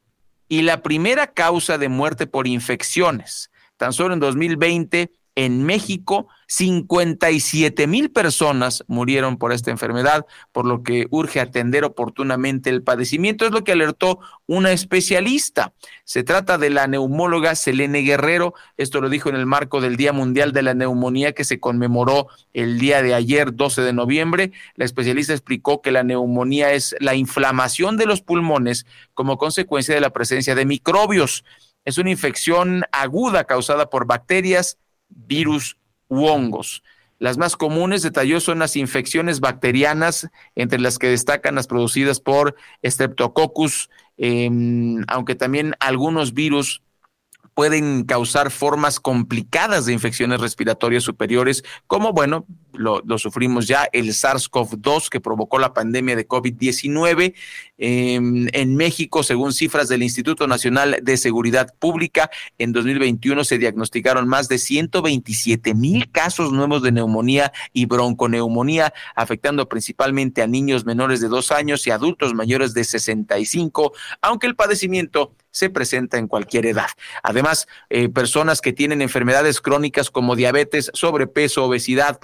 y 0.49 0.63
la 0.63 0.81
primera 0.81 1.27
causa 1.27 1.77
de 1.77 1.87
muerte 1.87 2.27
por 2.27 2.47
infecciones. 2.47 3.49
Tan 3.77 3.93
solo 3.93 4.13
en 4.13 4.19
2020 4.19 5.09
en 5.35 5.63
México, 5.63 6.27
57 6.55 7.87
mil 7.87 8.11
personas 8.11 8.83
murieron 8.87 9.37
por 9.37 9.53
esta 9.53 9.71
enfermedad, 9.71 10.27
por 10.51 10.67
lo 10.67 10.83
que 10.83 11.07
urge 11.09 11.39
atender 11.39 11.83
oportunamente 11.83 12.69
el 12.69 12.83
padecimiento. 12.83 13.43
Es 13.43 13.51
lo 13.51 13.63
que 13.63 13.71
alertó 13.71 14.19
una 14.45 14.71
especialista. 14.71 15.73
Se 16.03 16.21
trata 16.23 16.59
de 16.59 16.69
la 16.69 16.85
neumóloga 16.85 17.55
Selene 17.55 18.01
Guerrero. 18.01 18.53
Esto 18.77 19.01
lo 19.01 19.09
dijo 19.09 19.29
en 19.29 19.35
el 19.35 19.47
marco 19.47 19.81
del 19.81 19.97
Día 19.97 20.13
Mundial 20.13 20.53
de 20.53 20.61
la 20.61 20.75
Neumonía 20.75 21.31
que 21.31 21.43
se 21.43 21.59
conmemoró 21.59 22.27
el 22.53 22.77
día 22.77 23.01
de 23.01 23.15
ayer, 23.15 23.55
12 23.55 23.81
de 23.81 23.93
noviembre. 23.93 24.51
La 24.75 24.85
especialista 24.85 25.33
explicó 25.33 25.81
que 25.81 25.91
la 25.91 26.03
neumonía 26.03 26.73
es 26.73 26.95
la 26.99 27.15
inflamación 27.15 27.97
de 27.97 28.05
los 28.05 28.21
pulmones 28.21 28.85
como 29.15 29.39
consecuencia 29.39 29.95
de 29.95 30.01
la 30.01 30.11
presencia 30.11 30.53
de 30.53 30.67
microbios. 30.67 31.45
Es 31.83 31.97
una 31.97 32.11
infección 32.11 32.83
aguda 32.91 33.45
causada 33.45 33.89
por 33.89 34.05
bacterias, 34.05 34.77
virus 35.09 35.77
hongos. 36.18 36.84
Las 37.20 37.38
más 37.38 37.55
comunes, 37.55 38.01
detalló, 38.01 38.39
son 38.39 38.59
las 38.59 38.76
infecciones 38.76 39.39
bacterianas, 39.39 40.30
entre 40.55 40.80
las 40.80 40.99
que 40.99 41.07
destacan 41.07 41.55
las 41.55 41.68
producidas 41.68 42.20
por 42.20 42.55
Streptococcus, 42.86 43.89
em, 44.18 45.03
aunque 45.07 45.36
también 45.36 45.74
algunos 45.80 46.34
virus 46.34 46.82
pueden 47.53 48.03
causar 48.03 48.51
formas 48.51 48.99
complicadas 48.99 49.86
de 49.86 49.93
infecciones 49.93 50.41
respiratorias 50.41 51.03
superiores, 51.03 51.64
como, 51.88 52.11
bueno, 52.11 52.45
lo, 52.74 53.01
sufrimos 53.17 53.67
ya, 53.67 53.88
el 53.93 54.09
SARS-CoV-2 54.09 55.09
que 55.09 55.19
provocó 55.19 55.59
la 55.59 55.74
pandemia 55.74 56.15
de 56.15 56.28
COVID-19. 56.28 57.34
Em, 57.78 58.47
en 58.53 58.76
México, 58.76 59.24
según 59.24 59.53
cifras 59.53 59.89
del 59.89 60.03
Instituto 60.03 60.47
Nacional 60.47 60.99
de 61.01 61.17
Seguridad 61.17 61.74
Pública, 61.80 62.30
en 62.57 62.71
2021 62.71 63.43
se 63.43 63.57
diagnosticaron 63.57 64.28
más 64.28 64.47
de 64.47 64.57
127 64.57 65.74
mil 65.74 66.09
casos 66.11 66.51
nuevos 66.51 66.82
de 66.84 66.91
neumonía 66.91 67.51
y 67.74 67.86
bronconeumonía, 67.86 68.93
afectando 69.15 69.67
principalmente 69.67 70.41
a 70.41 70.47
niños 70.47 70.86
menores 70.86 71.19
de 71.19 71.28
dos 71.28 71.51
años 71.51 71.86
y 71.88 71.91
adultos 71.91 72.34
mayores 72.34 72.74
de 72.74 72.84
65, 72.84 73.93
aunque 74.21 74.47
el 74.47 74.55
padecimiento 74.55 75.36
se 75.53 75.69
presenta 75.69 76.17
en 76.17 76.28
cualquier 76.28 76.65
edad. 76.65 76.88
Además, 77.21 77.67
eh, 77.89 78.09
personas 78.09 78.59
que 78.59 78.74
tienen 78.74 79.01
enfermedades 79.01 79.61
crónicas 79.61 80.09
como 80.09 80.36
diabetes, 80.36 80.89
sobrepeso, 80.93 81.63
obesidad, 81.63 82.19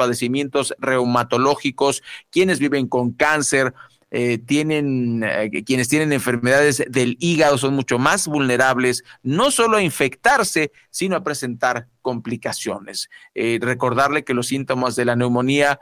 reumatológicos, 0.80 2.04
quienes 2.30 2.60
viven 2.60 2.88
con 2.88 3.12
cáncer, 3.12 3.74
eh, 4.12 4.40
tienen, 4.40 5.24
eh, 5.24 5.64
quienes 5.64 5.88
tienen 5.88 6.12
enfermedades 6.12 6.84
del 6.90 7.16
hígado 7.20 7.60
son 7.60 7.76
mucho 7.76 8.00
más 8.00 8.28
vulnerables, 8.28 9.04
no 9.22 9.52
solo 9.52 9.78
a 9.78 9.84
infectarse, 9.84 10.72
sino 10.90 11.16
a 11.16 11.24
presentar 11.24 11.88
complicaciones. 12.02 13.10
Eh, 13.36 13.60
recordarle 13.62 14.24
que 14.24 14.34
los 14.34 14.48
síntomas 14.48 14.96
de 14.96 15.06
la 15.06 15.16
neumonía 15.16 15.80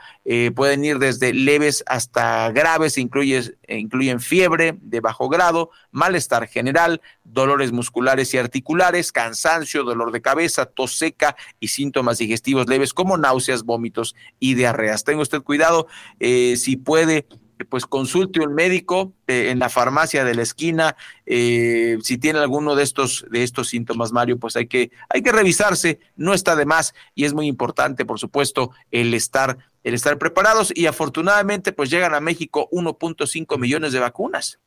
pueden 0.55 0.83
ir 0.83 0.99
desde 0.99 1.33
leves 1.33 1.83
hasta 1.87 2.51
graves, 2.51 2.97
incluye, 2.97 3.55
incluyen 3.69 4.19
fiebre 4.19 4.75
de 4.81 4.99
bajo 4.99 5.29
grado, 5.29 5.69
malestar 5.91 6.47
general, 6.47 7.01
dolores 7.23 7.71
musculares 7.71 8.33
y 8.33 8.37
articulares, 8.37 9.13
cansancio, 9.13 9.83
dolor 9.83 10.11
de 10.11 10.21
cabeza, 10.21 10.65
tos 10.65 10.97
seca 10.97 11.37
y 11.61 11.69
síntomas 11.69 12.17
digestivos 12.17 12.67
leves 12.67 12.93
como 12.93 13.17
náuseas, 13.17 13.63
vómitos 13.63 14.15
y 14.37 14.55
diarreas. 14.55 15.05
Tenga 15.05 15.21
usted 15.21 15.43
cuidado, 15.43 15.87
si 16.19 16.75
puede 16.75 17.25
pues 17.65 17.85
consulte 17.85 18.39
un 18.39 18.53
médico 18.53 19.13
eh, 19.27 19.49
en 19.49 19.59
la 19.59 19.69
farmacia 19.69 20.23
de 20.23 20.35
la 20.35 20.41
esquina. 20.43 20.95
Eh, 21.25 21.97
si 22.01 22.17
tiene 22.17 22.39
alguno 22.39 22.75
de 22.75 22.83
estos, 22.83 23.25
de 23.29 23.43
estos 23.43 23.69
síntomas, 23.69 24.11
Mario, 24.11 24.37
pues 24.37 24.55
hay 24.55 24.67
que, 24.67 24.91
hay 25.09 25.21
que 25.21 25.31
revisarse, 25.31 25.99
no 26.15 26.33
está 26.33 26.55
de 26.55 26.65
más 26.65 26.93
y 27.15 27.25
es 27.25 27.33
muy 27.33 27.47
importante, 27.47 28.05
por 28.05 28.19
supuesto, 28.19 28.71
el 28.91 29.13
estar, 29.13 29.57
el 29.83 29.93
estar 29.93 30.17
preparados. 30.17 30.71
Y 30.75 30.85
afortunadamente, 30.85 31.71
pues 31.71 31.89
llegan 31.89 32.13
a 32.13 32.19
México 32.19 32.69
1.5 32.71 33.57
millones 33.59 33.93
de 33.93 33.99
vacunas. 33.99 34.59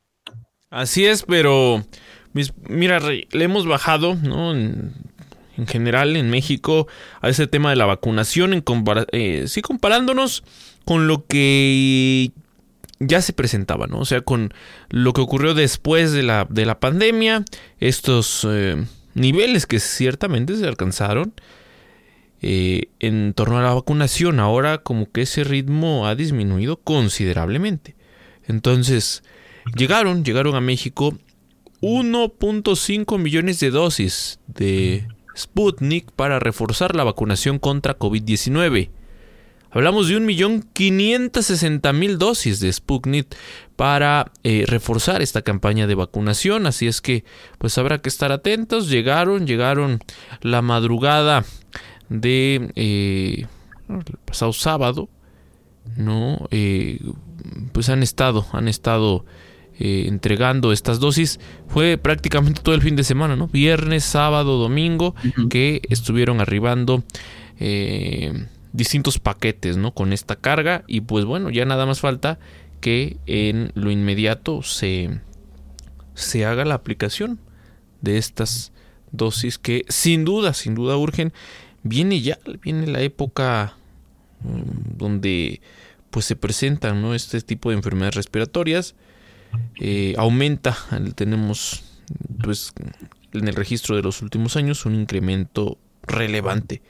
Así 0.70 1.04
es, 1.04 1.24
pero 1.24 1.84
mira, 2.68 3.00
le 3.00 3.44
hemos 3.44 3.66
bajado, 3.66 4.14
¿no? 4.14 4.52
En, 4.52 4.94
general 5.66 6.16
en 6.16 6.30
México 6.30 6.86
a 7.20 7.28
ese 7.28 7.46
tema 7.46 7.68
de 7.68 7.76
la 7.76 7.84
vacunación, 7.84 8.54
en 8.54 8.64
eh, 9.12 9.44
sí 9.46 9.60
comparándonos 9.60 10.42
con 10.86 11.06
lo 11.06 11.26
que 11.26 12.32
ya 13.00 13.22
se 13.22 13.32
presentaba, 13.32 13.86
¿no? 13.86 13.98
O 13.98 14.04
sea, 14.04 14.20
con 14.20 14.52
lo 14.90 15.12
que 15.14 15.22
ocurrió 15.22 15.54
después 15.54 16.12
de 16.12 16.22
la, 16.22 16.46
de 16.48 16.66
la 16.66 16.78
pandemia, 16.78 17.44
estos 17.78 18.46
eh, 18.48 18.84
niveles 19.14 19.66
que 19.66 19.80
ciertamente 19.80 20.54
se 20.56 20.66
alcanzaron 20.66 21.32
eh, 22.42 22.88
en 23.00 23.32
torno 23.34 23.58
a 23.58 23.62
la 23.62 23.74
vacunación, 23.74 24.38
ahora 24.38 24.78
como 24.78 25.10
que 25.10 25.22
ese 25.22 25.44
ritmo 25.44 26.06
ha 26.06 26.14
disminuido 26.14 26.76
considerablemente. 26.76 27.96
Entonces, 28.46 29.22
llegaron, 29.76 30.22
llegaron 30.22 30.54
a 30.54 30.60
México 30.60 31.18
1.5 31.80 33.18
millones 33.18 33.60
de 33.60 33.70
dosis 33.70 34.40
de 34.46 35.08
Sputnik 35.36 36.10
para 36.12 36.38
reforzar 36.38 36.94
la 36.94 37.04
vacunación 37.04 37.58
contra 37.58 37.98
COVID-19. 37.98 38.90
Hablamos 39.72 40.08
de 40.08 40.18
1.560.000 40.18 42.16
dosis 42.16 42.58
de 42.58 42.72
Sputnik 42.72 43.36
para 43.76 44.32
eh, 44.42 44.64
reforzar 44.66 45.22
esta 45.22 45.42
campaña 45.42 45.86
de 45.86 45.94
vacunación. 45.94 46.66
Así 46.66 46.88
es 46.88 47.00
que 47.00 47.24
pues 47.58 47.78
habrá 47.78 47.98
que 47.98 48.08
estar 48.08 48.32
atentos. 48.32 48.90
Llegaron, 48.90 49.46
llegaron 49.46 50.00
la 50.40 50.60
madrugada 50.60 51.44
de 52.08 52.72
eh, 52.74 53.46
el 53.88 54.18
pasado 54.24 54.52
sábado. 54.52 55.08
No, 55.96 56.48
eh, 56.50 56.98
pues 57.72 57.88
han 57.90 58.02
estado, 58.02 58.46
han 58.52 58.66
estado 58.66 59.24
entregando 59.82 60.72
estas 60.72 61.00
dosis. 61.00 61.40
Fue 61.68 61.96
prácticamente 61.96 62.60
todo 62.60 62.74
el 62.74 62.82
fin 62.82 62.96
de 62.96 63.04
semana, 63.04 63.34
¿no? 63.34 63.48
Viernes, 63.48 64.04
sábado, 64.04 64.58
domingo, 64.58 65.14
que 65.48 65.80
estuvieron 65.88 66.42
arribando 66.42 67.02
distintos 68.72 69.18
paquetes, 69.18 69.76
¿no? 69.76 69.92
Con 69.92 70.12
esta 70.12 70.36
carga 70.36 70.84
y 70.86 71.02
pues 71.02 71.24
bueno, 71.24 71.50
ya 71.50 71.64
nada 71.64 71.86
más 71.86 72.00
falta 72.00 72.38
que 72.80 73.18
en 73.26 73.72
lo 73.74 73.90
inmediato 73.90 74.62
se, 74.62 75.20
se 76.14 76.46
haga 76.46 76.64
la 76.64 76.74
aplicación 76.74 77.40
de 78.00 78.18
estas 78.18 78.72
dosis 79.12 79.58
que 79.58 79.84
sin 79.88 80.24
duda, 80.24 80.54
sin 80.54 80.74
duda 80.74 80.96
urgen. 80.96 81.32
Viene 81.82 82.20
ya, 82.20 82.38
viene 82.62 82.86
la 82.86 83.00
época 83.00 83.74
mm, 84.42 84.98
donde 84.98 85.60
pues 86.10 86.26
se 86.26 86.36
presentan 86.36 87.00
¿no? 87.02 87.14
este 87.14 87.40
tipo 87.40 87.70
de 87.70 87.76
enfermedades 87.76 88.14
respiratorias. 88.14 88.94
Eh, 89.80 90.14
aumenta, 90.16 90.76
tenemos 91.16 91.82
pues 92.42 92.72
en 93.32 93.48
el 93.48 93.54
registro 93.54 93.96
de 93.96 94.02
los 94.02 94.22
últimos 94.22 94.56
años 94.56 94.86
un 94.86 94.94
incremento 94.94 95.78
relevante 96.02 96.82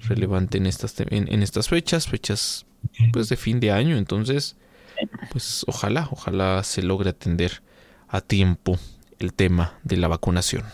relevante 0.00 0.58
en 0.58 0.66
estas, 0.66 0.94
en, 0.98 1.42
estas 1.42 1.68
fechas, 1.68 2.06
fechas 2.06 2.66
pues 3.12 3.28
de 3.28 3.36
fin 3.36 3.60
de 3.60 3.72
año. 3.72 3.96
Entonces, 3.96 4.56
pues 5.30 5.64
ojalá, 5.66 6.08
ojalá 6.10 6.62
se 6.64 6.82
logre 6.82 7.10
atender 7.10 7.62
a 8.08 8.20
tiempo 8.20 8.78
el 9.18 9.32
tema 9.32 9.78
de 9.82 9.96
la 9.96 10.08
vacunación. 10.08 10.64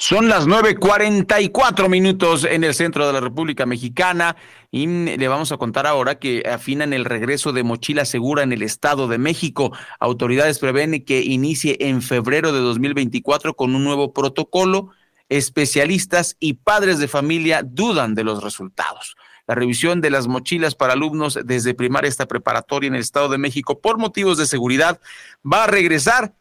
Son 0.00 0.28
las 0.28 0.46
9.44 0.46 1.88
minutos 1.88 2.44
en 2.44 2.62
el 2.62 2.72
centro 2.72 3.04
de 3.04 3.12
la 3.12 3.20
República 3.20 3.66
Mexicana 3.66 4.36
y 4.70 4.86
le 4.86 5.26
vamos 5.26 5.50
a 5.50 5.56
contar 5.56 5.88
ahora 5.88 6.20
que 6.20 6.44
afinan 6.48 6.92
el 6.92 7.04
regreso 7.04 7.52
de 7.52 7.64
mochila 7.64 8.04
segura 8.04 8.44
en 8.44 8.52
el 8.52 8.62
Estado 8.62 9.08
de 9.08 9.18
México. 9.18 9.72
Autoridades 9.98 10.60
prevén 10.60 11.04
que 11.04 11.22
inicie 11.22 11.76
en 11.80 12.00
febrero 12.00 12.52
de 12.52 12.60
2024 12.60 13.54
con 13.54 13.74
un 13.74 13.82
nuevo 13.82 14.12
protocolo 14.12 14.90
especialistas 15.28 16.36
y 16.40 16.54
padres 16.54 16.98
de 16.98 17.08
familia 17.08 17.62
dudan 17.62 18.14
de 18.14 18.24
los 18.24 18.42
resultados. 18.42 19.16
La 19.46 19.54
revisión 19.54 20.00
de 20.00 20.10
las 20.10 20.26
mochilas 20.26 20.74
para 20.74 20.92
alumnos 20.92 21.38
desde 21.44 21.74
primaria 21.74 22.08
hasta 22.08 22.26
preparatoria 22.26 22.88
en 22.88 22.94
el 22.94 23.00
Estado 23.00 23.28
de 23.28 23.38
México 23.38 23.80
por 23.80 23.98
motivos 23.98 24.36
de 24.38 24.46
seguridad 24.46 25.00
va 25.44 25.64
a 25.64 25.66
regresar 25.66 26.34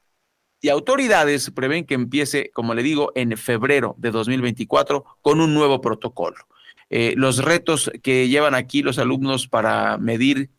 y 0.60 0.70
autoridades 0.70 1.52
prevén 1.52 1.86
que 1.86 1.94
empiece, 1.94 2.52
como 2.54 2.74
le 2.74 2.84
digo, 2.84 3.12
en 3.16 3.38
febrero 3.38 3.96
de 3.98 4.12
2024 4.12 5.06
con 5.22 5.40
un 5.40 5.54
nuevo 5.54 5.82
protocolo. 5.82 6.38
Eh, 6.90 7.14
los 7.16 7.44
retos 7.44 7.92
que 8.02 8.28
llevan 8.28 8.56
aquí 8.56 8.82
los 8.82 8.98
alumnos 8.98 9.48
para 9.48 9.98
medir 9.98 10.50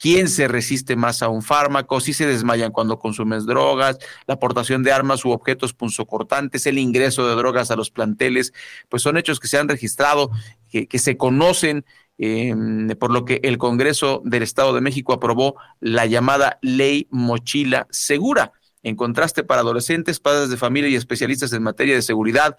quién 0.00 0.28
se 0.28 0.48
resiste 0.48 0.96
más 0.96 1.22
a 1.22 1.28
un 1.28 1.42
fármaco, 1.42 2.00
si 2.00 2.14
se 2.14 2.26
desmayan 2.26 2.72
cuando 2.72 2.98
consumes 2.98 3.44
drogas, 3.44 3.98
la 4.26 4.34
aportación 4.34 4.82
de 4.82 4.92
armas 4.92 5.24
u 5.26 5.30
objetos 5.30 5.74
punzocortantes, 5.74 6.66
el 6.66 6.78
ingreso 6.78 7.28
de 7.28 7.34
drogas 7.36 7.70
a 7.70 7.76
los 7.76 7.90
planteles, 7.90 8.54
pues 8.88 9.02
son 9.02 9.18
hechos 9.18 9.38
que 9.38 9.46
se 9.46 9.58
han 9.58 9.68
registrado, 9.68 10.30
que, 10.70 10.98
se 10.98 11.16
conocen, 11.18 11.84
em, 12.16 12.88
por 12.98 13.10
lo 13.10 13.24
que 13.26 13.40
el 13.42 13.58
Congreso 13.58 14.22
del 14.24 14.42
Estado 14.42 14.72
de 14.72 14.80
México 14.80 15.12
aprobó 15.12 15.56
la 15.80 16.06
llamada 16.06 16.58
Ley 16.62 17.06
Mochila 17.10 17.86
Segura. 17.90 18.52
En 18.82 18.96
contraste, 18.96 19.42
para 19.42 19.60
adolescentes, 19.60 20.20
padres 20.20 20.48
de 20.48 20.56
familia 20.56 20.88
y 20.88 20.94
especialistas 20.94 21.52
en 21.52 21.62
materia 21.62 21.94
de 21.94 22.02
seguridad, 22.02 22.56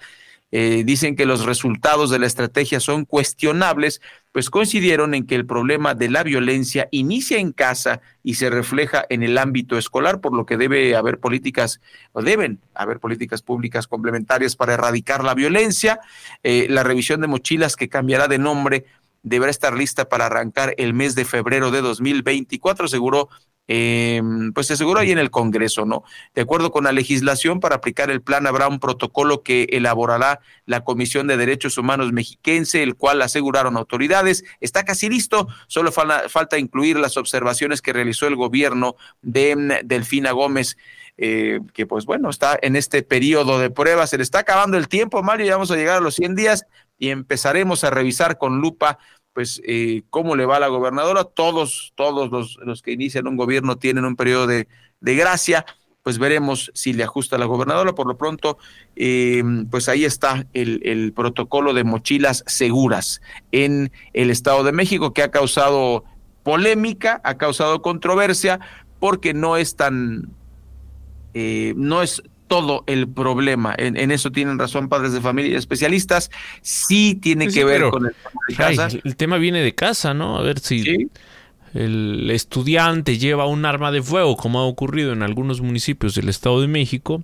eh, 0.52 0.84
dicen 0.86 1.16
que 1.16 1.26
los 1.26 1.46
resultados 1.46 2.10
de 2.10 2.20
la 2.20 2.28
estrategia 2.28 2.80
son 2.80 3.06
cuestionables, 3.06 4.02
pues 4.32 4.50
coincidieron 4.50 5.14
en 5.14 5.26
que 5.26 5.36
el 5.36 5.46
problema 5.46 5.96
de 5.96 6.10
la 6.10 6.24
violencia 6.24 6.88
inicia 6.92 7.38
en 7.38 7.52
casa 7.54 8.02
y 8.24 8.36
se 8.36 8.50
refleja 8.50 9.06
en 9.10 9.24
el 9.24 9.38
ámbito 9.38 9.78
escolar, 9.78 10.20
por 10.20 10.34
lo 10.34 10.46
que 10.46 10.58
debe 10.58 10.96
haber 10.96 11.20
políticas, 11.20 11.80
o 12.12 12.22
deben 12.22 12.60
haber 12.74 13.00
políticas 13.00 13.42
públicas 13.42 13.88
complementarias 13.88 14.56
para 14.56 14.74
erradicar 14.74 15.24
la 15.24 15.34
violencia. 15.34 16.00
Eh, 16.44 16.68
la 16.70 16.84
revisión 16.84 17.22
de 17.22 17.28
mochilas 17.28 17.76
que 17.76 17.90
cambiará 17.90 18.28
de 18.28 18.38
nombre 18.38 18.86
deberá 19.24 19.52
estar 19.52 19.76
lista 19.76 20.10
para 20.10 20.26
arrancar 20.26 20.74
el 20.78 20.94
mes 20.94 21.16
de 21.16 21.26
febrero 21.26 21.72
de 21.72 21.82
2024, 21.82 22.86
aseguró 22.86 23.30
eh, 23.74 24.22
pues 24.54 24.68
se 24.68 24.74
aseguró 24.74 25.00
ahí 25.00 25.12
en 25.12 25.18
el 25.18 25.32
Congreso, 25.32 25.86
¿no? 25.86 26.04
De 26.36 26.42
acuerdo 26.42 26.72
con 26.72 26.84
la 26.84 26.92
legislación, 26.92 27.62
para 27.62 27.78
aplicar 27.78 28.12
el 28.12 28.22
plan 28.22 28.46
habrá 28.46 28.68
un 28.68 28.82
protocolo 28.82 29.44
que 29.44 29.66
elaborará 29.72 30.42
la 30.66 30.84
Comisión 30.84 31.26
de 31.28 31.38
Derechos 31.38 31.78
Humanos 31.78 32.12
mexiquense, 32.12 32.84
el 32.84 32.96
cual 32.96 33.22
aseguraron 33.22 33.78
autoridades. 33.78 34.44
Está 34.60 34.84
casi 34.84 35.08
listo, 35.08 35.48
solo 35.68 35.94
falta, 35.94 36.60
incluir 36.60 37.00
las 37.00 37.16
observaciones 37.16 37.82
que 37.82 37.94
realizó 37.94 38.28
el 38.28 38.36
gobierno 38.36 38.98
de 39.22 39.56
mm, 39.56 39.88
Delfina 39.88 40.34
Gómez. 40.34 40.76
Eh, 41.18 41.62
que 41.74 41.86
pues 41.86 42.04
bueno, 42.06 42.30
está 42.30 42.60
en 42.62 42.76
este 42.76 43.04
periodo 43.04 43.58
de 43.58 43.70
pruebas, 43.70 44.10
se 44.10 44.18
le 44.18 44.24
está 44.24 44.40
acabando 44.40 44.78
el 44.78 44.90
tiempo, 44.90 45.24
Mario, 45.24 45.46
ya 45.46 45.54
vamos 45.54 45.72
a 45.72 45.78
llegar 45.78 45.98
a 45.98 46.02
los 46.02 46.16
100 46.16 46.36
días 46.36 46.66
y 46.98 47.10
empezaremos 47.10 47.86
a 47.86 47.90
revisar 47.90 48.38
con 48.38 48.60
lupa 48.60 48.98
pues 49.34 49.62
eh, 49.66 50.04
cómo 50.10 50.36
le 50.36 50.46
va 50.46 50.58
a 50.58 50.60
la 50.60 50.68
gobernadora. 50.68 51.24
Todos, 51.24 51.94
todos 51.96 52.32
los, 52.32 52.58
los, 52.64 52.82
que 52.82 52.92
inician 52.92 53.28
un 53.28 53.38
gobierno 53.38 53.78
tienen 53.78 54.06
un 54.06 54.16
periodo 54.16 54.48
de, 54.48 54.68
de, 55.00 55.16
gracia. 55.16 55.66
Pues 56.04 56.18
veremos 56.18 56.72
si 56.74 56.94
le 56.94 57.04
ajusta 57.04 57.36
a 57.36 57.40
la 57.40 57.46
gobernadora. 57.46 57.94
Por 57.94 58.08
lo 58.08 58.18
pronto, 58.18 58.58
eh, 58.96 59.44
pues 59.70 59.88
ahí 59.88 60.04
está 60.04 60.48
el, 60.54 60.82
el, 60.84 61.14
protocolo 61.14 61.74
de 61.74 61.84
mochilas 61.84 62.44
seguras 62.48 63.22
en 63.52 63.92
el 64.14 64.32
Estado 64.32 64.64
de 64.64 64.72
México 64.72 65.14
que 65.14 65.24
ha 65.24 65.32
causado 65.32 66.04
polémica, 66.44 67.22
ha 67.24 67.38
causado 67.38 67.82
controversia, 67.82 68.60
porque 69.00 69.34
no 69.34 69.58
es 69.58 69.76
tan, 69.76 70.30
eh, 71.34 71.74
no 71.76 72.02
es 72.02 72.24
todo 72.52 72.84
el 72.86 73.08
problema. 73.08 73.74
En, 73.78 74.12
eso 74.12 74.30
tienen 74.30 74.60
razón 74.60 74.90
padres 74.90 75.14
de 75.14 75.22
familia 75.22 75.54
y 75.54 75.56
especialistas. 75.56 76.30
Sí 76.62 77.16
tiene 77.16 77.48
que 77.48 77.64
ver 77.64 77.90
con 77.90 78.08
el 78.08 78.12
tema 78.12 78.42
de 78.46 78.56
casa. 78.56 79.00
el 79.02 79.16
tema 79.16 79.38
viene 79.38 79.62
de 79.62 79.74
casa, 79.74 80.14
¿no? 80.14 80.38
A 80.38 80.42
ver 80.42 80.60
si 80.60 81.10
el 81.74 82.30
estudiante 82.30 83.18
lleva 83.18 83.46
un 83.46 83.64
arma 83.64 83.90
de 83.94 84.02
fuego, 84.02 84.36
como 84.36 84.60
ha 84.60 84.66
ocurrido 84.66 85.14
en 85.14 85.24
algunos 85.24 85.62
municipios 85.62 86.14
del 86.14 86.28
Estado 86.28 86.60
de 86.60 86.68
México, 86.68 87.24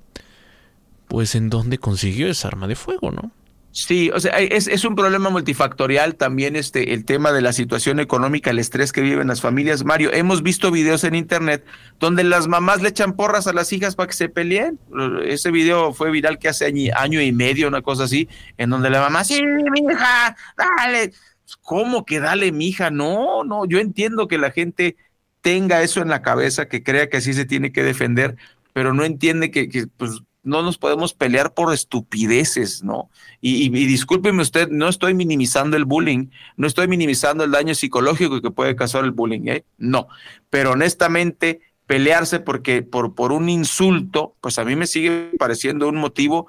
pues 1.09 1.35
en 1.35 1.49
dónde 1.49 1.77
consiguió 1.77 2.29
esa 2.29 2.47
arma 2.47 2.65
de 2.69 2.77
fuego, 2.77 3.11
¿no? 3.11 3.31
Sí, 3.77 4.09
o 4.11 4.19
sea, 4.19 4.31
es, 4.39 4.67
es, 4.67 4.85
un 4.85 4.95
problema 4.95 5.29
multifactorial 5.29 6.15
también 6.15 6.55
este, 6.55 6.95
el 6.95 7.05
tema 7.05 7.31
de 7.31 7.41
la 7.41 7.53
situación 7.53 7.99
económica, 7.99 8.49
el 8.49 8.57
estrés 8.57 8.91
que 8.91 9.01
viven 9.01 9.27
las 9.27 9.39
familias. 9.39 9.85
Mario, 9.85 10.11
hemos 10.13 10.41
visto 10.41 10.71
videos 10.71 11.03
en 11.03 11.13
internet 11.13 11.63
donde 11.99 12.23
las 12.23 12.47
mamás 12.47 12.81
le 12.81 12.89
echan 12.89 13.13
porras 13.13 13.45
a 13.45 13.53
las 13.53 13.71
hijas 13.71 13.95
para 13.95 14.07
que 14.07 14.15
se 14.15 14.29
peleen. 14.29 14.79
Ese 15.23 15.51
video 15.51 15.93
fue 15.93 16.09
viral 16.09 16.39
que 16.39 16.49
hace 16.49 16.65
año, 16.65 17.21
y 17.21 17.31
medio, 17.31 17.67
una 17.67 17.83
cosa 17.83 18.05
así, 18.05 18.27
en 18.57 18.71
donde 18.71 18.89
la 18.89 18.99
mamá, 18.99 19.23
sí, 19.23 19.43
mi 19.43 19.81
hija, 19.81 20.35
dale. 20.57 21.13
¿Cómo 21.61 22.03
que 22.03 22.19
dale, 22.19 22.51
mi 22.51 22.69
hija? 22.69 22.89
No, 22.89 23.43
no, 23.43 23.65
yo 23.65 23.77
entiendo 23.77 24.27
que 24.27 24.39
la 24.39 24.49
gente 24.49 24.97
tenga 25.41 25.83
eso 25.83 26.01
en 26.01 26.09
la 26.09 26.23
cabeza, 26.23 26.67
que 26.67 26.81
crea 26.81 27.09
que 27.09 27.17
así 27.17 27.31
se 27.31 27.45
tiene 27.45 27.71
que 27.71 27.83
defender, 27.83 28.37
pero 28.73 28.95
no 28.95 29.03
entiende 29.03 29.51
que, 29.51 29.69
que 29.69 29.85
pues, 29.85 30.23
no 30.47 30.63
nos 30.63 30.77
podemos 30.77 31.13
pelear 31.13 31.53
por 31.53 31.73
estupideces, 31.73 32.83
¿no? 32.83 33.09
Y, 33.41 33.69
discúlpeme 33.69 34.41
usted, 34.41 34.69
no 34.69 34.87
estoy 34.87 35.13
minimizando 35.13 35.77
el 35.77 35.85
bullying, 35.85 36.29
no 36.55 36.65
estoy 36.67 36.87
minimizando 36.87 37.43
el 37.43 37.51
daño 37.51 37.75
psicológico 37.75 38.41
que 38.41 38.51
puede 38.51 38.75
causar 38.75 39.03
el 39.03 39.11
bullying, 39.11 39.47
¿eh? 39.47 39.65
No, 39.77 40.07
pero 40.49 40.71
honestamente 40.71 41.61
pelearse 41.85 42.39
porque 42.39 42.81
por, 42.81 43.13
por 43.13 43.31
un 43.31 43.49
insulto, 43.49 44.35
pues 44.41 44.57
a 44.57 44.65
mí 44.65 44.75
me 44.75 44.87
sigue 44.87 45.31
pareciendo 45.37 45.87
un 45.87 45.97
motivo 45.97 46.47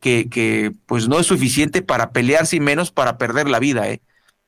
que, 0.00 0.28
que 0.28 0.72
pues 0.86 1.08
no 1.08 1.20
es 1.20 1.26
suficiente 1.26 1.82
para 1.82 2.12
pelearse 2.12 2.56
y 2.56 2.60
menos 2.60 2.90
para 2.90 3.18
perder 3.18 3.48
la 3.48 3.58
vida, 3.58 3.88
¿eh? 3.88 4.00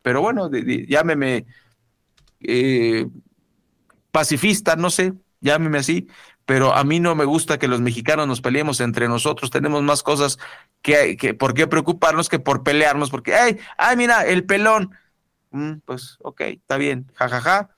Pero 0.03 0.21
bueno, 0.21 0.51
llámeme 0.87 1.47
eh, 2.41 3.07
pacifista, 4.11 4.77
no 4.77 4.91
sé, 4.91 5.15
llámeme 5.41 5.79
así, 5.79 6.09
pero 6.47 6.75
a 6.75 6.85
mí 6.85 7.01
no 7.01 7.15
me 7.15 7.25
gusta 7.25 7.59
que 7.59 7.69
los 7.69 7.81
mexicanos 7.81 8.27
nos 8.27 8.41
peleemos 8.41 8.81
entre 8.81 9.09
nosotros. 9.09 9.51
Tenemos 9.51 9.83
más 9.83 10.03
cosas 10.03 10.39
que, 10.83 11.17
que 11.17 11.35
por 11.35 11.55
qué 11.55 11.67
preocuparnos 11.67 12.29
que 12.29 12.39
por 12.39 12.63
pelearnos, 12.63 13.11
porque, 13.11 13.35
ay, 13.35 13.59
ay, 13.79 13.97
mira, 13.97 14.27
el 14.27 14.45
pelón. 14.45 14.91
Mm, 15.51 15.75
pues, 15.85 16.19
ok, 16.21 16.41
está 16.43 16.77
bien, 16.77 17.11
jajaja, 17.15 17.71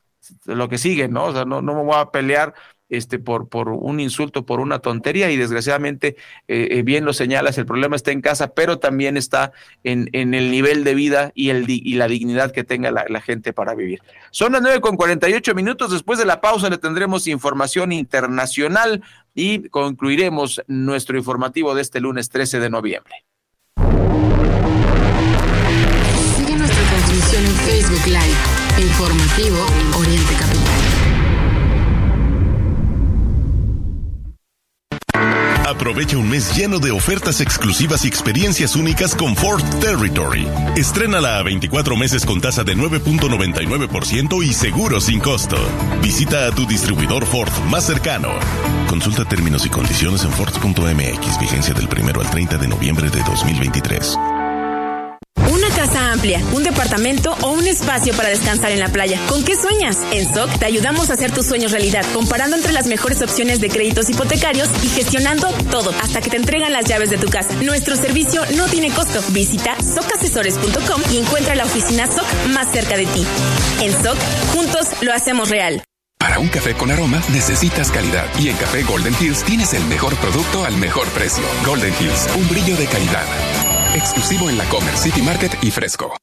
lo 0.44 0.68
que 0.68 0.78
sigue, 0.78 1.08
¿no? 1.08 1.26
O 1.26 1.32
sea, 1.32 1.44
no, 1.44 1.62
no 1.62 1.74
me 1.74 1.82
voy 1.82 1.96
a 1.96 2.10
pelear 2.10 2.54
este, 2.88 3.18
por, 3.18 3.68
un 3.68 4.00
insulto, 4.00 4.46
por 4.46 4.60
una 4.60 4.78
tontería, 4.78 5.30
y 5.30 5.36
desgraciadamente, 5.36 6.16
eh, 6.48 6.68
eh, 6.70 6.82
bien 6.82 7.04
lo 7.04 7.12
señalas, 7.12 7.58
el 7.58 7.66
problema 7.66 7.96
está 7.96 8.12
en 8.12 8.20
casa, 8.20 8.54
pero 8.54 8.78
también 8.78 9.16
está 9.16 9.52
en, 9.84 10.08
el 10.12 10.50
nivel 10.50 10.84
de 10.84 10.94
vida 10.94 11.32
y, 11.34 11.52
la 11.52 12.08
dignidad 12.08 12.52
que 12.52 12.64
tenga 12.64 12.90
la, 12.90 13.20
gente 13.20 13.52
para 13.52 13.74
vivir. 13.74 14.02
Son 14.30 14.52
las 14.52 14.62
nueve 14.62 14.80
con 14.80 14.96
48 14.96 15.54
minutos, 15.54 15.90
después 15.90 16.18
de 16.18 16.26
la 16.26 16.40
pausa 16.40 16.70
le 16.70 16.78
tendremos 16.78 17.26
información 17.26 17.92
internacional 17.92 19.02
y 19.34 19.68
concluiremos 19.68 20.62
nuestro 20.66 21.16
informativo 21.16 21.74
de 21.74 21.82
este 21.82 22.00
lunes 22.00 22.28
13 22.28 22.60
de 22.60 22.70
noviembre. 22.70 23.24
Sigue 26.36 26.56
nuestra 26.56 26.82
transmisión 26.84 27.44
en 27.44 27.54
Facebook 27.54 28.06
Live, 28.06 28.86
informativo 28.86 29.58
Oriente 29.98 30.34
Capital. 30.38 30.65
Aprovecha 35.66 36.16
un 36.16 36.30
mes 36.30 36.54
lleno 36.56 36.78
de 36.78 36.92
ofertas 36.92 37.40
exclusivas 37.40 38.04
y 38.04 38.08
experiencias 38.08 38.76
únicas 38.76 39.14
con 39.14 39.34
Ford 39.34 39.62
Territory. 39.80 40.46
Estrénala 40.76 41.38
a 41.38 41.42
24 41.42 41.96
meses 41.96 42.24
con 42.24 42.40
tasa 42.40 42.62
de 42.62 42.76
9.99% 42.76 44.44
y 44.44 44.52
seguro 44.52 45.00
sin 45.00 45.18
costo. 45.18 45.56
Visita 46.02 46.46
a 46.46 46.52
tu 46.52 46.66
distribuidor 46.66 47.26
Ford 47.26 47.52
más 47.68 47.84
cercano. 47.84 48.30
Consulta 48.88 49.24
términos 49.24 49.66
y 49.66 49.68
condiciones 49.68 50.24
en 50.24 50.30
Ford.mx. 50.30 51.40
Vigencia 51.40 51.74
del 51.74 51.88
1 51.88 52.20
al 52.20 52.30
30 52.30 52.58
de 52.58 52.68
noviembre 52.68 53.10
de 53.10 53.22
2023 53.24 53.96
casa 54.06 54.35
amplia, 56.16 56.42
un 56.54 56.62
departamento 56.62 57.36
o 57.42 57.50
un 57.50 57.66
espacio 57.66 58.14
para 58.14 58.30
descansar 58.30 58.70
en 58.70 58.80
la 58.80 58.88
playa. 58.88 59.20
¿Con 59.28 59.44
qué 59.44 59.54
sueñas? 59.54 59.98
En 60.12 60.32
SOC 60.32 60.58
te 60.58 60.64
ayudamos 60.64 61.10
a 61.10 61.12
hacer 61.12 61.30
tus 61.30 61.44
sueños 61.44 61.72
realidad, 61.72 62.06
comparando 62.14 62.56
entre 62.56 62.72
las 62.72 62.86
mejores 62.86 63.20
opciones 63.20 63.60
de 63.60 63.68
créditos 63.68 64.08
hipotecarios 64.08 64.68
y 64.82 64.88
gestionando 64.88 65.48
todo 65.70 65.92
hasta 66.02 66.22
que 66.22 66.30
te 66.30 66.38
entregan 66.38 66.72
las 66.72 66.86
llaves 66.86 67.10
de 67.10 67.18
tu 67.18 67.28
casa. 67.28 67.54
Nuestro 67.62 67.96
servicio 67.96 68.42
no 68.56 68.66
tiene 68.66 68.90
costo. 68.90 69.22
Visita 69.32 69.76
socasesores.com 69.82 71.02
y 71.12 71.18
encuentra 71.18 71.54
la 71.54 71.64
oficina 71.64 72.06
SOC 72.06 72.48
más 72.48 72.72
cerca 72.72 72.96
de 72.96 73.04
ti. 73.06 73.26
En 73.82 73.92
SOC, 73.92 74.16
juntos 74.54 74.86
lo 75.02 75.12
hacemos 75.12 75.50
real. 75.50 75.82
Para 76.18 76.38
un 76.38 76.48
café 76.48 76.72
con 76.72 76.90
aroma 76.90 77.22
necesitas 77.30 77.90
calidad 77.90 78.24
y 78.38 78.48
en 78.48 78.56
Café 78.56 78.82
Golden 78.84 79.14
Hills 79.20 79.44
tienes 79.44 79.74
el 79.74 79.84
mejor 79.84 80.16
producto 80.16 80.64
al 80.64 80.76
mejor 80.78 81.06
precio. 81.08 81.44
Golden 81.66 81.92
Hills, 82.00 82.26
un 82.36 82.48
brillo 82.48 82.74
de 82.76 82.86
calidad. 82.86 83.75
Exclusivo 83.96 84.50
en 84.50 84.58
la 84.58 84.68
Comer 84.68 84.94
City 84.94 85.22
Market 85.22 85.56
y 85.62 85.70
Fresco. 85.70 86.14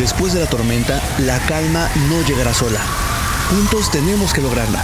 Después 0.00 0.32
de 0.32 0.40
la 0.40 0.46
tormenta, 0.46 1.00
la 1.20 1.38
calma 1.46 1.88
no 2.08 2.26
llegará 2.26 2.52
sola. 2.52 2.80
Juntos 3.50 3.88
tenemos 3.92 4.32
que 4.32 4.40
lograrla. 4.40 4.82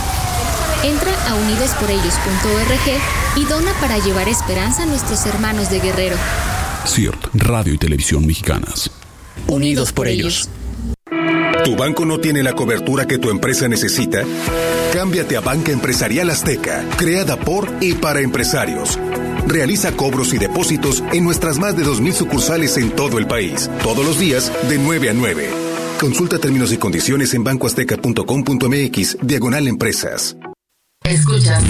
Entra 0.85 1.11
a 1.29 1.35
unidosporellos.org 1.35 3.01
y 3.35 3.45
dona 3.47 3.73
para 3.81 3.99
llevar 3.99 4.29
esperanza 4.29 4.85
a 4.85 4.87
nuestros 4.87 5.27
hermanos 5.27 5.69
de 5.69 5.81
Guerrero. 5.81 6.17
CIRT, 6.87 7.27
Radio 7.35 7.75
y 7.75 7.79
Televisión 7.79 8.25
Mexicanas. 8.25 8.93
Unidos 9.49 9.93
por 9.93 10.07
ellos. 10.07 10.49
¿Tu 11.67 11.75
banco 11.75 12.05
no 12.05 12.21
tiene 12.21 12.45
la 12.45 12.53
cobertura 12.53 13.09
que 13.09 13.19
tu 13.19 13.29
empresa 13.29 13.67
necesita? 13.67 14.23
Cámbiate 14.93 15.37
a 15.37 15.41
Banca 15.41 15.73
Empresarial 15.73 16.31
Azteca, 16.31 16.85
creada 16.97 17.37
por 17.37 17.69
y 17.81 17.95
para 17.95 18.21
empresarios. 18.21 18.97
Realiza 19.49 19.91
cobros 19.91 20.33
y 20.33 20.39
depósitos 20.39 21.03
en 21.13 21.25
nuestras 21.25 21.59
más 21.59 21.77
de 21.77 21.85
2.000 21.85 22.13
sucursales 22.13 22.77
en 22.77 22.93
todo 22.93 23.19
el 23.19 23.27
país, 23.27 23.69
todos 23.83 24.07
los 24.07 24.17
días 24.17 24.53
de 24.69 24.79
9 24.79 25.11
a 25.11 25.13
9. 25.15 25.51
Consulta 25.99 26.39
términos 26.39 26.73
y 26.73 26.77
condiciones 26.77 27.35
en 27.35 27.43
bancoazteca.com.mx, 27.43 29.19
diagonal 29.23 29.67
empresas. 29.67 30.37
Escuchas 31.03 31.65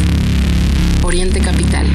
Oriente 1.02 1.40
Capital. 1.40 1.86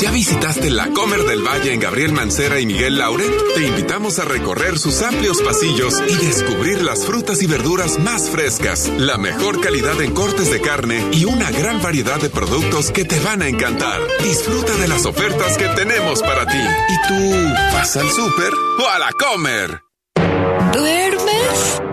¿Ya 0.00 0.10
visitaste 0.10 0.70
la 0.70 0.90
Comer 0.90 1.22
del 1.24 1.42
Valle 1.42 1.72
en 1.72 1.80
Gabriel 1.80 2.12
Mancera 2.12 2.60
y 2.60 2.66
Miguel 2.66 2.98
Lauren? 2.98 3.32
Te 3.54 3.66
invitamos 3.66 4.18
a 4.18 4.26
recorrer 4.26 4.78
sus 4.78 5.00
amplios 5.00 5.40
pasillos 5.40 6.02
y 6.06 6.16
descubrir 6.26 6.82
las 6.82 7.06
frutas 7.06 7.42
y 7.42 7.46
verduras 7.46 7.98
más 7.98 8.28
frescas, 8.28 8.88
la 8.98 9.16
mejor 9.16 9.60
calidad 9.60 9.98
en 10.02 10.12
cortes 10.12 10.50
de 10.50 10.60
carne 10.60 11.02
y 11.12 11.24
una 11.24 11.50
gran 11.50 11.80
variedad 11.80 12.20
de 12.20 12.28
productos 12.28 12.90
que 12.90 13.04
te 13.04 13.18
van 13.20 13.40
a 13.40 13.48
encantar. 13.48 14.00
Disfruta 14.22 14.76
de 14.76 14.88
las 14.88 15.06
ofertas 15.06 15.56
que 15.56 15.68
tenemos 15.68 16.20
para 16.22 16.46
ti. 16.46 16.58
¿Y 16.58 17.08
tú 17.08 17.54
vas 17.72 17.96
al 17.96 18.10
súper 18.10 18.52
o 18.52 18.88
a 18.88 18.98
la 18.98 19.10
Comer? 19.12 19.80
¿Duermes? 20.74 21.85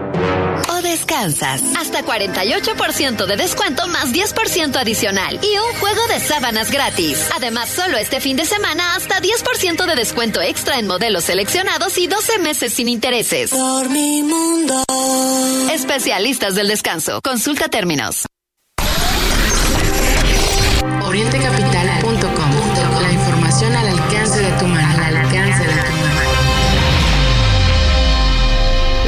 ¿O 0.94 0.96
descansas? 0.96 1.64
Hasta 1.76 2.06
48% 2.06 3.26
de 3.26 3.36
descuento 3.36 3.88
más 3.88 4.14
10% 4.14 4.76
adicional 4.76 5.40
y 5.42 5.58
un 5.58 5.80
juego 5.80 6.06
de 6.08 6.20
sábanas 6.20 6.70
gratis. 6.70 7.30
Además, 7.36 7.70
solo 7.70 7.98
este 7.98 8.22
fin 8.22 8.38
de 8.38 8.46
semana 8.46 8.96
hasta 8.96 9.20
10% 9.20 9.88
de 9.88 9.96
descuento 9.96 10.40
extra 10.40 10.78
en 10.78 10.86
modelos 10.86 11.24
seleccionados 11.24 11.98
y 11.98 12.06
12 12.06 12.38
meses 12.38 12.74
sin 12.74 12.90
intereses. 12.90 13.50
Por 13.50 13.90
mi 13.90 14.22
mundo. 14.22 14.84
Especialistas 15.72 16.54
del 16.54 16.68
descanso. 16.68 17.22
Consulta 17.24 17.70
términos. 17.70 18.26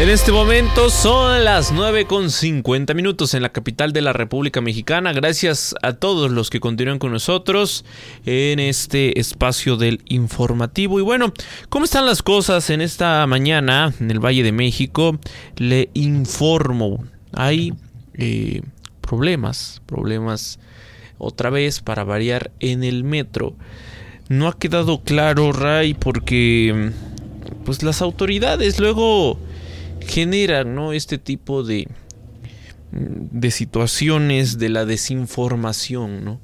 En 0.05 0.11
este 0.11 0.31
momento 0.31 0.91
son 0.91 1.43
las 1.43 1.71
9 1.71 2.05
con 2.05 2.29
50 2.29 2.93
minutos 2.93 3.33
en 3.33 3.41
la 3.41 3.51
capital 3.51 3.91
de 3.91 4.03
la 4.03 4.13
República 4.13 4.61
Mexicana. 4.61 5.13
Gracias 5.13 5.73
a 5.81 5.93
todos 5.93 6.29
los 6.29 6.51
que 6.51 6.59
continúan 6.59 6.99
con 6.99 7.11
nosotros 7.11 7.85
en 8.23 8.59
este 8.59 9.19
espacio 9.19 9.77
del 9.77 10.03
informativo. 10.05 10.99
Y 10.99 11.01
bueno, 11.01 11.33
¿cómo 11.69 11.85
están 11.85 12.05
las 12.05 12.21
cosas 12.21 12.69
en 12.69 12.81
esta 12.81 13.25
mañana 13.25 13.95
en 13.99 14.11
el 14.11 14.23
Valle 14.23 14.43
de 14.43 14.51
México? 14.51 15.17
Le 15.57 15.89
informo. 15.95 17.03
Hay 17.33 17.73
eh, 18.13 18.61
problemas, 19.01 19.81
problemas 19.87 20.59
otra 21.17 21.49
vez 21.49 21.81
para 21.81 22.03
variar 22.03 22.51
en 22.59 22.83
el 22.83 23.03
metro. 23.03 23.55
No 24.29 24.49
ha 24.49 24.59
quedado 24.59 25.01
claro, 25.01 25.51
Ray, 25.51 25.95
porque 25.95 26.91
pues 27.65 27.81
las 27.81 28.03
autoridades 28.03 28.79
luego 28.79 29.39
generan 30.05 30.75
¿no? 30.75 30.93
este 30.93 31.17
tipo 31.17 31.63
de, 31.63 31.87
de 32.91 33.51
situaciones 33.51 34.57
de 34.57 34.69
la 34.69 34.85
desinformación. 34.85 36.23
¿no? 36.23 36.41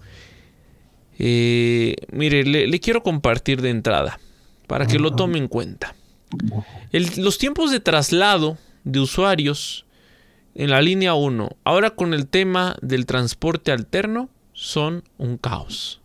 Eh, 1.19 1.95
mire, 2.11 2.43
le, 2.43 2.67
le, 2.67 2.79
quiero 2.79 3.03
compartir 3.03 3.61
de 3.61 3.69
entrada 3.69 4.19
para 4.67 4.87
que 4.87 4.99
lo 4.99 5.15
tome 5.15 5.37
en 5.37 5.47
cuenta. 5.47 5.95
El, 6.91 7.09
los 7.17 7.37
tiempos 7.37 7.71
de 7.71 7.79
traslado 7.79 8.57
de 8.83 8.99
usuarios 8.99 9.85
en 10.55 10.69
la 10.69 10.81
línea 10.81 11.13
1, 11.13 11.49
ahora 11.63 11.91
con 11.91 12.13
el 12.13 12.27
tema 12.27 12.75
del 12.81 13.05
transporte 13.05 13.71
alterno, 13.71 14.29
son 14.53 15.03
un 15.17 15.37
caos. 15.37 16.01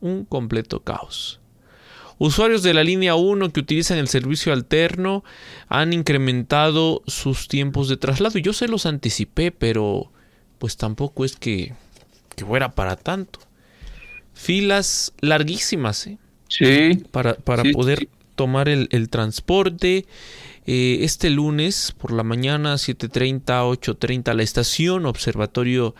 Un 0.00 0.24
completo 0.24 0.80
caos. 0.80 1.40
Usuarios 2.18 2.62
de 2.62 2.72
la 2.72 2.82
línea 2.82 3.14
1 3.14 3.50
que 3.50 3.60
utilizan 3.60 3.98
el 3.98 4.08
servicio 4.08 4.52
alterno 4.52 5.22
han 5.68 5.92
incrementado 5.92 7.02
sus 7.06 7.48
tiempos 7.48 7.88
de 7.88 7.96
traslado. 7.96 8.38
Yo 8.38 8.52
se 8.52 8.68
los 8.68 8.86
anticipé, 8.86 9.52
pero 9.52 10.10
pues 10.58 10.76
tampoco 10.76 11.24
es 11.24 11.36
que, 11.36 11.74
que 12.34 12.44
fuera 12.44 12.74
para 12.74 12.96
tanto. 12.96 13.40
Filas 14.32 15.12
larguísimas, 15.20 16.06
¿eh? 16.06 16.18
Sí. 16.48 17.04
Para, 17.10 17.34
para 17.34 17.62
sí, 17.62 17.72
poder 17.72 17.98
sí. 18.00 18.08
tomar 18.34 18.68
el, 18.68 18.88
el 18.92 19.08
transporte. 19.10 20.06
Eh, 20.66 20.98
este 21.02 21.30
lunes 21.30 21.94
por 21.96 22.12
la 22.12 22.22
mañana, 22.24 22.74
7.30, 22.74 23.44
8.30, 23.44 24.34
la 24.34 24.42
estación 24.42 25.06
Observatorio 25.06 25.94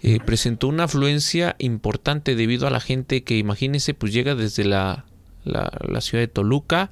eh, 0.00 0.18
presentó 0.24 0.68
una 0.68 0.84
afluencia 0.84 1.54
importante 1.58 2.34
debido 2.34 2.66
a 2.66 2.70
la 2.70 2.80
gente 2.80 3.22
que, 3.22 3.38
imagínense, 3.38 3.94
pues 3.94 4.12
llega 4.12 4.34
desde 4.34 4.64
la 4.64 5.04
la, 5.48 6.00
ciudad 6.00 6.22
de 6.22 6.28
Toluca, 6.28 6.90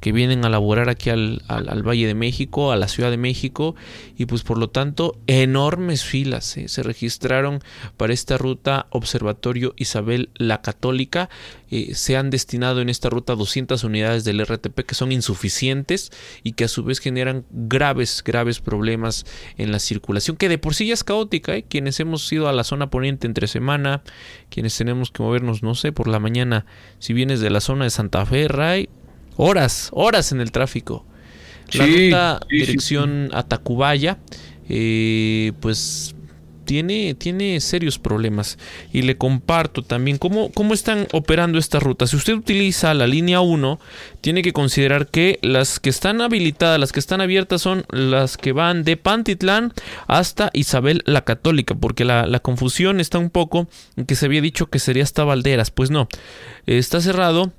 que 0.00 0.12
vienen 0.12 0.44
a 0.44 0.48
laborar 0.48 0.88
aquí 0.88 1.10
al, 1.10 1.42
al, 1.48 1.68
al, 1.68 1.82
Valle 1.82 2.06
de 2.06 2.14
México, 2.14 2.72
a 2.72 2.76
la 2.76 2.88
Ciudad 2.88 3.10
de 3.10 3.16
México, 3.16 3.74
y 4.16 4.26
pues 4.26 4.42
por 4.42 4.58
lo 4.58 4.70
tanto 4.70 5.16
enormes 5.26 6.04
filas 6.04 6.56
¿eh? 6.56 6.68
se 6.68 6.82
registraron 6.82 7.60
para 7.96 8.12
esta 8.12 8.38
ruta 8.38 8.86
Observatorio 8.90 9.74
Isabel 9.76 10.30
la 10.34 10.62
Católica. 10.62 11.28
Eh, 11.70 11.94
se 11.94 12.16
han 12.16 12.30
destinado 12.30 12.80
en 12.80 12.88
esta 12.88 13.10
ruta 13.10 13.34
200 13.34 13.84
unidades 13.84 14.24
del 14.24 14.44
RTP 14.44 14.80
que 14.80 14.94
son 14.94 15.12
insuficientes 15.12 16.10
y 16.42 16.52
que 16.52 16.64
a 16.64 16.68
su 16.68 16.84
vez 16.84 16.98
generan 16.98 17.44
graves, 17.50 18.22
graves 18.24 18.60
problemas 18.60 19.26
en 19.56 19.72
la 19.72 19.78
circulación, 19.78 20.36
que 20.36 20.48
de 20.48 20.58
por 20.58 20.74
sí 20.74 20.86
ya 20.86 20.94
es 20.94 21.04
caótica. 21.04 21.56
¿eh? 21.56 21.64
Quienes 21.68 22.00
hemos 22.00 22.30
ido 22.32 22.48
a 22.48 22.52
la 22.52 22.64
zona 22.64 22.90
poniente 22.90 23.26
entre 23.26 23.48
semana, 23.48 24.02
quienes 24.50 24.76
tenemos 24.76 25.10
que 25.10 25.22
movernos, 25.22 25.62
no 25.62 25.74
sé, 25.74 25.92
por 25.92 26.08
la 26.08 26.20
mañana, 26.20 26.66
si 26.98 27.12
vienes 27.12 27.40
de 27.40 27.50
la 27.50 27.60
zona 27.60 27.84
de 27.84 27.90
Santa 27.90 28.24
Fe, 28.24 28.48
Ray, 28.48 28.88
horas, 29.38 29.88
horas 29.92 30.32
en 30.32 30.42
el 30.42 30.52
tráfico. 30.52 31.06
La 31.72 31.86
Sí, 31.86 32.06
ruta 32.10 32.40
sí, 32.42 32.48
sí, 32.50 32.56
dirección 32.66 33.30
a 33.32 33.42
Tacubaya, 33.44 34.18
eh, 34.68 35.52
pues 35.60 36.14
tiene, 36.68 37.14
tiene 37.14 37.60
serios 37.60 37.98
problemas. 37.98 38.58
Y 38.92 39.00
le 39.00 39.16
comparto 39.16 39.82
también 39.82 40.18
cómo, 40.18 40.52
cómo 40.52 40.74
están 40.74 41.06
operando 41.12 41.58
esta 41.58 41.80
ruta. 41.80 42.06
Si 42.06 42.14
usted 42.16 42.34
utiliza 42.34 42.92
la 42.92 43.06
línea 43.06 43.40
1, 43.40 43.80
tiene 44.20 44.42
que 44.42 44.52
considerar 44.52 45.06
que 45.08 45.38
las 45.40 45.80
que 45.80 45.88
están 45.88 46.20
habilitadas, 46.20 46.78
las 46.78 46.92
que 46.92 47.00
están 47.00 47.22
abiertas 47.22 47.62
son 47.62 47.86
las 47.90 48.36
que 48.36 48.52
van 48.52 48.84
de 48.84 48.98
Pantitlán 48.98 49.72
hasta 50.08 50.50
Isabel 50.52 51.02
la 51.06 51.24
Católica, 51.24 51.74
porque 51.74 52.04
la, 52.04 52.26
la 52.26 52.40
confusión 52.40 53.00
está 53.00 53.18
un 53.18 53.30
poco 53.30 53.66
en 53.96 54.04
que 54.04 54.14
se 54.14 54.26
había 54.26 54.42
dicho 54.42 54.66
que 54.66 54.78
sería 54.78 55.04
hasta 55.04 55.24
Valderas. 55.24 55.70
Pues 55.70 55.90
no, 55.90 56.08
está 56.66 57.00
cerrado 57.00 57.52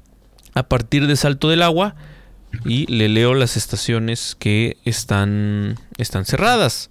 a 0.53 0.63
partir 0.63 1.07
de 1.07 1.15
Salto 1.15 1.49
del 1.49 1.61
Agua 1.61 1.95
y 2.65 2.87
le 2.87 3.09
leo 3.09 3.33
las 3.33 3.57
estaciones 3.57 4.35
que 4.39 4.77
están, 4.85 5.75
están 5.97 6.25
cerradas. 6.25 6.89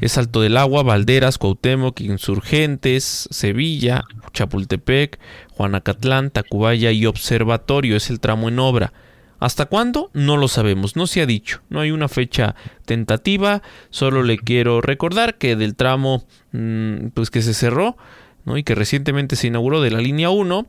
Es 0.00 0.12
Salto 0.12 0.40
del 0.40 0.56
Agua, 0.56 0.82
Valderas, 0.82 1.38
Cuauhtémoc, 1.38 2.00
Insurgentes, 2.00 3.28
Sevilla, 3.30 4.04
Chapultepec, 4.32 5.18
Juanacatlán, 5.52 6.30
Tacubaya 6.30 6.90
y 6.90 7.06
Observatorio. 7.06 7.96
Es 7.96 8.10
el 8.10 8.20
tramo 8.20 8.48
en 8.48 8.58
obra. 8.58 8.92
¿Hasta 9.38 9.66
cuándo? 9.66 10.10
No 10.14 10.36
lo 10.36 10.48
sabemos, 10.48 10.96
no 10.96 11.06
se 11.06 11.20
ha 11.20 11.26
dicho, 11.26 11.60
no 11.68 11.80
hay 11.80 11.90
una 11.90 12.08
fecha 12.08 12.54
tentativa, 12.86 13.62
solo 13.90 14.22
le 14.22 14.38
quiero 14.38 14.80
recordar 14.80 15.36
que 15.36 15.56
del 15.56 15.76
tramo 15.76 16.24
mmm, 16.52 17.08
pues 17.12 17.30
que 17.30 17.42
se 17.42 17.52
cerró 17.52 17.98
y 18.46 18.62
que 18.62 18.74
recientemente 18.74 19.36
se 19.36 19.48
inauguró 19.48 19.82
de 19.82 19.90
la 19.90 20.00
línea 20.00 20.30
1, 20.30 20.66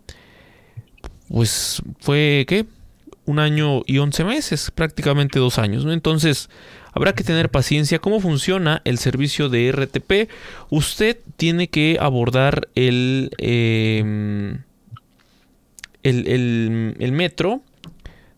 pues 1.30 1.82
fue 2.00 2.46
¿qué? 2.48 2.66
un 3.28 3.40
año 3.40 3.84
y 3.86 3.98
11 3.98 4.24
meses, 4.24 4.72
prácticamente 4.72 5.38
dos 5.38 5.60
años, 5.60 5.84
¿no? 5.86 5.92
Entonces, 5.92 6.50
habrá 6.94 7.14
que 7.14 7.26
tener 7.26 7.50
paciencia. 7.50 8.00
¿Cómo 8.00 8.22
funciona 8.22 8.82
el 8.86 8.98
servicio 8.98 9.50
de 9.50 9.72
RTP? 9.72 10.32
Usted 10.70 11.18
tiene 11.36 11.68
que 11.68 11.98
abordar 12.00 12.70
el, 12.74 13.32
eh, 13.38 14.58
el, 16.04 16.28
el, 16.28 16.96
el, 17.00 17.12
metro, 17.12 17.62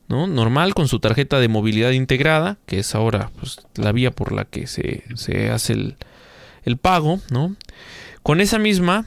¿no? 0.07 0.25
Normal, 0.25 0.73
con 0.73 0.87
su 0.87 0.99
tarjeta 0.99 1.39
de 1.39 1.49
movilidad 1.49 1.91
integrada, 1.91 2.57
que 2.65 2.79
es 2.79 2.95
ahora 2.95 3.29
pues, 3.39 3.59
la 3.75 3.91
vía 3.91 4.09
por 4.09 4.31
la 4.31 4.45
que 4.45 4.65
se, 4.65 5.03
se 5.13 5.51
hace 5.51 5.73
el, 5.73 5.97
el 6.63 6.77
pago, 6.77 7.19
¿no? 7.29 7.55
Con 8.23 8.41
esa 8.41 8.57
misma, 8.57 9.05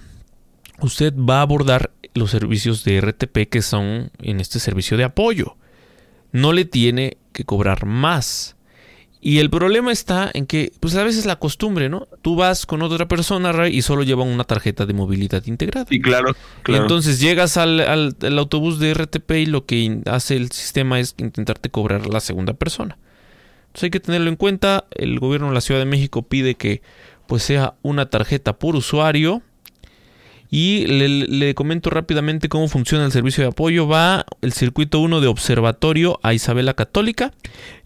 usted 0.86 1.14
va 1.14 1.38
a 1.38 1.42
abordar 1.42 1.90
los 2.14 2.30
servicios 2.30 2.84
de 2.84 3.00
RTP 3.00 3.48
que 3.48 3.62
son 3.62 4.10
en 4.20 4.40
este 4.40 4.58
servicio 4.58 4.96
de 4.96 5.04
apoyo. 5.04 5.56
No 6.32 6.52
le 6.52 6.64
tiene 6.64 7.18
que 7.32 7.44
cobrar 7.44 7.86
más. 7.86 8.56
Y 9.24 9.38
el 9.38 9.50
problema 9.50 9.92
está 9.92 10.32
en 10.34 10.46
que, 10.46 10.72
pues 10.80 10.96
a 10.96 11.04
veces 11.04 11.26
la 11.26 11.36
costumbre, 11.36 11.88
¿no? 11.88 12.08
Tú 12.22 12.34
vas 12.34 12.66
con 12.66 12.82
otra 12.82 13.06
persona, 13.06 13.52
Ray, 13.52 13.76
y 13.76 13.82
solo 13.82 14.02
llevan 14.02 14.26
una 14.26 14.42
tarjeta 14.42 14.84
de 14.84 14.94
movilidad 14.94 15.46
integrada. 15.46 15.86
Y 15.90 16.00
claro, 16.00 16.34
claro. 16.64 16.82
Entonces 16.82 17.20
llegas 17.20 17.56
al, 17.56 17.78
al, 17.78 18.16
al, 18.20 18.38
autobús 18.38 18.80
de 18.80 18.92
RTP 18.94 19.30
y 19.32 19.46
lo 19.46 19.64
que 19.64 20.00
hace 20.06 20.34
el 20.34 20.50
sistema 20.50 20.98
es 20.98 21.14
intentarte 21.18 21.70
cobrar 21.70 22.08
la 22.08 22.18
segunda 22.18 22.54
persona. 22.54 22.98
Entonces 23.66 23.84
hay 23.84 23.90
que 23.90 24.00
tenerlo 24.00 24.28
en 24.28 24.34
cuenta. 24.34 24.86
El 24.90 25.20
gobierno 25.20 25.48
de 25.48 25.54
la 25.54 25.60
Ciudad 25.60 25.80
de 25.80 25.86
México 25.86 26.22
pide 26.22 26.56
que 26.56 26.82
pues 27.28 27.44
sea 27.44 27.74
una 27.82 28.10
tarjeta 28.10 28.58
por 28.58 28.74
usuario 28.74 29.40
y 30.54 30.84
le, 30.84 31.54
comento 31.54 31.88
rápidamente 31.88 32.50
cómo 32.50 32.68
funciona 32.68 33.06
el 33.06 33.10
servicio 33.10 33.42
de 33.42 33.48
apoyo. 33.48 33.88
Va 33.88 34.26
el 34.42 34.52
circuito 34.52 35.00
1 35.00 35.22
de 35.22 35.26
observatorio 35.26 36.20
a 36.22 36.34
Isabela 36.34 36.74
Católica, 36.74 37.32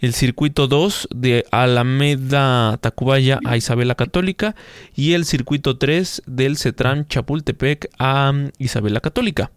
el 0.01 0.13
circuito 0.15 0.67
2 0.67 1.11
de 1.15 1.45
Alameda 1.53 2.77
Tacubaya 2.79 3.39
a 3.45 3.57
Isabela 3.57 3.95
Católica 3.95 4.57
y 4.97 5.13
el 5.13 5.27
circuito 5.27 5.79
3 5.79 6.25
del 6.27 6.57
Cetran 6.57 7.07
Chapultepec 7.07 7.89
a 8.01 8.33
Isabela 8.59 9.01
Católica. 9.01 9.53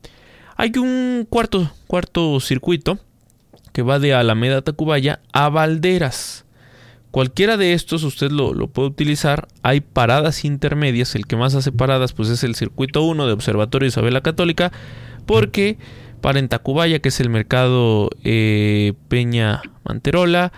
Hay 0.55 0.74
un 0.78 1.26
cuarto, 1.28 1.72
cuarto 1.88 2.39
circuito 2.39 2.99
que 3.74 3.82
va 3.82 3.97
de 3.97 4.14
Alameda 4.14 4.62
Tacubaya 4.62 5.20
a 5.34 5.49
Valderas. 5.49 6.45
Cualquiera 7.12 7.57
de 7.57 7.74
estos 7.74 8.03
usted 8.03 8.30
lo, 8.30 8.53
puede 8.68 8.89
utilizar. 8.89 9.47
Hay 9.64 9.82
paradas 9.82 10.45
intermedias. 10.45 11.16
El 11.16 11.26
que 11.26 11.36
más 11.36 11.55
hace 11.55 11.72
paradas 11.72 12.14
pues 12.14 12.30
es 12.30 12.43
el 12.43 12.55
circuito 12.55 13.03
1 13.03 13.26
de 13.26 13.34
Observatorio 13.34 13.88
Isabela 13.88 14.22
Católica. 14.22 14.72
Porque 15.26 15.78
para 16.22 16.39
en 16.39 16.49
Tacubaya, 16.49 16.99
que 16.99 17.10
es 17.10 17.20
el 17.20 17.30
mercado 17.30 18.10
eh, 18.24 18.93
Peña 19.07 19.62
Manterola, 19.86 20.51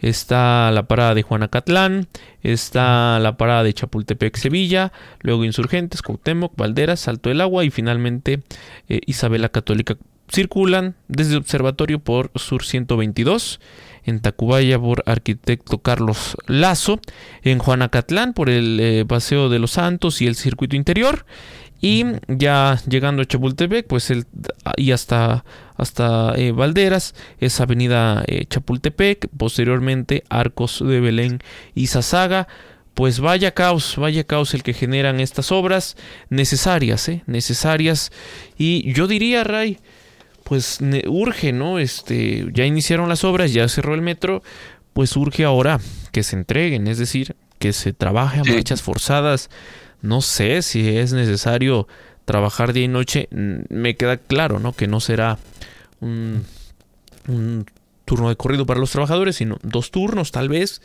está 0.00 0.70
la 0.70 0.86
parada 0.86 1.14
de 1.14 1.22
Juanacatlán, 1.22 2.06
está 2.42 3.18
la 3.18 3.36
parada 3.36 3.62
de 3.62 3.72
Chapultepec 3.72 4.36
Sevilla, 4.36 4.92
luego 5.20 5.44
Insurgentes, 5.44 6.02
Cuauhtémoc, 6.02 6.54
Valderas, 6.56 7.00
Salto 7.00 7.30
del 7.30 7.40
Agua 7.40 7.64
y 7.64 7.70
finalmente 7.70 8.42
eh, 8.88 9.00
Isabela 9.06 9.48
Católica. 9.48 9.96
Circulan 10.28 10.96
desde 11.08 11.36
Observatorio 11.36 11.98
por 11.98 12.30
Sur 12.34 12.64
122 12.64 13.60
en 14.06 14.20
Tacubaya 14.20 14.78
por 14.78 15.02
arquitecto 15.04 15.78
Carlos 15.78 16.36
Lazo, 16.46 17.00
en 17.42 17.58
Juanacatlán 17.58 18.32
por 18.32 18.48
el 18.48 18.78
eh, 18.80 19.04
Paseo 19.06 19.48
de 19.48 19.58
los 19.58 19.72
Santos 19.72 20.22
y 20.22 20.26
el 20.26 20.36
circuito 20.36 20.76
interior. 20.76 21.26
Y 21.80 22.04
ya 22.28 22.80
llegando 22.88 23.22
a 23.22 23.26
Chapultepec, 23.26 23.86
pues 23.86 24.10
el, 24.10 24.24
y 24.76 24.92
hasta, 24.92 25.44
hasta 25.76 26.34
eh, 26.36 26.52
Valderas, 26.52 27.14
es 27.38 27.60
Avenida 27.60 28.24
eh, 28.26 28.46
Chapultepec, 28.46 29.28
posteriormente 29.36 30.24
Arcos 30.30 30.82
de 30.84 31.00
Belén 31.00 31.40
y 31.74 31.88
Zazaga. 31.88 32.48
Pues 32.94 33.20
vaya 33.20 33.50
caos, 33.50 33.96
vaya 33.98 34.24
caos 34.24 34.54
el 34.54 34.62
que 34.62 34.72
generan 34.72 35.20
estas 35.20 35.52
obras 35.52 35.98
necesarias, 36.30 37.10
¿eh? 37.10 37.22
necesarias. 37.26 38.10
Y 38.56 38.90
yo 38.94 39.06
diría, 39.06 39.44
Ray, 39.44 39.78
pues 40.46 40.78
urge, 41.08 41.52
¿no? 41.52 41.80
Este, 41.80 42.46
ya 42.52 42.64
iniciaron 42.64 43.08
las 43.08 43.24
obras, 43.24 43.52
ya 43.52 43.66
cerró 43.66 43.94
el 43.94 44.00
metro, 44.00 44.44
pues 44.92 45.16
urge 45.16 45.42
ahora 45.42 45.80
que 46.12 46.22
se 46.22 46.36
entreguen, 46.36 46.86
es 46.86 46.98
decir, 46.98 47.34
que 47.58 47.72
se 47.72 47.92
trabaje 47.92 48.38
a 48.38 48.44
marchas 48.44 48.80
forzadas. 48.80 49.50
No 50.02 50.20
sé 50.20 50.62
si 50.62 50.98
es 50.98 51.12
necesario 51.12 51.88
trabajar 52.24 52.72
día 52.72 52.84
y 52.84 52.88
noche, 52.88 53.28
me 53.32 53.96
queda 53.96 54.18
claro, 54.18 54.60
¿no? 54.60 54.72
Que 54.72 54.86
no 54.86 55.00
será 55.00 55.36
un, 55.98 56.44
un 57.26 57.66
turno 58.04 58.28
de 58.28 58.36
corrido 58.36 58.66
para 58.66 58.78
los 58.78 58.92
trabajadores, 58.92 59.34
sino 59.34 59.58
dos 59.64 59.90
turnos 59.90 60.30
tal 60.30 60.48
vez 60.48 60.80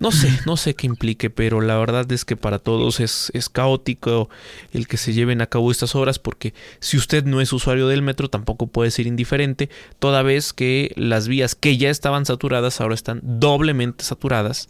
no 0.00 0.10
sé, 0.12 0.28
no 0.46 0.56
sé 0.56 0.74
qué 0.74 0.86
implique, 0.86 1.30
pero 1.30 1.60
la 1.60 1.76
verdad 1.76 2.10
es 2.12 2.24
que 2.24 2.36
para 2.36 2.58
todos 2.58 3.00
es, 3.00 3.30
caótico 3.52 4.28
el 4.72 4.88
que 4.88 4.96
se 4.96 5.12
lleven 5.12 5.40
a 5.40 5.46
cabo 5.46 5.70
estas 5.70 5.94
obras 5.94 6.18
porque 6.18 6.54
si 6.80 6.96
usted 6.96 7.24
no 7.24 7.40
es 7.40 7.52
usuario 7.52 7.88
del 7.88 8.02
metro 8.02 8.28
tampoco 8.28 8.66
puede 8.66 8.90
ser 8.90 9.06
indiferente, 9.06 9.70
toda 9.98 10.22
vez 10.22 10.52
que 10.52 10.92
las 10.96 11.28
vías 11.28 11.54
que 11.54 11.76
ya 11.76 11.90
estaban 11.90 12.26
saturadas 12.26 12.80
ahora 12.80 12.94
están 12.94 13.20
doblemente 13.22 14.04
saturadas, 14.04 14.68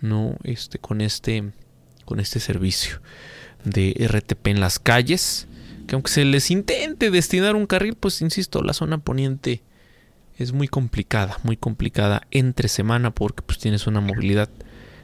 no 0.00 0.36
este 0.44 0.78
con 0.78 1.00
este 1.00 1.50
con 2.04 2.20
este 2.20 2.40
servicio 2.40 3.00
de 3.64 3.94
RTP 3.98 4.48
en 4.48 4.60
las 4.60 4.78
calles, 4.78 5.46
que 5.86 5.94
aunque 5.94 6.10
se 6.10 6.24
les 6.24 6.50
intente 6.50 7.10
destinar 7.10 7.56
un 7.56 7.66
carril, 7.66 7.94
pues 7.94 8.22
insisto, 8.22 8.62
la 8.62 8.72
zona 8.72 8.98
poniente 8.98 9.62
es 10.38 10.52
muy 10.52 10.68
complicada, 10.68 11.38
muy 11.42 11.56
complicada 11.56 12.22
entre 12.30 12.68
semana 12.68 13.10
porque 13.10 13.42
pues 13.42 13.58
tienes 13.58 13.86
una 13.86 14.00
movilidad 14.00 14.48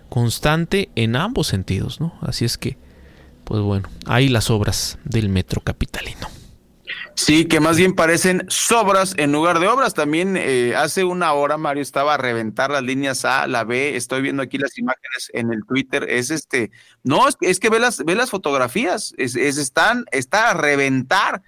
constante 0.09 0.91
en 0.95 1.17
ambos 1.17 1.49
sentidos, 1.49 2.01
¿no? 2.01 2.17
Así 2.21 2.45
es 2.45 2.57
que, 2.57 2.79
pues 3.45 3.61
bueno, 3.61 3.89
hay 4.07 4.29
las 4.29 4.49
obras 4.49 4.99
del 5.05 5.29
metro 5.29 5.61
capitalino. 5.61 6.29
Sí, 7.17 7.47
que 7.47 7.61
más 7.61 7.77
bien 7.77 7.95
parecen 7.95 8.45
sobras 8.49 9.15
en 9.19 9.33
lugar 9.33 9.61
de 9.61 9.69
obras. 9.69 9.95
También 9.95 10.37
eh, 10.37 10.75
hace 10.77 11.05
una 11.05 11.33
hora 11.33 11.57
Mario 11.57 11.83
estaba 11.83 12.15
a 12.15 12.17
reventar 12.17 12.71
las 12.71 12.83
líneas 12.83 13.25
A, 13.25 13.47
la 13.47 13.65
B. 13.65 13.97
Estoy 13.97 14.23
viendo 14.23 14.43
aquí 14.43 14.59
las 14.59 14.77
imágenes 14.79 15.31
en 15.33 15.53
el 15.53 15.65
Twitter. 15.65 16.07
Es 16.09 16.31
este, 16.31 16.71
no, 17.05 17.27
es, 17.41 17.61
que 17.61 17.71
ve 17.71 17.79
las, 17.79 18.05
ve 18.05 18.15
las 18.15 18.31
fotografías. 18.31 19.15
Es, 19.17 19.37
es 19.37 19.59
están, 19.59 20.05
está 20.11 20.51
a 20.51 20.55
reventar. 20.55 21.43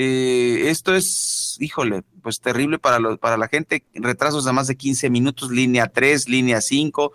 Eh, 0.00 0.70
esto 0.70 0.94
es, 0.94 1.56
híjole, 1.58 2.04
pues 2.22 2.40
terrible 2.40 2.78
para, 2.78 3.00
los, 3.00 3.18
para 3.18 3.36
la 3.36 3.48
gente. 3.48 3.84
Retrasos 3.94 4.44
de 4.44 4.52
más 4.52 4.68
de 4.68 4.76
15 4.76 5.10
minutos, 5.10 5.50
línea 5.50 5.88
3, 5.88 6.28
línea 6.28 6.60
5. 6.60 7.12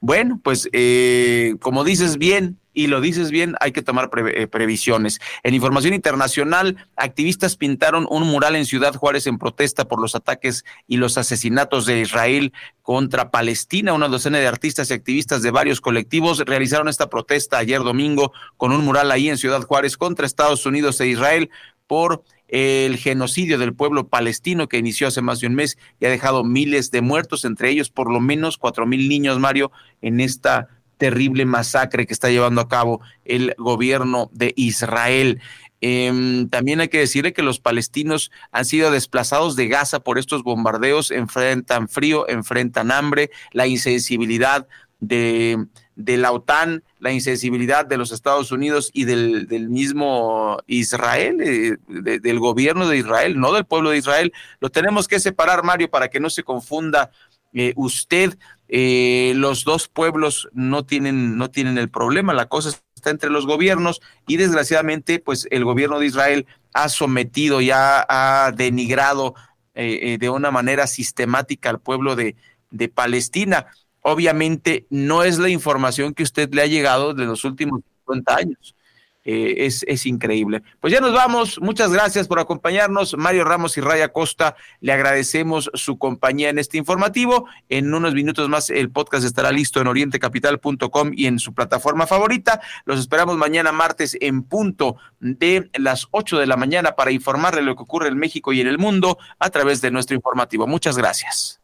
Bueno, 0.00 0.40
pues 0.42 0.68
eh, 0.72 1.54
como 1.60 1.84
dices 1.84 2.18
bien 2.18 2.58
y 2.74 2.88
lo 2.88 3.00
dices 3.00 3.30
bien, 3.30 3.54
hay 3.60 3.70
que 3.70 3.80
tomar 3.80 4.10
eh, 4.16 4.48
previsiones. 4.48 5.20
En 5.44 5.54
información 5.54 5.94
internacional, 5.94 6.88
activistas 6.96 7.56
pintaron 7.56 8.08
un 8.10 8.24
mural 8.24 8.56
en 8.56 8.66
Ciudad 8.66 8.94
Juárez 8.96 9.28
en 9.28 9.38
protesta 9.38 9.86
por 9.86 10.00
los 10.00 10.16
ataques 10.16 10.64
y 10.88 10.96
los 10.96 11.18
asesinatos 11.18 11.86
de 11.86 12.00
Israel 12.00 12.52
contra 12.82 13.30
Palestina. 13.30 13.92
Una 13.92 14.08
docena 14.08 14.38
de 14.38 14.48
artistas 14.48 14.90
y 14.90 14.94
activistas 14.94 15.42
de 15.42 15.52
varios 15.52 15.80
colectivos 15.80 16.40
realizaron 16.40 16.88
esta 16.88 17.08
protesta 17.08 17.58
ayer 17.58 17.82
domingo 17.84 18.32
con 18.56 18.72
un 18.72 18.84
mural 18.84 19.12
ahí 19.12 19.28
en 19.28 19.38
Ciudad 19.38 19.62
Juárez 19.62 19.96
contra 19.96 20.26
Estados 20.26 20.66
Unidos 20.66 21.00
e 21.00 21.06
Israel 21.06 21.50
por 21.86 22.24
el 22.48 22.96
genocidio 22.96 23.58
del 23.58 23.74
pueblo 23.74 24.08
palestino 24.08 24.68
que 24.68 24.78
inició 24.78 25.08
hace 25.08 25.22
más 25.22 25.40
de 25.40 25.48
un 25.48 25.54
mes 25.54 25.78
y 26.00 26.06
ha 26.06 26.10
dejado 26.10 26.44
miles 26.44 26.90
de 26.90 27.00
muertos, 27.00 27.44
entre 27.44 27.70
ellos 27.70 27.90
por 27.90 28.12
lo 28.12 28.20
menos 28.20 28.56
cuatro 28.56 28.86
mil 28.86 29.08
niños, 29.08 29.38
Mario, 29.38 29.72
en 30.00 30.20
esta 30.20 30.68
terrible 30.96 31.44
masacre 31.44 32.06
que 32.06 32.12
está 32.12 32.30
llevando 32.30 32.60
a 32.60 32.68
cabo 32.68 33.00
el 33.24 33.54
gobierno 33.58 34.30
de 34.32 34.52
Israel. 34.56 35.40
Em, 35.80 36.48
también 36.48 36.80
hay 36.80 36.88
que 36.88 36.98
decirle 36.98 37.34
que 37.34 37.42
los 37.42 37.60
palestinos 37.60 38.30
han 38.50 38.64
sido 38.64 38.90
desplazados 38.90 39.56
de 39.56 39.68
Gaza 39.68 40.00
por 40.00 40.18
estos 40.18 40.42
bombardeos, 40.42 41.10
enfrentan 41.10 41.88
frío, 41.88 42.28
enfrentan 42.28 42.90
hambre, 42.90 43.30
la 43.52 43.66
insensibilidad 43.66 44.66
de, 45.00 45.66
de 45.96 46.18
la 46.18 46.30
OTAN, 46.30 46.84
la 47.00 47.10
insensibilidad 47.10 47.86
de 47.86 47.96
los 47.96 48.12
Estados 48.12 48.52
Unidos 48.52 48.90
y 48.92 49.04
del, 49.04 49.46
del 49.48 49.70
mismo 49.70 50.58
Israel, 50.66 51.40
eh, 51.40 51.78
del 52.20 52.38
gobierno 52.38 52.86
de 52.86 52.98
Israel, 52.98 53.40
no 53.40 53.52
del 53.52 53.64
pueblo 53.64 53.90
de 53.90 53.96
Israel. 53.96 54.32
Lo 54.60 54.70
tenemos 54.70 55.08
que 55.08 55.18
separar, 55.18 55.64
Mario, 55.64 55.90
para 55.90 56.08
que 56.08 56.20
no 56.20 56.28
se 56.28 56.42
confunda 56.44 57.10
eh, 57.54 57.72
usted. 57.76 58.38
Eh, 58.68 59.32
los 59.36 59.64
dos 59.64 59.88
pueblos 59.88 60.48
no 60.52 60.84
tienen, 60.84 61.38
no 61.38 61.50
tienen 61.50 61.78
el 61.78 61.88
problema, 61.88 62.34
la 62.34 62.46
cosa 62.46 62.78
está 62.94 63.10
entre 63.10 63.30
los 63.30 63.46
gobiernos 63.46 64.02
y 64.26 64.36
desgraciadamente, 64.36 65.18
pues 65.18 65.48
el 65.50 65.64
gobierno 65.64 65.98
de 65.98 66.06
Israel 66.06 66.46
ha 66.74 66.88
sometido 66.88 67.60
y 67.60 67.70
ha, 67.70 68.52
denigrado 68.54 69.34
de 69.74 70.30
una 70.30 70.50
manera 70.50 70.86
sistemática 70.86 71.68
al 71.68 71.80
pueblo 71.80 72.16
de, 72.16 72.34
de 72.70 72.88
Palestina 72.88 73.66
obviamente 74.08 74.86
no 74.88 75.24
es 75.24 75.38
la 75.38 75.48
información 75.48 76.14
que 76.14 76.22
usted 76.22 76.48
le 76.54 76.62
ha 76.62 76.66
llegado 76.66 77.12
de 77.12 77.24
los 77.24 77.44
últimos 77.44 77.80
50 78.04 78.36
años. 78.36 78.76
Eh, 79.24 79.66
es, 79.66 79.84
es, 79.88 80.06
increíble. 80.06 80.62
Pues 80.78 80.92
ya 80.92 81.00
nos 81.00 81.12
vamos. 81.12 81.60
Muchas 81.60 81.92
gracias 81.92 82.28
por 82.28 82.38
acompañarnos. 82.38 83.16
Mario 83.18 83.42
Ramos 83.42 83.76
y 83.76 83.80
Raya 83.80 84.12
Costa, 84.12 84.54
le 84.80 84.92
agradecemos 84.92 85.68
su 85.74 85.98
compañía 85.98 86.50
en 86.50 86.60
este 86.60 86.78
informativo. 86.78 87.48
En 87.68 87.92
unos 87.92 88.14
minutos 88.14 88.48
más 88.48 88.70
el 88.70 88.92
podcast 88.92 89.24
estará 89.24 89.50
listo 89.50 89.80
en 89.80 89.88
orientecapital.com 89.88 91.10
y 91.12 91.26
en 91.26 91.40
su 91.40 91.52
plataforma 91.52 92.06
favorita. 92.06 92.60
Los 92.84 93.00
esperamos 93.00 93.36
mañana 93.36 93.72
martes 93.72 94.16
en 94.20 94.44
punto 94.44 94.94
de 95.18 95.68
las 95.74 96.06
8 96.12 96.38
de 96.38 96.46
la 96.46 96.56
mañana 96.56 96.92
para 96.92 97.10
informarle 97.10 97.62
lo 97.62 97.74
que 97.74 97.82
ocurre 97.82 98.06
en 98.06 98.18
México 98.18 98.52
y 98.52 98.60
en 98.60 98.68
el 98.68 98.78
mundo 98.78 99.18
a 99.40 99.50
través 99.50 99.80
de 99.80 99.90
nuestro 99.90 100.14
informativo. 100.14 100.68
Muchas 100.68 100.96
gracias. 100.96 101.60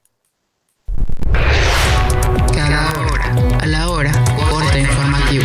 A 3.62 3.66
la 3.66 3.88
hora, 3.90 4.10
corte 4.50 4.80
informativo. 4.80 5.44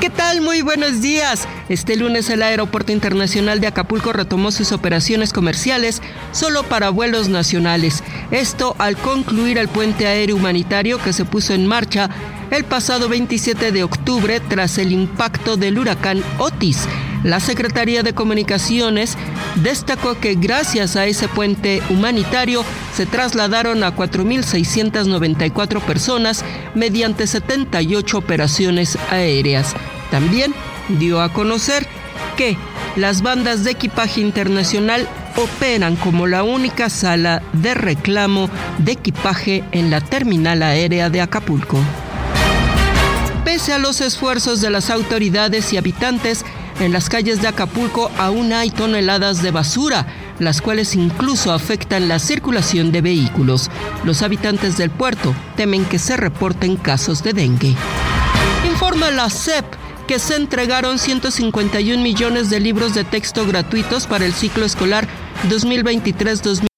¿Qué 0.00 0.08
tal? 0.08 0.40
Muy 0.40 0.62
buenos 0.62 1.02
días. 1.02 1.46
Este 1.68 1.96
lunes 1.96 2.28
el 2.28 2.42
Aeropuerto 2.42 2.92
Internacional 2.92 3.60
de 3.60 3.66
Acapulco 3.66 4.12
retomó 4.12 4.50
sus 4.50 4.72
operaciones 4.72 5.32
comerciales 5.32 6.02
solo 6.32 6.64
para 6.64 6.90
vuelos 6.90 7.28
nacionales. 7.28 8.02
Esto 8.30 8.74
al 8.78 8.96
concluir 8.96 9.58
el 9.58 9.68
puente 9.68 10.06
aéreo 10.06 10.36
humanitario 10.36 10.98
que 10.98 11.12
se 11.12 11.24
puso 11.24 11.54
en 11.54 11.66
marcha 11.66 12.10
el 12.50 12.64
pasado 12.64 13.08
27 13.08 13.72
de 13.72 13.82
octubre 13.82 14.40
tras 14.40 14.76
el 14.78 14.92
impacto 14.92 15.56
del 15.56 15.78
huracán 15.78 16.22
Otis. 16.38 16.86
La 17.24 17.38
Secretaría 17.38 18.02
de 18.02 18.14
Comunicaciones 18.14 19.16
destacó 19.62 20.18
que 20.18 20.34
gracias 20.34 20.96
a 20.96 21.06
ese 21.06 21.28
puente 21.28 21.80
humanitario 21.88 22.64
se 22.94 23.06
trasladaron 23.06 23.84
a 23.84 23.94
4.694 23.94 25.80
personas 25.80 26.44
mediante 26.74 27.26
78 27.26 28.18
operaciones 28.18 28.98
aéreas. 29.10 29.74
También 30.10 30.52
dio 30.98 31.20
a 31.20 31.32
conocer 31.32 31.86
que 32.36 32.56
las 32.96 33.22
bandas 33.22 33.64
de 33.64 33.70
equipaje 33.72 34.20
internacional 34.20 35.08
operan 35.36 35.96
como 35.96 36.26
la 36.26 36.42
única 36.42 36.90
sala 36.90 37.42
de 37.52 37.74
reclamo 37.74 38.50
de 38.78 38.92
equipaje 38.92 39.64
en 39.72 39.90
la 39.90 40.00
terminal 40.00 40.62
aérea 40.62 41.10
de 41.10 41.20
Acapulco. 41.20 41.78
Pese 43.44 43.72
a 43.72 43.78
los 43.78 44.00
esfuerzos 44.00 44.60
de 44.60 44.70
las 44.70 44.90
autoridades 44.90 45.72
y 45.72 45.76
habitantes, 45.76 46.44
en 46.80 46.92
las 46.92 47.08
calles 47.08 47.42
de 47.42 47.48
Acapulco 47.48 48.10
aún 48.18 48.52
hay 48.52 48.70
toneladas 48.70 49.42
de 49.42 49.50
basura, 49.50 50.06
las 50.38 50.60
cuales 50.60 50.94
incluso 50.94 51.52
afectan 51.52 52.08
la 52.08 52.18
circulación 52.18 52.92
de 52.92 53.02
vehículos. 53.02 53.70
Los 54.04 54.22
habitantes 54.22 54.76
del 54.76 54.90
puerto 54.90 55.34
temen 55.56 55.84
que 55.84 55.98
se 55.98 56.16
reporten 56.16 56.76
casos 56.76 57.22
de 57.22 57.32
dengue. 57.32 57.74
Informa 58.66 59.10
la 59.10 59.28
CEP 59.28 59.81
que 60.06 60.18
se 60.18 60.36
entregaron 60.36 60.98
151 60.98 62.02
millones 62.02 62.50
de 62.50 62.60
libros 62.60 62.94
de 62.94 63.04
texto 63.04 63.46
gratuitos 63.46 64.06
para 64.06 64.26
el 64.26 64.32
ciclo 64.32 64.64
escolar 64.64 65.06
2023-2024. 65.48 66.71